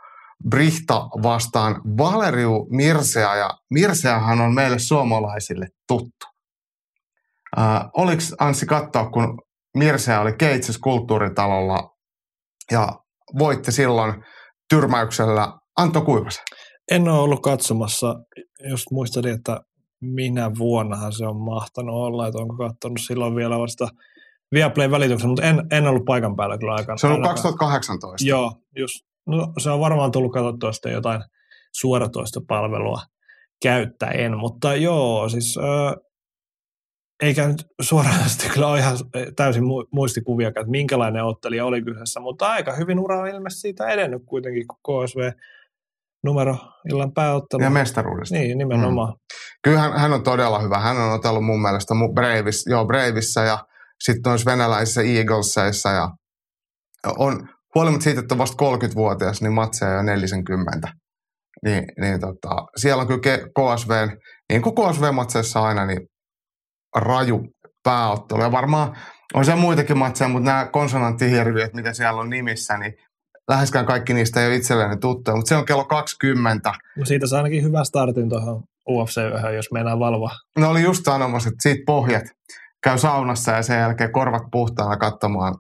[0.49, 6.27] Brihta vastaan Valeriu Mirsea ja Mirseahan on meille suomalaisille tuttu.
[7.59, 9.39] Äh, oliko Anssi katsoa, kun
[9.77, 11.97] Mirsea oli Keitsis kulttuuritalolla
[12.71, 12.89] ja
[13.39, 14.25] voitti silloin
[14.69, 16.45] tyrmäyksellä Anto Kuivasen.
[16.91, 18.15] En ole ollut katsomassa,
[18.71, 19.61] jos muistelin, että
[20.01, 23.89] minä vuonnahan se on mahtanut olla, että onko katsonut silloin vielä vasta
[24.53, 26.99] Viaplay välityksen, mutta en, en ollut paikan päällä kyllä aikana.
[26.99, 27.43] Se on ollut ainakaan.
[27.43, 28.29] 2018.
[28.29, 29.12] Joo, just.
[29.27, 31.23] No, se on varmaan tullut katsottua sitten jotain
[31.75, 33.01] suoratoistopalvelua
[33.63, 35.97] käyttäen, mutta joo, siis ö,
[37.23, 38.97] eikä nyt suoranaisesti kyllä ole ihan
[39.37, 43.89] täysin mu- muistikuvia, että minkälainen ottelija oli kyseessä, mutta aika hyvin ura on ilmeisesti siitä
[43.89, 45.31] edennyt kuitenkin, kun KSV
[46.25, 46.57] numero
[46.91, 47.63] illan pääottelu.
[47.63, 48.35] Ja mestaruudesta.
[48.35, 49.13] Niin, nimenomaan.
[49.13, 49.19] Mm.
[49.65, 50.79] Kyllä hän, hän, on todella hyvä.
[50.79, 53.59] Hän on otellut mun mielestä Bravis, joo, Bravissä ja
[54.05, 56.11] sitten noissa venäläisissä Eaglesissa ja
[57.17, 60.89] on, huolimatta siitä, että on vasta 30-vuotias, niin matseja jo 40.
[61.65, 63.91] Niin, niin tota, siellä on kyllä KSV,
[64.53, 66.01] niin kuin KSV-matseissa aina, niin
[66.97, 67.41] raju
[67.83, 68.43] pääottelu.
[68.43, 68.97] Ja varmaan
[69.35, 72.95] on se muitakin matseja, mutta nämä konsonanttihirviöt, mitä siellä on nimissä, niin
[73.51, 76.73] läheskään kaikki niistä ei ole itselleni tuttuja, mutta se on kello 20.
[76.97, 79.17] No siitä saa ainakin hyvä startin tuohon ufc
[79.57, 80.31] jos meinaa valvoa.
[80.59, 82.25] No oli just sanomassa, että siitä pohjat
[82.83, 85.55] käy saunassa ja sen jälkeen korvat puhtaana katsomaan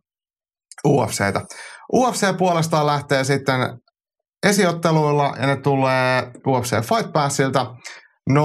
[0.86, 1.40] UFCtä.
[1.92, 3.60] UFC puolestaan lähtee sitten
[4.46, 7.74] esiotteluilla ja ne tulee UFC Fight Passilta
[8.30, 8.36] 01.30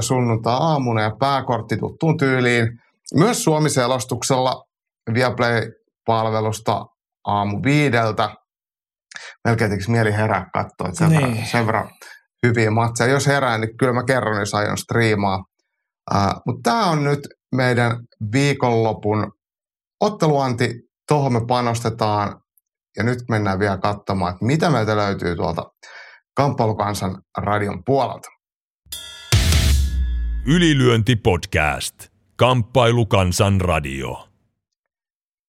[0.00, 2.68] sunnuntai-aamuna ja pääkortti tuttuun tyyliin.
[3.14, 4.64] Myös Suomi-selostuksella
[5.14, 6.86] Viaplay-palvelusta
[7.24, 8.30] aamu viideltä.
[9.44, 11.20] Melkein tekisi mieli herää katsoa, että sen, niin.
[11.22, 11.90] verran, sen verran
[12.46, 13.12] hyviä matseja.
[13.12, 15.44] Jos herää, niin kyllä mä kerron, jos aion striimaa.
[16.14, 17.20] Uh, Mutta tämä on nyt
[17.54, 17.90] meidän
[18.32, 19.32] viikonlopun
[20.00, 20.87] otteluanti.
[21.08, 22.40] Tuohon me panostetaan.
[22.96, 25.72] Ja nyt mennään vielä katsomaan, että mitä meiltä löytyy tuolta
[26.34, 28.28] Kamppailukansan radion puolelta.
[30.46, 31.94] Ylilyönti podcast.
[32.36, 34.28] Kamppailukansan radio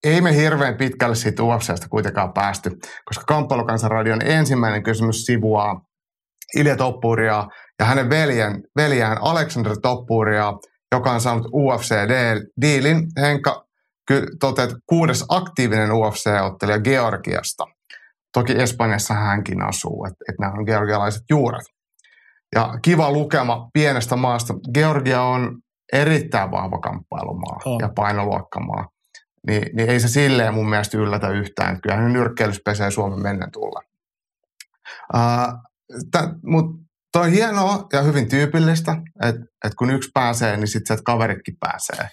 [0.04, 2.70] ei me hirveän pitkälle siitä UFCstä kuitenkaan päästy,
[3.06, 5.82] koska Kamppailukansanradion ensimmäinen kysymys sivuaa
[6.56, 7.48] Ilja Toppuria
[7.80, 10.54] ja hänen veljen, veljään Alexander Toppuria,
[10.96, 13.08] joka on saanut UFC-diilin.
[13.22, 13.69] Henkka
[14.40, 17.66] toteat kuudes aktiivinen UFC-ottelija Georgiasta.
[18.34, 21.66] Toki Espanjassa hänkin asuu, että et nämä on georgialaiset juuret.
[22.56, 24.54] Ja kiva lukema pienestä maasta.
[24.74, 25.58] Georgia on
[25.94, 27.82] erittäin vahva kamppailumaa oh.
[27.82, 28.86] ja painoluokkamaa
[29.48, 31.82] niin, niin ei se silleen mun mielestä yllätä yhtään.
[31.82, 33.82] Kyllähän nyrkkeilys pesee Suomen menneen tulla.
[35.14, 35.54] Uh,
[36.44, 41.04] Mutta toi on hienoa ja hyvin tyypillistä, että et kun yksi pääsee, niin sitten se
[41.04, 42.10] kaveritkin pääsee.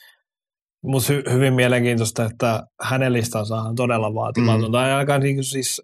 [0.83, 4.79] Musta hy- hyvin mielenkiintoista, että hänen listansa on todella vaatimatonta.
[4.79, 4.85] Mm.
[4.85, 5.83] Ainakaan niin siis,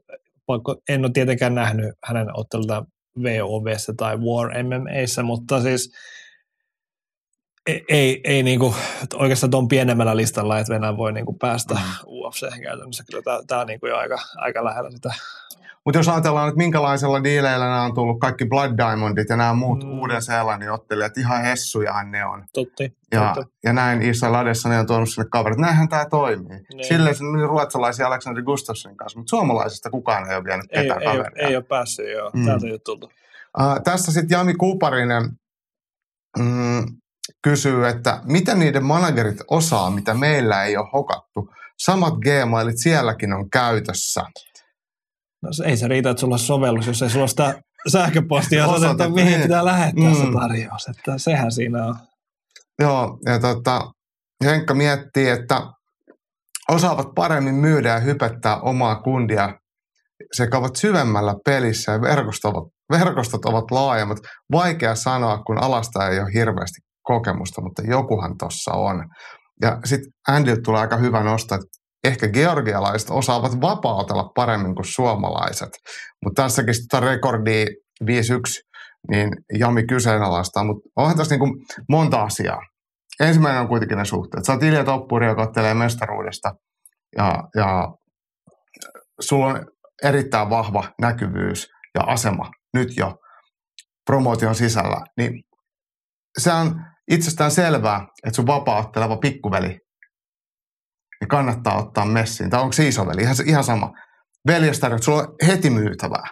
[0.89, 2.85] en ole tietenkään nähnyt hänen ottelulta
[3.23, 5.93] VOVssä tai War MMAssä, mutta siis
[7.67, 8.75] ei, ei, ei niinku,
[9.15, 11.81] oikeastaan tuon pienemmällä listalla, että Venäjä voi niinku päästä mm.
[12.07, 13.05] UFC käytännössä.
[13.11, 15.15] Kyllä tämä, tämä on niinku jo aika, aika lähellä sitä.
[15.85, 19.85] Mutta jos ajatellaan, että minkälaisella diileillä nämä on tullut kaikki Blood Diamondit ja nämä muut
[19.85, 19.99] mm.
[19.99, 22.45] uuden seelannin ottelijat, ihan hessujahan ne on.
[22.53, 23.53] Totti, ja, totti.
[23.65, 25.59] ja näin Issa Ladessa ne on tuonut sinne kaverit.
[25.59, 26.61] Näinhän tämä toimii.
[26.75, 26.85] Niin.
[26.89, 31.07] Silleen se meni ruotsalaisia Alexander Gustafssonin kanssa, mutta suomalaisista kukaan ei ole vienyt ketään ei,
[31.07, 31.31] kaveria.
[31.37, 32.31] Ei, ei ole päässyt, joo.
[32.35, 32.47] Mm.
[32.47, 33.07] Täältä ei ole tultu.
[33.59, 35.31] Uh, tässä sitten Jami Kuparinen
[36.39, 36.85] mm,
[37.43, 41.51] kysyy, että mitä niiden managerit osaa, mitä meillä ei ole hokattu.
[41.79, 44.21] Samat Gmailit sielläkin on käytössä.
[45.43, 49.31] No ei se riitä, että sulla on sovellus, jos ei sulla sitä sähköpostia osoitetta, mihin
[49.31, 49.43] niin.
[49.43, 50.15] pitää lähettää mm.
[50.15, 50.89] se tarjous.
[50.89, 51.97] Että sehän siinä on.
[52.79, 53.91] Joo, ja tota,
[54.45, 55.63] Henkka miettii, että
[56.71, 59.59] osaavat paremmin myydä ja hypettää omaa kundia
[60.33, 64.19] sekä ovat syvemmällä pelissä ja verkostot ovat, verkostot ovat laajemmat.
[64.53, 69.05] Vaikea sanoa, kun alasta ei ole hirveästi kokemusta, mutta jokuhan tuossa on.
[69.63, 71.67] Ja sitten Andy tulee aika hyvä nosto, että
[72.05, 75.69] ehkä georgialaiset osaavat vapautella paremmin kuin suomalaiset.
[76.25, 77.67] Mutta tässäkin sitten rekordi
[78.05, 78.07] 5-1,
[79.11, 80.65] niin Jami kyseenalaistaa.
[80.65, 81.57] Mutta onhan tässä niinku
[81.89, 82.61] monta asiaa.
[83.21, 84.45] Ensimmäinen on kuitenkin ne suhteet.
[84.45, 86.53] Sä oot Ilja Toppuri, joka ottelee mestaruudesta.
[87.17, 87.89] Ja, ja
[89.21, 89.67] sulla on
[90.03, 93.15] erittäin vahva näkyvyys ja asema nyt jo
[94.07, 94.97] promotion sisällä.
[95.17, 95.43] Niin
[96.39, 99.79] se on itsestään selvää, että sun vapaatteleva pikkuveli
[101.23, 102.51] niin kannattaa ottaa messiin.
[102.51, 103.23] Tai onko se isoveli?
[103.23, 103.93] Ihan, ihan sama.
[104.47, 106.27] Veljestä sulla on heti myytävää.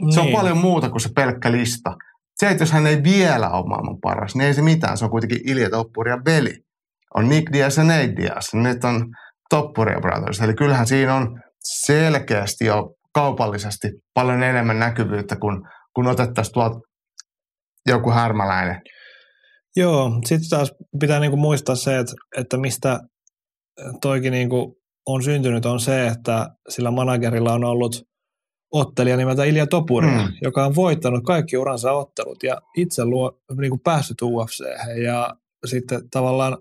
[0.00, 0.12] Niin.
[0.12, 0.36] Se on niin.
[0.36, 1.96] paljon muuta kuin se pelkkä lista.
[2.36, 4.98] Se, että jos hän ei vielä ole maailman paras, niin ei se mitään.
[4.98, 6.54] Se on kuitenkin Ilja Toppuri ja veli.
[7.14, 8.54] On Nick Diaz ja Nate Diaz.
[8.54, 9.06] Nyt on
[9.50, 10.40] Toppuri ja Brothers.
[10.40, 15.62] Eli kyllähän siinä on selkeästi jo kaupallisesti paljon enemmän näkyvyyttä kuin
[15.94, 16.78] kun otettaisiin tuolta
[17.86, 18.80] joku härmäläinen
[19.76, 23.00] Joo, sitten taas pitää niinku muistaa se, että, että mistä
[24.00, 28.02] toikin niinku on syntynyt, on se, että sillä managerilla on ollut
[28.72, 30.32] ottelija nimeltä Ilja Topuri, mm.
[30.42, 34.64] joka on voittanut kaikki uransa ottelut ja itse luo, niinku päässyt UFC.
[35.04, 35.36] Ja
[35.66, 36.58] sitten tavallaan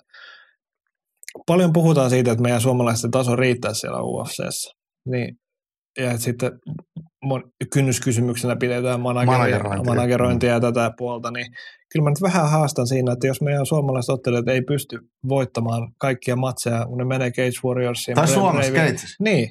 [1.46, 4.72] paljon puhutaan siitä, että meidän suomalaisten taso riittää siellä UFCssä.
[5.06, 5.38] Niin,
[5.98, 6.52] ja sitten
[7.74, 11.46] kynnyskysymyksenä pidetään managerointia, managerointia ja tätä puolta, niin
[11.92, 15.00] kyllä mä nyt vähän haastan siinä, että jos meidän suomalaiset ottelijat ei pysty
[15.30, 18.16] voittamaan kaikkia matseja, kun ne menee Cage Warriorsiin.
[18.16, 18.96] Tai Suomessa Cage.
[19.20, 19.50] Niin,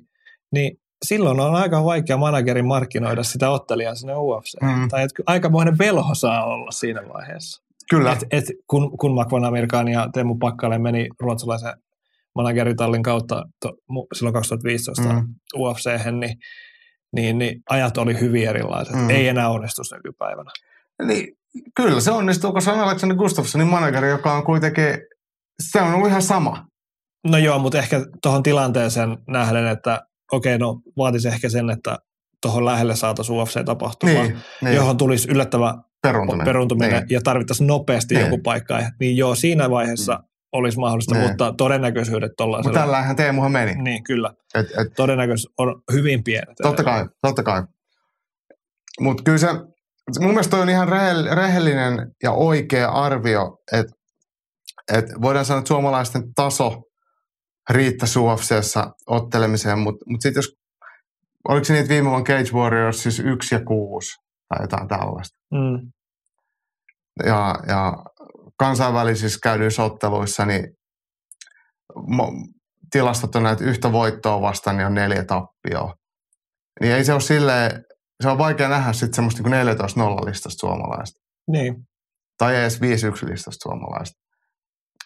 [0.52, 4.62] niin silloin on aika vaikea managerin markkinoida sitä ottelijaa sinne UFC.
[4.62, 4.88] Mm.
[4.88, 7.62] Tai et aikamoinen velho saa olla siinä vaiheessa.
[7.90, 8.12] Kyllä.
[8.12, 11.72] Et, et kun, kun Makvan Amerikan ja Teemu Pakkale meni ruotsalaisen
[12.34, 13.72] manageritallin kautta to,
[14.14, 15.34] silloin 2015 Mm.
[15.56, 16.36] ufc niin,
[17.12, 18.94] niin, niin ajat oli hyvin erilaiset.
[18.94, 19.00] Mm.
[19.00, 19.10] Mm.
[19.10, 20.50] Ei enää onnistu nykypäivänä.
[21.06, 21.28] Niin,
[21.76, 24.84] kyllä se onnistuu, koska se on Alexander Gustafssonin manageri, joka on kuitenkin,
[25.62, 26.66] se on ollut ihan sama.
[27.26, 30.00] No joo, mutta ehkä tuohon tilanteeseen nähden, että
[30.32, 31.98] okei, no vaatisi ehkä sen, että
[32.42, 36.44] tuohon lähelle saataisiin UFC-tapahtuma, Niin, niin, johon tulisi yllättävä Peruntuminen.
[36.44, 37.06] peruntuminen Niin.
[37.10, 38.24] ja tarvittaisiin nopeasti Niin.
[38.24, 38.78] joku paikka.
[39.00, 40.24] Niin joo, siinä vaiheessa mm.
[40.52, 41.28] olisi mahdollista, Niin.
[41.28, 42.78] mutta todennäköisyydet Mutta tuollaisella.
[42.78, 43.74] tällähän Teemuhan meni.
[43.74, 44.30] Niin, kyllä.
[44.54, 46.56] Et, et, Todennäköisyys on hyvin pienet.
[46.62, 47.62] totta kai, totta kai.
[49.00, 49.48] Mutta kyllä se,
[50.20, 53.92] mun mielestä on ihan rehell, rehellinen ja oikea arvio, että
[54.92, 56.82] et voidaan sanoa, että suomalaisten taso
[57.70, 60.48] riittäisi UFCssä ottelemiseen, mutta mut sitten jos,
[61.48, 64.16] oliko se niitä viime vuonna Cage Warriors siis yksi ja kuusi
[64.48, 65.38] tai jotain tällaista.
[65.50, 65.92] Mm.
[67.26, 68.04] ja, ja
[68.58, 70.64] kansainvälisissä käydyissä otteluissa, niin
[71.98, 72.52] mo-
[72.90, 75.94] tilastot on näitä yhtä voittoa vastaan, niin on neljä tappioa.
[76.80, 77.84] Niin ei se ole silleen,
[78.20, 81.20] se on vaikea nähdä sitten semmoista niin 14 listasta suomalaista.
[81.50, 81.74] Niin.
[82.38, 82.82] Tai edes 5-1
[83.30, 84.20] listasta suomalaista.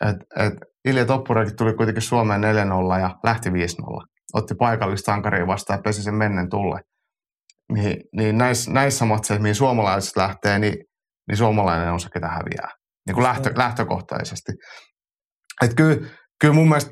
[0.01, 0.55] Et, et
[0.85, 3.53] Ilja Toppurakin tuli kuitenkin Suomeen 4-0 ja lähti 5-0.
[4.35, 6.81] Otti paikallista sankaria vastaan ja pesi sen mennen tulle.
[7.73, 10.77] Niin, niin näissä, näissä matseissa, mihin suomalaiset lähtee, niin,
[11.29, 12.69] niin suomalainen on se, ketä häviää.
[13.07, 14.53] Niin kuin lähtö, lähtökohtaisesti.
[15.65, 16.09] Et kyllä,
[16.41, 16.91] kyllä mun mielestä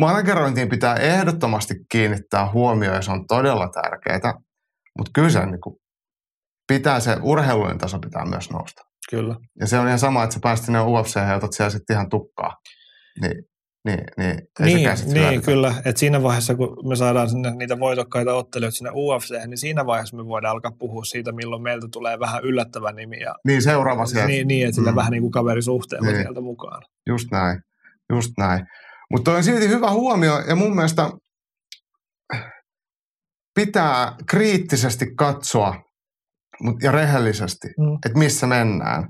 [0.00, 4.34] managerointiin pitää ehdottomasti kiinnittää huomioon ja se on todella tärkeää.
[4.98, 5.76] Mutta kyllä se niin kuin,
[6.68, 8.82] pitää se urheilujen taso pitää myös nousta.
[9.10, 9.36] Kyllä.
[9.60, 12.08] Ja se on ihan sama, että sä pääsit sinne UFC ja otat siellä sitten ihan
[12.08, 12.56] tukkaa.
[13.20, 13.44] Niin,
[13.84, 15.44] niin, niin ei Niin, niin hyödytä.
[15.44, 15.74] kyllä.
[15.84, 20.16] Et siinä vaiheessa, kun me saadaan sinne niitä voitokkaita ottelijoita sinne UFC, niin siinä vaiheessa
[20.16, 23.20] me voidaan alkaa puhua siitä, milloin meiltä tulee vähän yllättävä nimi.
[23.20, 24.26] Ja, Niin seuraava sieltä.
[24.28, 24.94] niin, niin, että sillä Mm.
[24.94, 24.96] mm.
[24.96, 26.22] vähän niin kuin kaverisuhteella niin.
[26.22, 26.82] sieltä mukaan.
[27.06, 27.60] Just näin.
[28.12, 28.66] Just näin.
[29.10, 31.10] Mutta on silti hyvä huomio ja mun mielestä
[33.54, 35.74] pitää kriittisesti katsoa
[36.82, 37.94] ja rehellisesti, Mm.
[38.06, 39.08] että missä mennään.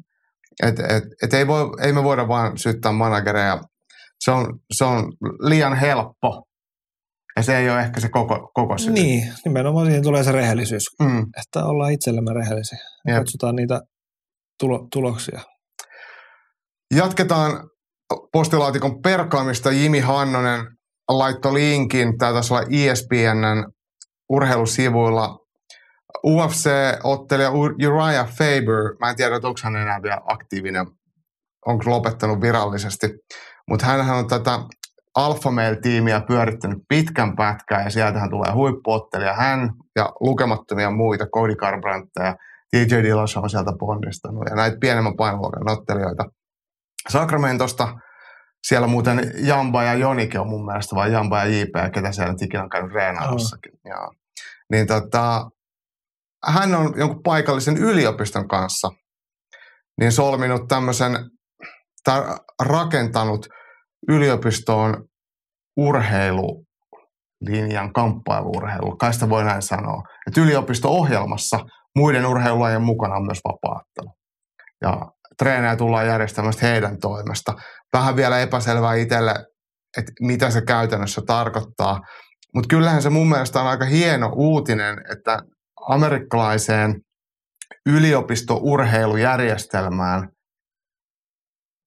[0.63, 3.61] Et, et, et ei, voi, ei me voida vaan syyttää managereja.
[4.25, 5.13] Se on, se on
[5.49, 6.43] liian helppo.
[7.37, 8.93] Ja se ei ole ehkä se koko, koko syy.
[8.93, 12.79] Niin, nimenomaan siihen tulee se rehellisyys, Mm, että ollaan itsellemme rehellisiä.
[13.07, 13.21] Ja Jep.
[13.21, 13.81] katsotaan niitä
[14.61, 15.41] tulo, tuloksia.
[16.95, 17.69] Jatketaan
[18.33, 19.71] postilaatikon perkaamista.
[19.73, 20.61] Jimi Hannonen
[21.09, 22.19] laittoi linkin.
[22.19, 23.73] Tämä taisi olla ESPNn
[24.33, 25.39] urheilusivuilla.
[26.27, 30.87] UFC-ottelija Uriah Faber, mä en tiedä, että onko hän enää vielä aktiivinen,
[31.67, 33.07] onko lopettanut virallisesti,
[33.69, 34.59] mutta hän on tätä
[35.17, 39.35] Alpha Male-tiimiä pyörittänyt pitkän pätkän ja sieltähän tulee huippuottelija.
[39.35, 42.37] Hän ja lukemattomia muita, Cody Garbrandt ja
[42.73, 46.25] DJ Dillashaw on sieltä ponnistanut ja näitä pienemmän painoluokan ottelijoita.
[47.09, 47.89] Sacramentosta
[48.67, 52.43] siellä muuten Jamba ja Jonikin on mun mielestä, vai Jamba ja JP, ketä siellä nyt
[52.43, 53.73] ikinä on käynyt reenaamassa,kin.
[53.85, 54.09] Ja,
[54.73, 55.51] niin tota,
[56.47, 58.89] hän on jonkun paikallisen yliopiston kanssa
[60.01, 61.13] niin solminut tämmöisen,
[62.05, 62.23] tai
[62.63, 63.47] rakentanut
[64.09, 65.05] yliopistoon
[65.77, 70.03] urheilulinjan kamppailuurheilu, kai sitä voi näin sanoa.
[70.27, 71.59] Että yliopisto-ohjelmassa
[71.97, 74.13] muiden urheilulajien mukana on myös vapaattelu.
[74.83, 77.55] Ja treenejä tullaan järjestämään heidän toimesta.
[77.93, 79.35] Vähän vielä epäselvää itselle,
[79.99, 82.01] että mitä se käytännössä tarkoittaa.
[82.55, 85.39] Mutta kyllähän se mun mielestä on aika hieno uutinen, että
[85.89, 87.01] amerikkalaiseen
[87.87, 90.29] yliopistourheilujärjestelmään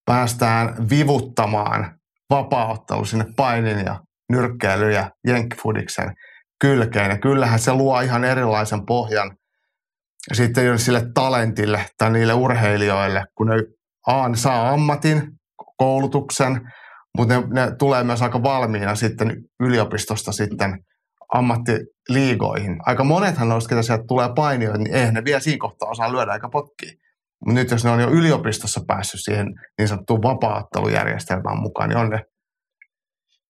[0.04, 1.98] päästään vivuttamaan
[2.30, 4.00] vapaaottelu sinne painin ja
[4.32, 6.14] nyrkkeily ja jenkkifudiksen
[6.60, 7.10] kylkeen.
[7.10, 9.36] Ja kyllähän se luo ihan erilaisen pohjan
[10.32, 13.54] sitten jo sille talentille tai niille urheilijoille, kun ne
[14.06, 15.22] A, ne saa ammatin,
[15.76, 16.72] koulutuksen,
[17.16, 20.84] mutta ne, ne tulee myös aika valmiina sitten yliopistosta sitten
[21.34, 22.76] ammattiliigoihin.
[22.86, 26.34] Aika monethan noista, ketä sieltä tulee painijoita, niin eihän ne vielä siinä kohtaa osaa lyödä
[26.34, 26.92] eikä potkia.
[27.46, 29.46] Mutta nyt jos ne on jo yliopistossa päässyt siihen
[29.78, 32.20] niin sanottuun vapaattelujärjestelmään mukaan, niin on ne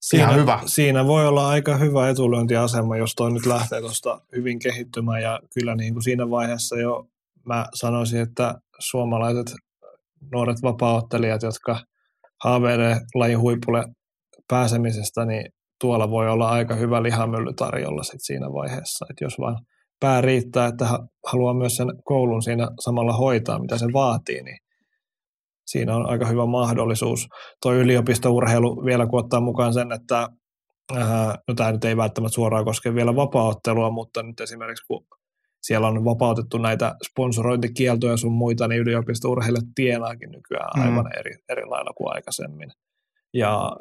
[0.01, 0.60] Siinä, Ihan hyvä.
[0.66, 5.74] siinä voi olla aika hyvä etulyöntiasema, jos toi nyt lähtee tuosta hyvin kehittymään ja kyllä
[5.74, 7.06] niin kuin siinä vaiheessa jo
[7.47, 9.55] mä sanoisin, että suomalaiset
[10.32, 11.80] nuoret vapaaottelijat, jotka
[12.45, 13.85] haaveilee lajin huipulle
[14.49, 19.57] pääsemisestä, niin tuolla voi olla aika hyvä lihamylly tarjolla sit siinä vaiheessa, että jos vaan
[20.01, 24.59] pää riittää, että ha- haluaa myös sen koulun siinä samalla hoitaa, mitä se vaatii, niin
[25.67, 27.29] siinä on aika hyvä mahdollisuus.
[27.63, 30.29] Tuo yliopistourheilu vielä kun ottaa mukaan sen, että
[30.97, 35.07] äh, no tämä nyt ei välttämättä suoraan koske vielä vapaaottelua, mutta nyt esimerkiksi kun
[35.66, 41.18] siellä on vapautettu näitä sponsorointikieltoja sun muita, niin yliopistourheilijat tienaakin nykyään aivan mm.
[41.18, 42.70] eri, eri lailla kuin aikaisemmin.
[43.34, 43.76] Ja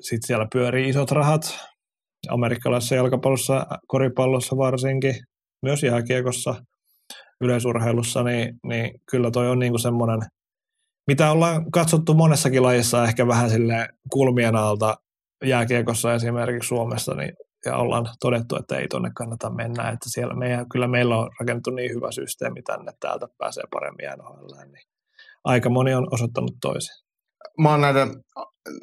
[0.00, 1.58] sitten siellä pyörii isot rahat,
[2.28, 5.14] amerikkalaisessa jalkapallossa, koripallossa varsinkin,
[5.62, 6.54] myös jääkiekossa,
[7.40, 10.20] yleisurheilussa, niin, niin kyllä toi on niinku semmoinen,
[11.06, 14.96] mitä ollaan katsottu monessakin lajissa ehkä vähän sille kulmien alta
[15.44, 17.32] jääkiekossa esimerkiksi Suomessa, niin
[17.66, 21.70] ja ollaan todettu, että ei tuonne kannata mennä, että siellä meidän, kyllä meillä on rakennettu
[21.70, 24.86] niin hyvä systeemi tänne, täältä pääsee paremmin NHL, niin
[25.44, 27.04] aika moni on osoittanut toisin.
[27.58, 28.08] Mä oon näiden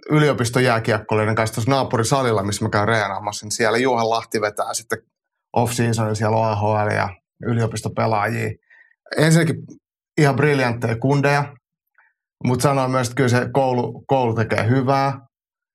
[0.09, 4.99] yliopiston jääkiekkoilijoiden kanssa tuossa naapurisalilla, missä mä käyn reenaamassa, niin siellä Juhan Lahti vetää sitten
[5.53, 7.09] off-seasonin siellä on AHL ja
[7.45, 8.49] yliopistopelaajia.
[9.17, 9.55] Ensinnäkin
[10.17, 11.55] ihan briljantteja kundeja,
[12.43, 15.19] mutta sanoin myös, että kyllä se koulu, koulu tekee hyvää.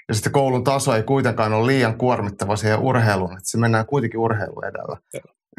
[0.08, 4.20] Ja sitten koulun taso ei kuitenkaan ole liian kuormittava siihen urheiluun, että se mennään kuitenkin
[4.20, 4.96] urheilu edellä.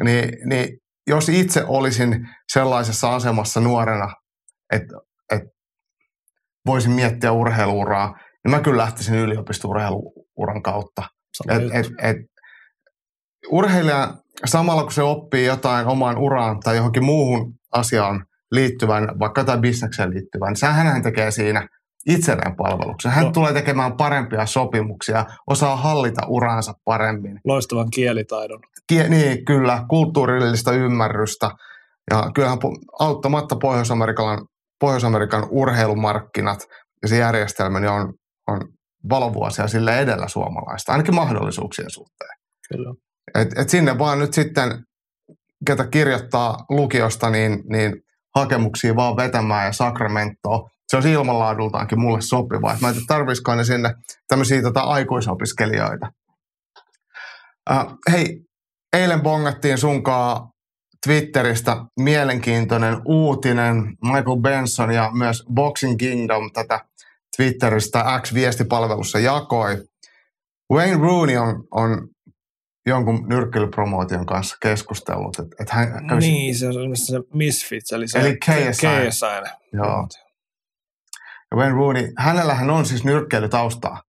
[0.04, 4.12] Niin, niin jos itse olisin sellaisessa asemassa nuorena,
[4.72, 4.94] että,
[5.32, 5.48] että
[6.66, 11.02] voisin miettiä urheiluuraa, niin mä kyllä lähtisin yliopistourheiluuran kautta.
[11.48, 12.16] Et, et, et,
[13.50, 14.14] urheilija
[14.44, 20.10] samalla kun se oppii jotain omaan uraan tai johonkin muuhun asiaan liittyvän, vaikka jotain bisnekseen
[20.10, 21.68] liittyvän, niin hän tekee siinä
[22.08, 23.12] itselleen palveluksen.
[23.12, 23.32] Hän no.
[23.32, 27.40] tulee tekemään parempia sopimuksia, osaa hallita uraansa paremmin.
[27.44, 28.60] Loistavan kielitaidon.
[28.92, 31.50] Kie- niin, kyllä, kulttuurillista ymmärrystä.
[32.10, 32.58] Ja kyllähän
[32.98, 34.46] auttamatta Pohjois-Amerikan,
[34.80, 36.58] Pohjois-Amerikan urheilumarkkinat
[37.02, 38.14] ja se järjestelmä niin on,
[38.48, 38.60] on
[39.10, 42.38] valovuosia sille edellä suomalaista, ainakin mahdollisuuksien suhteen.
[42.72, 42.94] Kyllä.
[43.34, 44.84] Et, et sinne vaan nyt sitten,
[45.66, 47.92] ketä kirjoittaa lukiosta, niin, niin
[48.36, 50.68] hakemuksia vaan vetämään ja Sacramentoa.
[50.88, 52.72] Se on ilmanlaadultaankin mulle sopiva.
[52.72, 53.94] Et mä en tarvitsisiko ne sinne
[54.28, 56.12] tämmöisiä tota, aikuisopiskelijoita.
[57.70, 58.40] Äh, hei,
[58.92, 60.50] eilen bongattiin sunkaa
[61.06, 63.76] Twitteristä mielenkiintoinen uutinen.
[64.02, 66.80] Michael Benson ja myös Boxing Kingdom tätä
[67.36, 69.84] Twitteristä X-viestipalvelussa jakoi.
[70.72, 72.08] Wayne Rooney on, on
[72.86, 75.38] jonkun nyrkkeilypromootion kanssa keskustellut.
[75.38, 76.30] Että, että hän kävisi...
[76.30, 78.86] Niin, se on se Misfits, eli se eli KSI.
[78.86, 79.26] KSI.
[79.72, 80.08] Joo.
[81.50, 84.02] Ja Wayne Rooney, hänellähän on siis nyrkkeilytaustaa.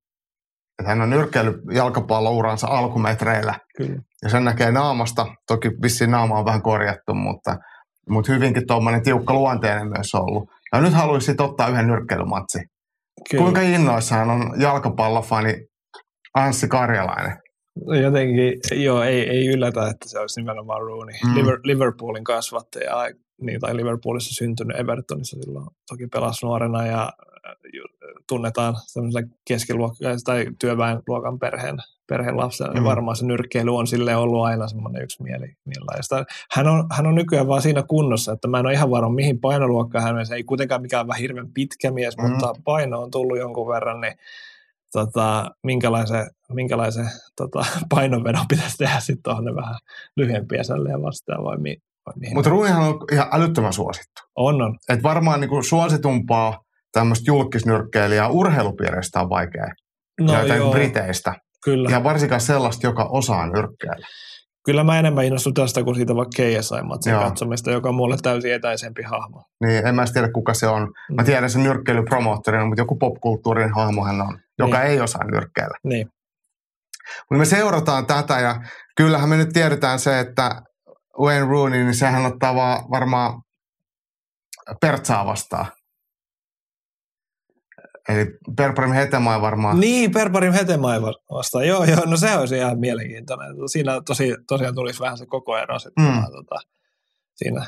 [0.79, 3.53] Että hän on nyrkkeily jalkapallouransa alkumetreillä.
[3.77, 4.01] Kyllä.
[4.23, 5.25] Ja sen näkee naamasta.
[5.47, 7.57] Toki vissiin naama on vähän korjattu, mutta,
[8.09, 10.49] mutta hyvinkin tuommoinen tiukka luonteinen myös ollut.
[10.73, 12.59] Ja nyt haluaisit ottaa yhden nyrkkeilymatsi.
[13.29, 13.41] Kyllä.
[13.43, 15.55] Kuinka innoissaan on jalkapallofani
[16.33, 17.37] Anssi Karjalainen?
[18.03, 18.53] Jotenkin,
[18.83, 21.15] joo, ei, ei yllätä, että se olisi nimenomaan Rooney.
[21.25, 21.35] Mm.
[21.63, 22.95] Liverpoolin kasvattaja,
[23.41, 27.13] niin, tai Liverpoolissa syntynyt Evertonissa silloin toki pelasi nuorena ja
[28.29, 28.75] tunnetaan
[29.47, 31.77] keskiluokkaan tai työväenluokan perheen,
[32.09, 32.83] perheen lapsena, niin mm.
[32.83, 35.53] niin varmaan se nyrkkeily on sille ollut aina semmoinen yksi mieli.
[36.51, 39.39] Hän on, hän on nykyään vaan siinä kunnossa, että mä en ole ihan varma, mihin
[39.39, 40.25] painoluokkaan hän.
[40.25, 42.29] Se ei kuitenkaan mikään vähän hirveän pitkä mies, mm.
[42.29, 44.13] mutta paino on tullut jonkun verran, niin
[44.91, 47.65] tota, minkälaisen, minkälaisen tota,
[47.95, 49.75] painonvedon pitäisi tehdä sitten tuohon vähän
[50.15, 51.77] lyhyempiä sälleen vastaan vai, mi,
[52.15, 52.33] mihin?
[52.33, 54.21] Mutta ruuihan on ihan älyttömän suosittu.
[54.35, 54.77] On, on.
[54.89, 59.67] Et varmaan niinku suositumpaa tämmöistä julkisnyrkkeilijää urheilupiireistä on vaikea
[60.21, 61.35] no joo, Briteistä.
[61.63, 61.89] Kyllä.
[61.89, 64.07] Ja varsinkaan sellaista, joka osaa nyrkkeillä.
[64.65, 69.03] Kyllä mä enemmän innostun tästä kuin siitä vaikka KSI-matsin katsomista, joka on mulle täysin etäisempi
[69.03, 69.43] hahmo.
[69.63, 70.81] Niin, en mä tiedä kuka se on.
[70.81, 71.25] Mä mm.
[71.25, 74.91] tiedän sen nyrkkeilypromoottorina, mutta joku popkulttuurin hahmo hän on joka niin.
[74.91, 75.77] ei osaa nyrkkeillä.
[75.83, 76.07] Niin.
[77.19, 78.61] Mutta me seurataan tätä ja
[78.95, 80.61] kyllähän me nyt tiedetään se, että
[81.19, 83.41] Wayne Rooney, niin sehän ottaa vaan varmaan
[84.81, 85.65] Pertsaa vastaan.
[88.09, 88.25] Eli
[88.57, 89.79] Perparim Hetemai varmaan.
[89.79, 91.67] Niin, Perparim Hetemai vastaan.
[91.67, 93.69] Joo, joo, no se olisi ihan mielenkiintoinen.
[93.71, 96.05] Siinä tosi, tosiaan tulisi vähän se koko ero sitten.
[96.05, 96.21] Mm.
[96.21, 96.55] Tota,
[97.35, 97.65] siinä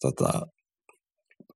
[0.00, 0.46] tota,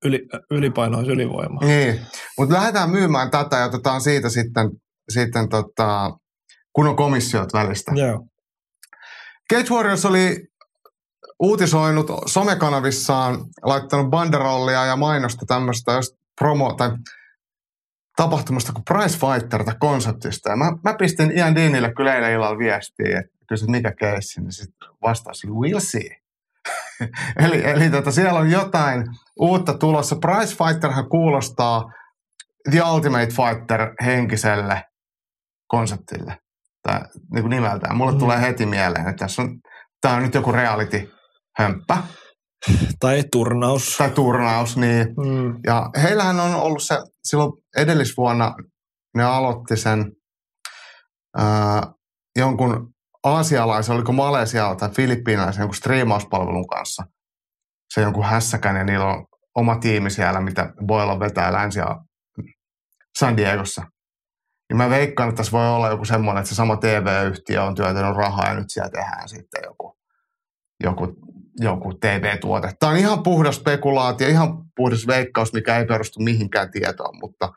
[0.04, 1.60] yli, ylipaino olisi ylivoima.
[1.60, 2.00] Niin,
[2.38, 4.70] mutta lähdetään myymään tätä ja otetaan siitä sitten,
[5.08, 6.10] sitten tota,
[6.72, 7.92] kunnon komissiot välistä.
[7.94, 8.26] Joo.
[9.52, 10.36] Cage Warriors oli
[11.40, 15.92] uutisoinut somekanavissaan, laittanut banderollia ja mainosta tämmöistä
[16.40, 16.90] promo- tai
[18.16, 20.50] tapahtumasta kuin Price Fighter tai konseptista.
[20.50, 24.52] Ja mä, mä pistin Ian Deanille kyllä eilen illalla viestiä, että kysyt mikä keissi, niin
[24.52, 26.24] sitten vastaus oli we'll see.
[27.44, 29.04] eli eli tota, siellä on jotain
[29.40, 30.16] uutta tulossa.
[30.16, 31.92] Price Fighterhan kuulostaa
[32.70, 34.84] The Ultimate Fighter henkiselle
[35.66, 36.38] konseptille.
[36.82, 37.00] Tai
[37.32, 37.96] niin kuin nimeltään.
[37.96, 38.18] Mulle mm.
[38.18, 39.60] tulee heti mieleen, että tässä on,
[40.00, 42.02] tämä on nyt joku reality-hömppä.
[43.00, 43.96] Tai turnaus.
[43.98, 45.06] Tai turnaus, niin.
[45.06, 45.60] Mm.
[45.66, 48.54] Ja heillähän on ollut se, silloin edellisvuonna
[49.16, 50.12] ne aloitti sen
[51.36, 51.92] ää,
[52.36, 57.02] jonkun aasialaisen, oliko Malesia tai Filippiinaisen jonkun striimauspalvelun kanssa.
[57.94, 62.00] Se jonkun hässäkän ja niillä on oma tiimi siellä, mitä voi olla vetää länsi ja
[63.18, 63.82] San Diegossa.
[64.68, 68.16] Niin mä veikkaan, että tässä voi olla joku semmoinen, että se sama TV-yhtiö on työtänyt
[68.16, 69.98] rahaa ja nyt siellä tehdään sitten joku,
[70.84, 71.06] joku,
[71.60, 72.72] joku TV-tuote.
[72.80, 77.52] Tämä on ihan puhdas spekulaatio, ihan puhdas veikkaus, mikä ei perustu mihinkään tietoon, mutta,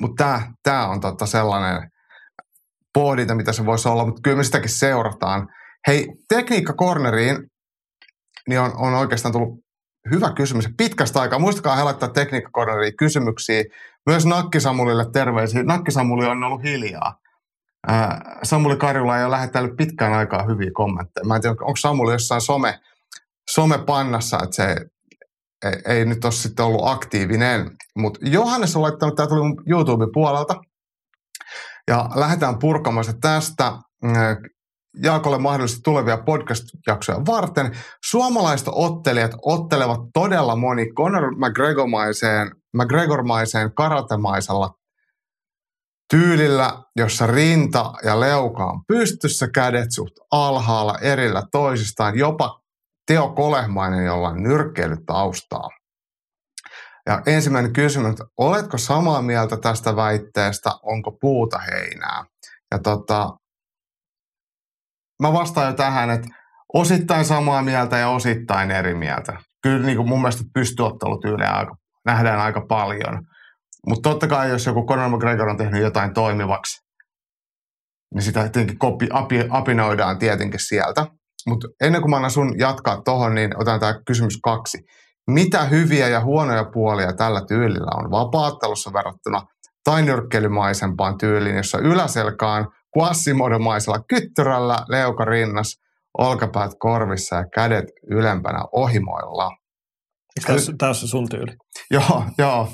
[0.00, 1.90] mutta tämä, tämä on totta sellainen
[2.94, 5.48] pohdinta, mitä se voisi olla, mutta kyllä me sitäkin seurataan.
[5.86, 7.36] Hei, Tekniikka Corneriin
[8.48, 9.64] niin on, on oikeastaan tullut
[10.10, 10.68] hyvä kysymys.
[10.76, 11.38] Pitkästä aikaa.
[11.38, 13.64] Muistakaa he laittaa Tekniikka Corneriin kysymyksiä.
[14.06, 15.62] Myös Nakki Samulille terveisiä.
[15.62, 17.14] Nakki Samuli on ollut hiljaa.
[18.42, 21.24] Samuli Karjula ei ole lähettänyt pitkään aikaa hyviä kommentteja.
[21.24, 22.78] Mä en tiedä, onko Samuli jossain some,
[23.50, 24.76] somepannassa, että se
[25.64, 27.70] ei, ei nyt ole sitten ollut aktiivinen.
[27.98, 30.54] Mutta Johannes on laittanut, tämä tuli YouTube-puolelta,
[31.88, 33.72] ja lähdetään purkamaan se tästä.
[35.02, 37.76] Jaakolle mahdollisesti tulevia podcast-jaksoja varten.
[38.04, 44.70] Suomalaiset ottelijat ottelevat todella moni Conor McGregor-maiseen, McGregor-maiseen karatemaisella
[46.10, 52.60] tyylillä, jossa rinta ja leuka on pystyssä, kädet suht alhaalla erillä toisistaan, jopa
[53.06, 55.68] Teo Kolehmainen, jolla on nyrkkeilytaustaa.
[57.06, 62.24] Ja ensimmäinen kysymys, oletko samaa mieltä tästä väitteestä, onko puuta heinää?
[62.70, 63.30] Ja tota,
[65.22, 66.28] mä vastaan jo tähän, että
[66.74, 69.40] osittain samaa mieltä ja osittain eri mieltä.
[69.62, 73.26] Kyllä niin kuin mun mielestä pystyottelutyyliä aika, nähdään aika paljon.
[73.86, 76.80] Mutta totta kai, jos joku Conor McGregor on tehnyt jotain toimivaksi,
[78.14, 81.06] niin sitä tietenkin kopi, api, apinoidaan tietenkin sieltä.
[81.46, 84.78] Mutta ennen kuin mä annan sun jatkaa tohon, niin otan tämä kysymys kaksi.
[85.26, 89.42] Mitä hyviä ja huonoja puolia tällä tyylillä on vapaattelussa verrattuna
[89.84, 92.68] tai nyrkkeilymaisempaan tyyliin, jossa yläselkaan
[92.98, 95.80] Quasimodomaisella kyttyrällä, leuka rinnas,
[96.18, 99.50] olkapäät korvissa ja kädet ylempänä ohimoilla.
[100.78, 101.56] Tämä on sun tyyli.
[101.90, 102.68] Joo, joo.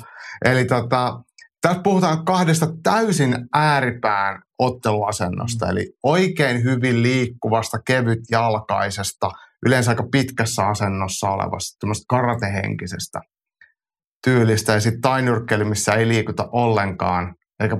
[0.45, 1.19] Eli tota,
[1.61, 9.31] tässä puhutaan kahdesta täysin ääripään otteluasennosta, eli oikein hyvin liikkuvasta, kevyt jalkaisesta,
[9.65, 13.21] yleensä aika pitkässä asennossa olevasta, tämmöistä karatehenkisestä
[14.23, 17.77] tyylistä, ja sitten tainyrkkely, missä ei liikuta ollenkaan, eikä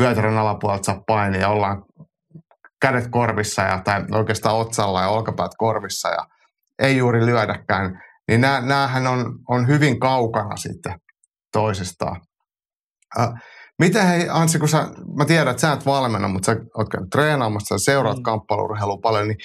[0.00, 1.82] vyötärön alapuolelta saa painia ja ollaan
[2.80, 6.26] kädet korvissa ja, tai oikeastaan otsalla ja olkapäät korvissa ja
[6.78, 11.00] ei juuri lyödäkään, niin nää, näähän on, on hyvin kaukana sitten
[11.52, 12.20] toisistaan.
[13.20, 13.28] Äh,
[13.78, 17.10] miten hei Ansi, kun sä, mä tiedän, että sä et valmenna, mutta sä oot käynyt
[17.10, 18.22] treenaamassa, sä seuraat mm.
[18.22, 19.38] kamppailurheilua paljon, niin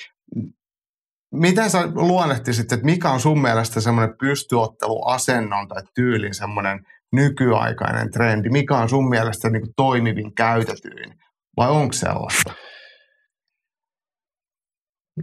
[1.34, 6.80] miten sä luonnehtisit, että mikä on sun mielestä semmoinen pystyotteluasennon tai tyylin semmoinen
[7.12, 8.50] nykyaikainen trendi?
[8.50, 11.20] Mikä on sun mielestä niin kuin toimivin, käytetyin?
[11.58, 12.54] Vai onko sellaista?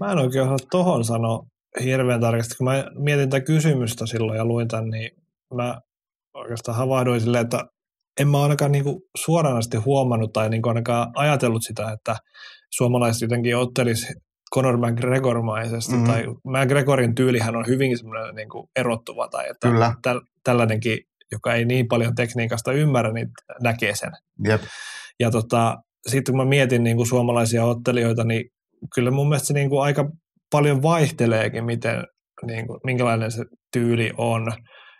[0.00, 1.42] Mä en oikein osaa tohon sanoa
[1.84, 2.54] hirveän tarkasti.
[2.56, 5.10] Kun mä mietin tätä kysymystä silloin ja luin tämän, niin
[5.54, 5.80] mä
[6.34, 7.64] oikeastaan havahduin silleen, että
[8.20, 12.16] en mä ainakaan niinku suoranaisesti huomannut tai niinku ainakaan ajatellut sitä, että
[12.70, 14.06] suomalaiset jotenkin ottelisi
[14.54, 16.06] Conor McGregor-maisesti, mm-hmm.
[16.06, 19.94] tai McGregorin tyylihän on hyvinkin semmoinen niin kuin erottuva, tai että Kyllä.
[20.02, 20.98] Täl, tällainenkin,
[21.32, 23.28] joka ei niin paljon tekniikasta ymmärrä, niin
[23.62, 24.10] näkee sen.
[24.44, 24.62] Jep.
[25.20, 25.76] Ja tota,
[26.06, 28.44] sitten kun mä mietin niin kuin suomalaisia ottelijoita, niin
[28.94, 30.10] kyllä mun mielestä se niin kuin aika
[30.50, 32.04] paljon vaihteleekin, miten,
[32.46, 34.52] niin kuin, minkälainen se tyyli on.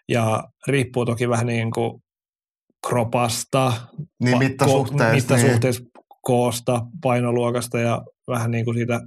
[0.08, 2.02] Ja riippuu toki vähän niin kuin
[2.86, 3.72] kropasta,
[4.22, 5.92] niin, mittasuhteessa, mittasuhteessa niin.
[6.22, 9.00] koosta, painoluokasta ja vähän niin kuin siitä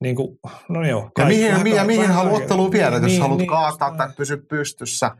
[0.00, 0.38] niin kuin,
[0.68, 1.10] no joo.
[1.18, 3.98] Ja mihin, vähän, ja mihin haluat otteluun viedä, niin, jos niin, haluat niin, kaataa niin,
[3.98, 5.10] tai pysyä pystyssä.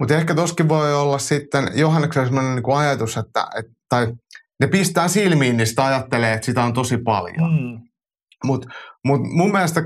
[0.00, 4.12] Mutta ehkä toskin voi olla sitten Johanneksen sellainen niin ajatus, että, että tai
[4.60, 7.52] ne pistää silmiin, niin sitä ajattelee, että sitä on tosi paljon.
[7.52, 7.80] Mm.
[8.44, 8.68] Mutta
[9.04, 9.82] mut mun mielestä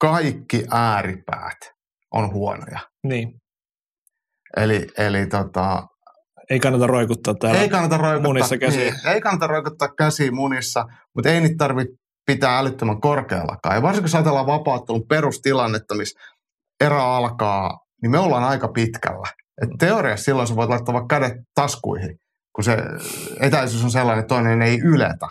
[0.00, 1.58] kaikki ääripäät
[2.14, 2.78] on huonoja.
[3.04, 3.40] Niin.
[4.56, 5.86] Eli, eli tota,
[6.50, 8.80] ei kannata roikuttaa täällä ei kannata roikuttaa, munissa käsiä.
[8.80, 10.84] Niin, ei kannata roikuttaa käsiä munissa,
[11.14, 11.94] mutta ei niitä tarvitse
[12.26, 13.74] pitää älyttömän korkeallakaan.
[13.74, 16.20] Ja varsinkin jos ajatellaan vapauttelun perustilannetta, missä
[16.80, 19.28] erä alkaa, niin me ollaan aika pitkällä.
[19.62, 22.18] Et teoriassa silloin sä voit laittaa vaikka kädet taskuihin,
[22.54, 22.76] kun se
[23.40, 25.28] etäisyys on sellainen, että toinen ei yletä.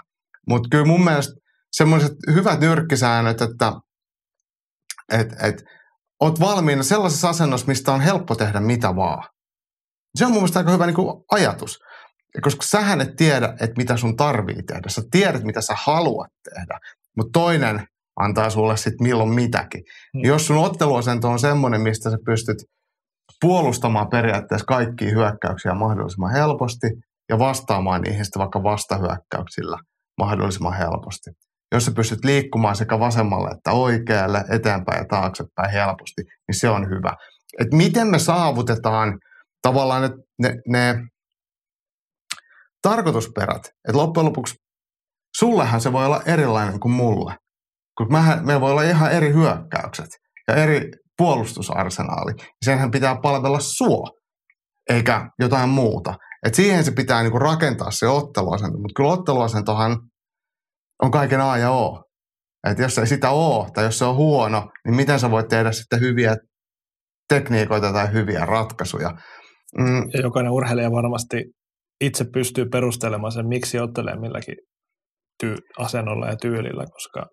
[0.48, 1.34] Mutta kyllä mun mielestä
[1.72, 3.74] semmoiset hyvät nyrkkisäännöt, että
[5.12, 5.64] et, et,
[6.20, 9.24] oot valmiina sellaisessa asennossa, mistä on helppo tehdä mitä vaan.
[10.16, 11.80] Se on mun mielestä aika hyvä niin kuin ajatus.
[12.42, 14.90] Koska sähän et tiedä, että mitä sun tarvii tehdä.
[14.90, 16.80] Sä tiedät, mitä sä haluat tehdä.
[17.18, 17.88] Mutta toinen
[18.20, 19.84] antaa sulle sitten milloin mitäkin.
[20.14, 20.22] Mm.
[20.24, 22.58] Jos sun otteluasento on semmoinen, mistä sä pystyt
[23.42, 26.88] puolustamaan periaatteessa kaikkia hyökkäyksiä mahdollisimman helposti,
[27.30, 29.78] ja vastaamaan niihin sitten vaikka vastahyökkäyksillä
[30.18, 31.30] mahdollisimman helposti.
[31.72, 36.90] Jos sä pystyt liikkumaan sekä vasemmalle että oikealle, eteenpäin ja taaksepäin helposti, niin se on
[36.90, 37.14] hyvä.
[37.60, 39.20] Et miten me saavutetaan
[39.62, 40.10] tavallaan ne,
[40.40, 40.96] ne, ne
[42.82, 43.66] tarkoitusperät.
[43.66, 44.56] Että loppujen lopuksi
[45.38, 47.36] sullehan se voi olla erilainen kuin mulle.
[47.98, 50.10] Kun mehän, me voi olla ihan eri hyökkäykset
[50.48, 52.32] ja eri puolustusarsenaali.
[52.66, 54.10] Senhän pitää palvella sua,
[54.90, 56.14] eikä jotain muuta.
[56.46, 58.78] Et siihen se pitää niinku rakentaa se otteluasento.
[58.78, 59.98] Mutta kyllä otteluasentohan
[61.04, 62.04] on kaiken A ja O.
[62.72, 65.72] Et jos ei sitä ole tai jos se on huono, niin miten sä voit tehdä
[65.72, 66.36] sitten hyviä
[67.30, 69.10] tekniikoita tai hyviä ratkaisuja.
[69.78, 70.10] Mm.
[70.14, 71.44] Ja jokainen urheilija varmasti
[72.02, 74.56] itse pystyy perustelemaan sen, miksi ottelee milläkin
[75.44, 77.26] tyy- asennolla ja tyylillä, koska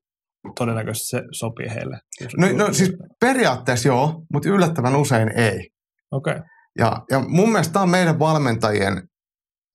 [0.58, 1.98] todennäköisesti se sopii heille.
[2.36, 5.68] No, no siis periaatteessa joo, mutta yllättävän usein ei.
[6.12, 6.32] Okei.
[6.32, 6.42] Okay.
[6.78, 9.02] Ja, ja mun mielestä tämä on meidän valmentajien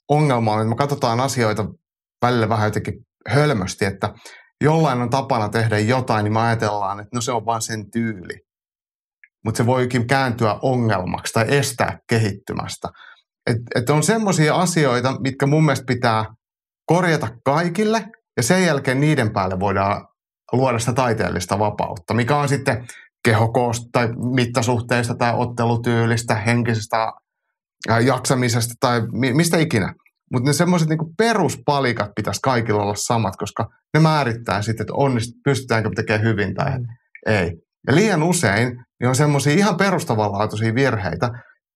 [0.09, 1.65] ongelma, että me katsotaan asioita
[2.21, 2.93] välillä vähän jotenkin
[3.27, 4.13] hölmösti, että
[4.63, 8.39] jollain on tapana tehdä jotain, niin me ajatellaan, että no se on vain sen tyyli.
[9.45, 12.87] Mutta se voikin kääntyä ongelmaksi tai estää kehittymästä.
[13.47, 16.25] Et, et on semmoisia asioita, mitkä mun mielestä pitää
[16.85, 18.05] korjata kaikille,
[18.37, 20.07] ja sen jälkeen niiden päälle voidaan
[20.51, 22.87] luoda sitä taiteellista vapautta, mikä on sitten
[23.25, 27.13] kehokoosta tai mittasuhteista tai ottelutyylistä, henkisestä
[28.05, 29.93] jaksamisesta tai mistä ikinä.
[30.31, 35.31] Mutta ne semmoiset niinku peruspalikat pitäisi kaikilla olla samat, koska ne määrittää sitten, että onnist,
[35.43, 36.85] pystytäänkö tekemään hyvin tai mm.
[37.25, 37.51] ei.
[37.87, 41.29] Ja liian usein niin on semmoisia ihan perustavanlaatuisia virheitä,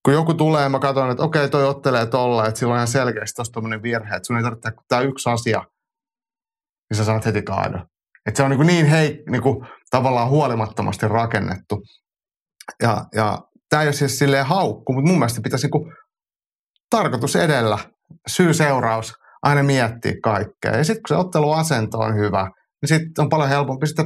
[0.06, 2.88] kun joku tulee ja mä katson, että okei, toi ottelee tolla, että sillä on ihan
[2.88, 5.64] selkeästi tuossa tuommoinen virhe, että sun ei tarvitse tämä yksi asia,
[6.90, 7.86] niin sä saat heti kaadon.
[8.26, 11.82] Että se on niin, niin hei, niin kuin, tavallaan huolimattomasti rakennettu.
[12.82, 15.94] Ja, ja tämä ei ole siis silleen haukku, mutta mun mielestä pitäisi niin kuin,
[16.90, 17.78] tarkoitus edellä,
[18.28, 20.78] syy-seuraus, aina miettiä kaikkea.
[20.78, 22.44] Ja sitten kun se otteluasento on hyvä,
[22.82, 24.06] niin sitten on paljon helpompi sitten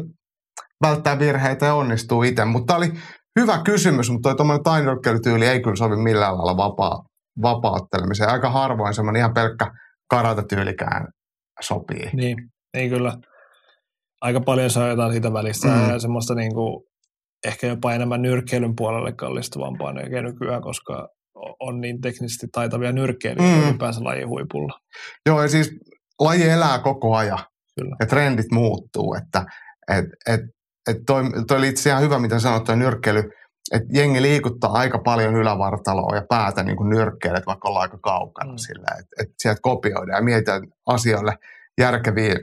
[0.84, 2.46] välttää virheitä ja onnistuu itse.
[2.46, 2.92] Mutta oli
[3.40, 7.04] hyvä kysymys, mutta toi tuommoinen tainyrkkeilytyyli ei kyllä sovi millään lailla vapaa,
[7.42, 8.30] vapauttelemiseen.
[8.30, 9.72] Aika harvoin semmoinen ihan pelkkä
[10.10, 11.08] karatatyylikään
[11.62, 12.10] sopii.
[12.14, 12.38] Niin,
[12.76, 13.18] niin kyllä.
[14.22, 15.90] Aika paljon saa jotain siitä välistä mm.
[15.90, 16.84] ja semmoista niin kuin,
[17.48, 21.08] ehkä jopa enemmän nyrkkeilyn puolelle kallistuvampaa nykyään, koska
[21.60, 23.70] on niin teknisesti taitavia nyrkkeilijöitä mm.
[23.70, 24.80] ylipäänsä lajin huipulla.
[25.26, 25.72] Joo, ja siis
[26.20, 27.40] laji elää koko ajan
[27.80, 27.96] Kyllä.
[28.00, 29.46] ja trendit muuttuu, että
[29.92, 30.42] et, et
[30.90, 33.20] että toi, toi oli itse ihan hyvä, mitä sanoit, toi nyrkkeily,
[33.72, 38.52] että jengi liikuttaa aika paljon ylävartaloa ja päätä niin kuin nyrkkeilet, vaikka ollaan aika kaukana
[38.52, 38.58] mm.
[38.58, 41.38] sillä, että, että sieltä kopioidaan ja mietitään asioille
[41.82, 42.36] järkeviä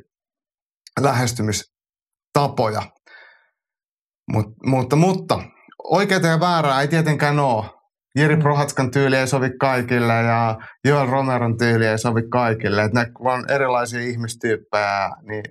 [1.01, 2.83] lähestymistapoja.
[4.33, 5.43] Mut, mutta, mutta
[5.85, 7.65] oikeita ja väärää ei tietenkään ole.
[8.19, 8.43] Jiri mm.
[8.43, 12.83] Prohatskan tyyli ei sovi kaikille ja Joel Romeron tyyli ei sovi kaikille.
[12.83, 15.43] Että ne on erilaisia ihmistyyppejä, niin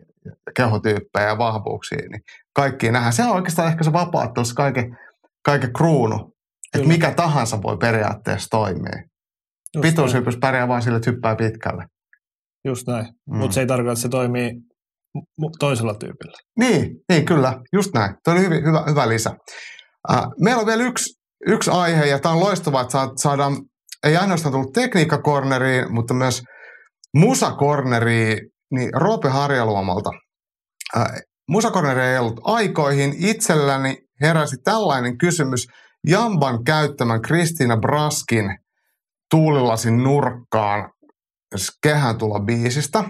[0.56, 2.22] kehotyyppejä ja vahvuuksia, niin
[2.54, 3.14] kaikki nähdään.
[3.14, 4.98] Se on oikeastaan ehkä se vapauttelus kaiken,
[5.46, 6.34] kaiken kruunu,
[6.76, 9.04] että mikä tahansa voi periaatteessa toimia.
[9.82, 11.86] Pituushypys pärjää vain sille, että hyppää pitkälle.
[12.66, 13.38] Just näin, mm.
[13.38, 14.52] mutta se ei tarkoita, että se toimii
[15.60, 16.38] toisella tyypillä.
[16.60, 18.16] Niin, niin kyllä, just näin.
[18.24, 19.32] Tuo oli hyvä, hyvä, hyvä lisä.
[20.12, 23.58] Uh, meillä on vielä yksi, yksi aihe, ja tämä on loistavaa, että saadaan,
[24.04, 26.44] ei ainoastaan tullut tekniikkakorneriin, mutta myös
[27.16, 28.38] musakorneriin
[28.72, 30.10] niin Roope Harjaluomalta.
[30.98, 31.06] Äh,
[31.50, 33.14] Musakorneri ei ollut aikoihin.
[33.18, 35.68] Itselläni heräsi tällainen kysymys
[36.08, 38.58] Jamban käyttämän Kristiina Braskin
[39.32, 40.92] tuulilasin nurkkaan
[41.84, 43.04] kehän tulla biisistä.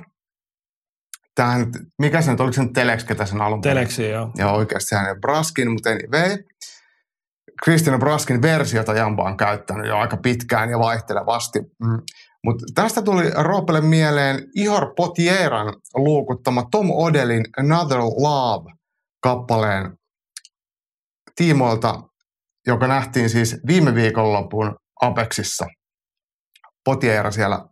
[1.35, 4.31] Tähän, mikä se nyt, oliko se nyt Telex, ketä sen alun Telexi, joo.
[4.37, 6.37] Joo, oikeasti sehän ei Braskin, mutta anyway.
[7.63, 11.59] Kristiina Braskin versiota Jamba on käyttänyt jo aika pitkään ja vaihtelevasti.
[11.59, 12.01] Mm.
[12.45, 19.97] Mutta tästä tuli Roopelle mieleen Ihor Potieran luukuttama Tom Odelin Another Love-kappaleen
[21.35, 22.03] tiimoilta,
[22.67, 25.65] joka nähtiin siis viime viikonlopun Apexissa.
[26.85, 27.65] Potiera siellä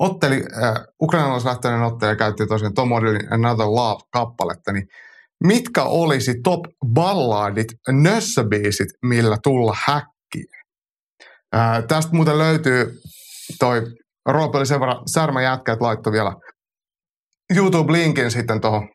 [0.00, 4.88] otteli, äh, ukrainalaislähtöinen ottelija käytti tosiaan Tom Odelin Another Love-kappaletta, niin
[5.44, 10.56] mitkä olisi top balladit, nössöbiisit, millä tulla häkkiin?
[11.54, 13.00] Äh, tästä muuten löytyy
[13.58, 13.82] toi
[14.26, 16.32] Roope oli sen verran särmä jätkä, että laittoi vielä
[17.56, 18.88] YouTube-linkin sitten tuohon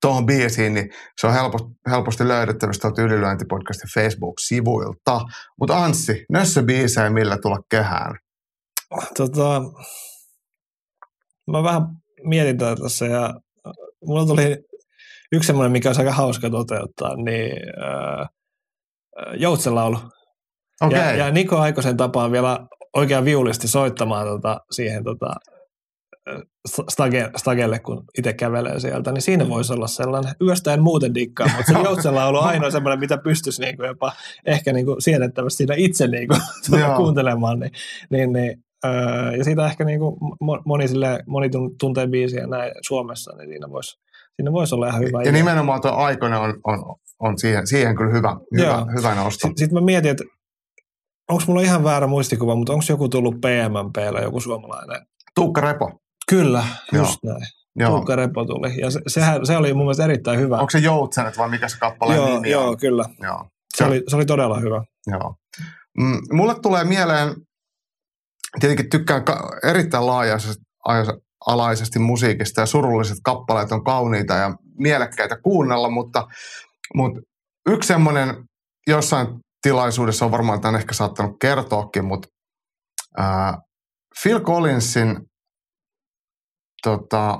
[0.00, 0.90] tuohon biisiin, niin
[1.20, 5.20] se on helposti, helposti löydettävissä tuolta Ylilyöntipodcastin Facebook-sivuilta.
[5.60, 8.14] Mutta Anssi, nössö biisejä, millä tulla kehään?
[9.16, 9.62] Tota,
[11.50, 11.82] mä vähän
[12.24, 13.34] mietin tätä tässä ja
[14.04, 14.56] mulla tuli
[15.32, 17.52] yksi semmoinen, mikä on aika hauska toteuttaa, niin
[17.82, 18.28] äh,
[19.36, 19.98] joutsenlaulu.
[20.80, 20.98] Okay.
[20.98, 22.66] Ja, ja Niko Aikosen tapaan vielä
[22.96, 25.34] oikein viulisti soittamaan tota, siihen tota,
[26.88, 31.46] stage, stagelle, kun itse kävelee sieltä, niin siinä voisi olla sellainen, yöstä en muuten dikkaa,
[31.56, 34.12] mutta se Joutsella on ollut ainoa sellainen, mitä pystyisi niin kuin jopa
[34.46, 36.40] ehkä niin kuin siedettävästi siinä itse niin kuin,
[36.96, 37.60] kuuntelemaan.
[37.60, 37.72] Niin,
[38.10, 40.16] niin, niin, öö, ja siitä ehkä niin kuin
[40.64, 41.50] moni, sille, moni
[41.80, 43.98] tuntee biisiä näin Suomessa, niin siinä voisi,
[44.40, 45.18] siinä voisi olla ihan hyvä.
[45.18, 45.32] Ja idea.
[45.32, 49.48] nimenomaan tuo aikoinen on, on, on siihen, siihen kyllä hyvä, hyvä, hyvä nosto.
[49.48, 50.24] Sitten sit mä mietin, että
[51.30, 55.06] onko mulla ihan väärä muistikuva, mutta onko joku tullut PMMPllä, joku suomalainen?
[55.34, 55.90] Tuukka Repo.
[56.30, 57.32] Kyllä, just Joo.
[57.32, 57.46] näin.
[57.76, 57.90] Joo.
[57.90, 58.80] Tuukka Repo tuli.
[58.80, 60.56] Ja se, sehän, se oli mun mielestä erittäin hyvä.
[60.58, 63.04] Onko se Joutsenet vai mikä se kappale joo, nimi Joo, kyllä.
[63.22, 63.44] Joo.
[63.76, 64.82] Se, oli, se oli todella hyvä.
[65.06, 65.34] Joo.
[65.98, 67.34] Mm, mulle tulee mieleen,
[68.60, 70.62] tietenkin tykkään ka- erittäin laajaisesti
[71.46, 76.26] alaisesti musiikista ja surulliset kappaleet on kauniita ja mielekkäitä kuunnella, mutta,
[76.94, 77.20] mutta
[77.68, 78.44] yksi semmoinen
[78.86, 79.26] jossain
[79.62, 82.28] tilaisuudessa on varmaan tämän ehkä saattanut kertoakin, mutta
[83.18, 83.58] ää,
[84.22, 85.16] Phil Collinsin
[86.82, 87.38] tota,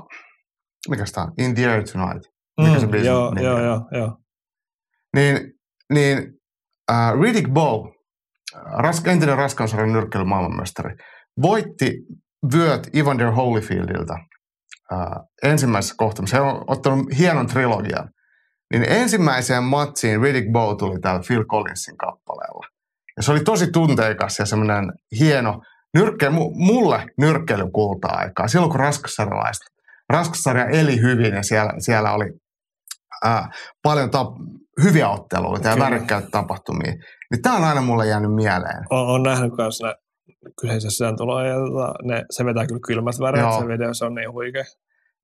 [0.89, 1.33] mikä sitä on?
[1.37, 2.31] In the Air Tonight.
[2.61, 4.17] Mikä mm, se biisi joo, joo, joo, joo.
[5.15, 5.53] Niin,
[5.93, 6.17] niin
[6.91, 7.93] uh, Riddick Bowe,
[8.77, 10.95] ras, entinen raskaunsarjan nyrkkeilyn maailmanmestari,
[11.41, 11.93] voitti
[12.53, 14.13] vyöt Evander Holyfieldilta
[14.91, 14.99] uh,
[15.43, 16.37] ensimmäisessä kohtamassa.
[16.37, 18.09] He on ottanut hienon trilogian.
[18.73, 22.67] Niin ensimmäiseen matsiin Riddick Bowe tuli täällä Phil Collinsin kappaleella.
[23.17, 25.61] Ja se oli tosi tunteikas ja semmoinen hieno
[25.93, 28.47] nyrkke, mulle nyrkkeily kulta-aikaa.
[28.47, 29.63] Silloin kun raskassarjalaiset,
[30.09, 32.25] raskassarja eli hyvin ja siellä, siellä oli
[33.23, 33.49] ää,
[33.83, 36.93] paljon tap- hyviä otteluita ja värikkäitä tapahtumia.
[37.31, 38.83] Niin tämä on aina mulle jäänyt mieleen.
[38.89, 39.79] Olen nähnyt myös
[40.61, 44.63] kyseisessä ja tota, ne, se vetää kyllä kylmästä väreä, se video se on niin huikea.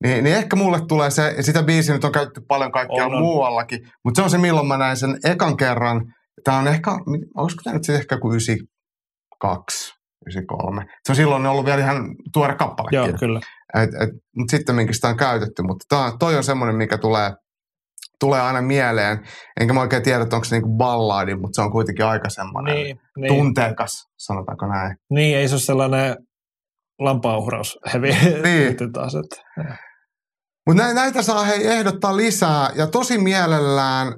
[0.04, 3.22] Niin, niin ehkä mulle tulee se, ja sitä biisiä nyt on käytetty paljon kaikkia on,
[3.22, 6.14] muuallakin, mutta se on se, milloin mä näin sen ekan kerran.
[6.44, 6.92] Tämä on ehkä,
[7.38, 9.94] olisiko tämä nyt sitten ehkä kuin 92,
[10.26, 10.86] 93.
[11.06, 12.98] Se on silloin ollut vielä ihan tuore kappalekin.
[12.98, 13.40] Joo, kyllä.
[13.74, 15.64] Et, et, mutta sitten minkä sitä on käytetty.
[15.64, 17.32] Mutta tää, toi on semmoinen, mikä tulee,
[18.20, 19.20] tulee aina mieleen.
[19.60, 22.76] Enkä mä oikein tiedä, että onko se niinku balladi, mutta se on kuitenkin aika semmoinen
[22.76, 23.34] niin, niin.
[23.34, 24.96] tunteikas, sanotaanko näin.
[25.10, 26.16] Niin, ei se ole sellainen
[27.00, 28.10] lampauhraus hevi
[28.44, 28.94] niin.
[28.94, 29.16] taas.
[29.16, 29.66] Että,
[30.68, 34.14] mutta näitä saa hei ehdottaa lisää ja tosi mielellään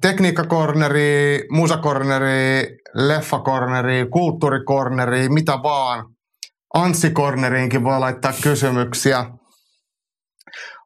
[0.00, 6.04] tekniikkakorneri, musakorneri, leffakorneri, kulttuurikorneri, mitä vaan.
[6.74, 9.24] Anssi-korneriinkin voi laittaa kysymyksiä.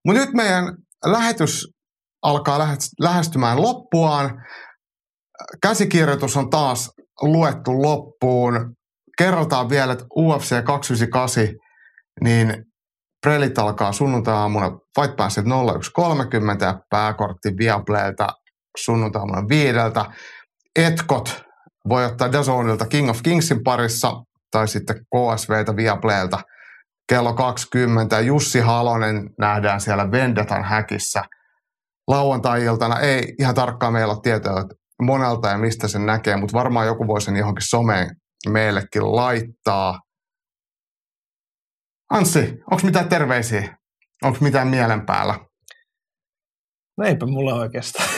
[0.04, 0.64] Mutta nyt meidän
[1.04, 1.75] lähetys
[2.26, 2.58] alkaa
[3.00, 4.42] lähestymään loppuaan.
[5.62, 6.90] Käsikirjoitus on taas
[7.22, 8.74] luettu loppuun.
[9.18, 11.44] Kerrotaan vielä, että UFC 298,
[12.20, 12.64] niin
[13.22, 14.70] prelit alkaa sunnuntai-aamuna
[15.00, 15.50] Fight Passit 01.30
[16.64, 18.28] ja pääkortti Viaplayta
[18.78, 20.04] sunnuntaina viideltä.
[20.76, 21.44] Etkot
[21.88, 24.12] voi ottaa Dazonilta King of Kingsin parissa
[24.50, 26.38] tai sitten KSVtä Viaplaylta
[27.08, 28.20] kello 20.
[28.20, 31.24] Jussi Halonen nähdään siellä Vendetan häkissä
[32.08, 33.00] lauantai-iltana.
[33.00, 37.06] Ei ihan tarkkaan meillä ole tietoa, että monelta ja mistä sen näkee, mutta varmaan joku
[37.06, 38.16] voi sen johonkin someen
[38.48, 40.00] meillekin laittaa.
[42.10, 43.76] Anssi, onko mitään terveisiä?
[44.22, 45.34] Onko mitään mielen päällä?
[46.98, 48.08] No eipä mulla oikeastaan.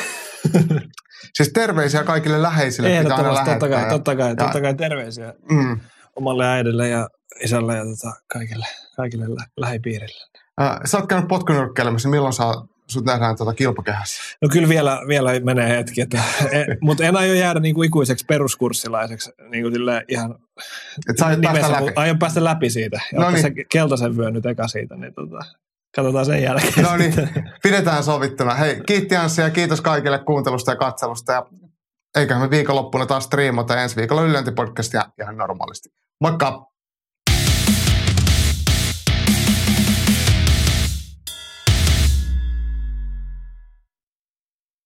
[1.37, 3.45] siis terveisiä kaikille läheisille pitää aina.
[3.45, 5.81] Totta kai, totta kai, ja, totta kai terveisiä mm.
[6.17, 7.09] omalle äidille ja
[7.45, 8.67] isälle ja tota, kaikille,
[8.97, 10.27] kaikille lä- lähipiirille.
[10.61, 12.45] Äh, sä oot käynyt potkunyrkkeilemässä, milloin sä
[12.91, 14.23] sut nähdään tuota kilpakehässä?
[14.43, 18.25] No kyllä vielä, vielä menee hetki, että, e, mutta en aio jäädä niin kuin ikuiseksi
[18.25, 19.75] peruskurssilaiseksi niin kuin
[20.09, 20.35] ihan
[21.11, 21.93] Et sä päästä läpi.
[21.97, 23.43] Aion päästä läpi siitä ja no niin.
[23.43, 25.39] se keltaisen vyön nyt eka siitä, niin tota,
[25.97, 26.83] Katsotaan sen jälkeen.
[26.83, 27.15] No niin,
[27.63, 28.55] pidetään sovittuna.
[28.55, 31.33] Hei, kiitti Anssi ja kiitos kaikille kuuntelusta ja katselusta.
[31.33, 31.47] Ja
[32.17, 35.89] eiköhän me viikonloppuna taas striimata ensi viikolla Ylenti-podcastia ihan normaalisti.
[36.21, 36.68] Moikka!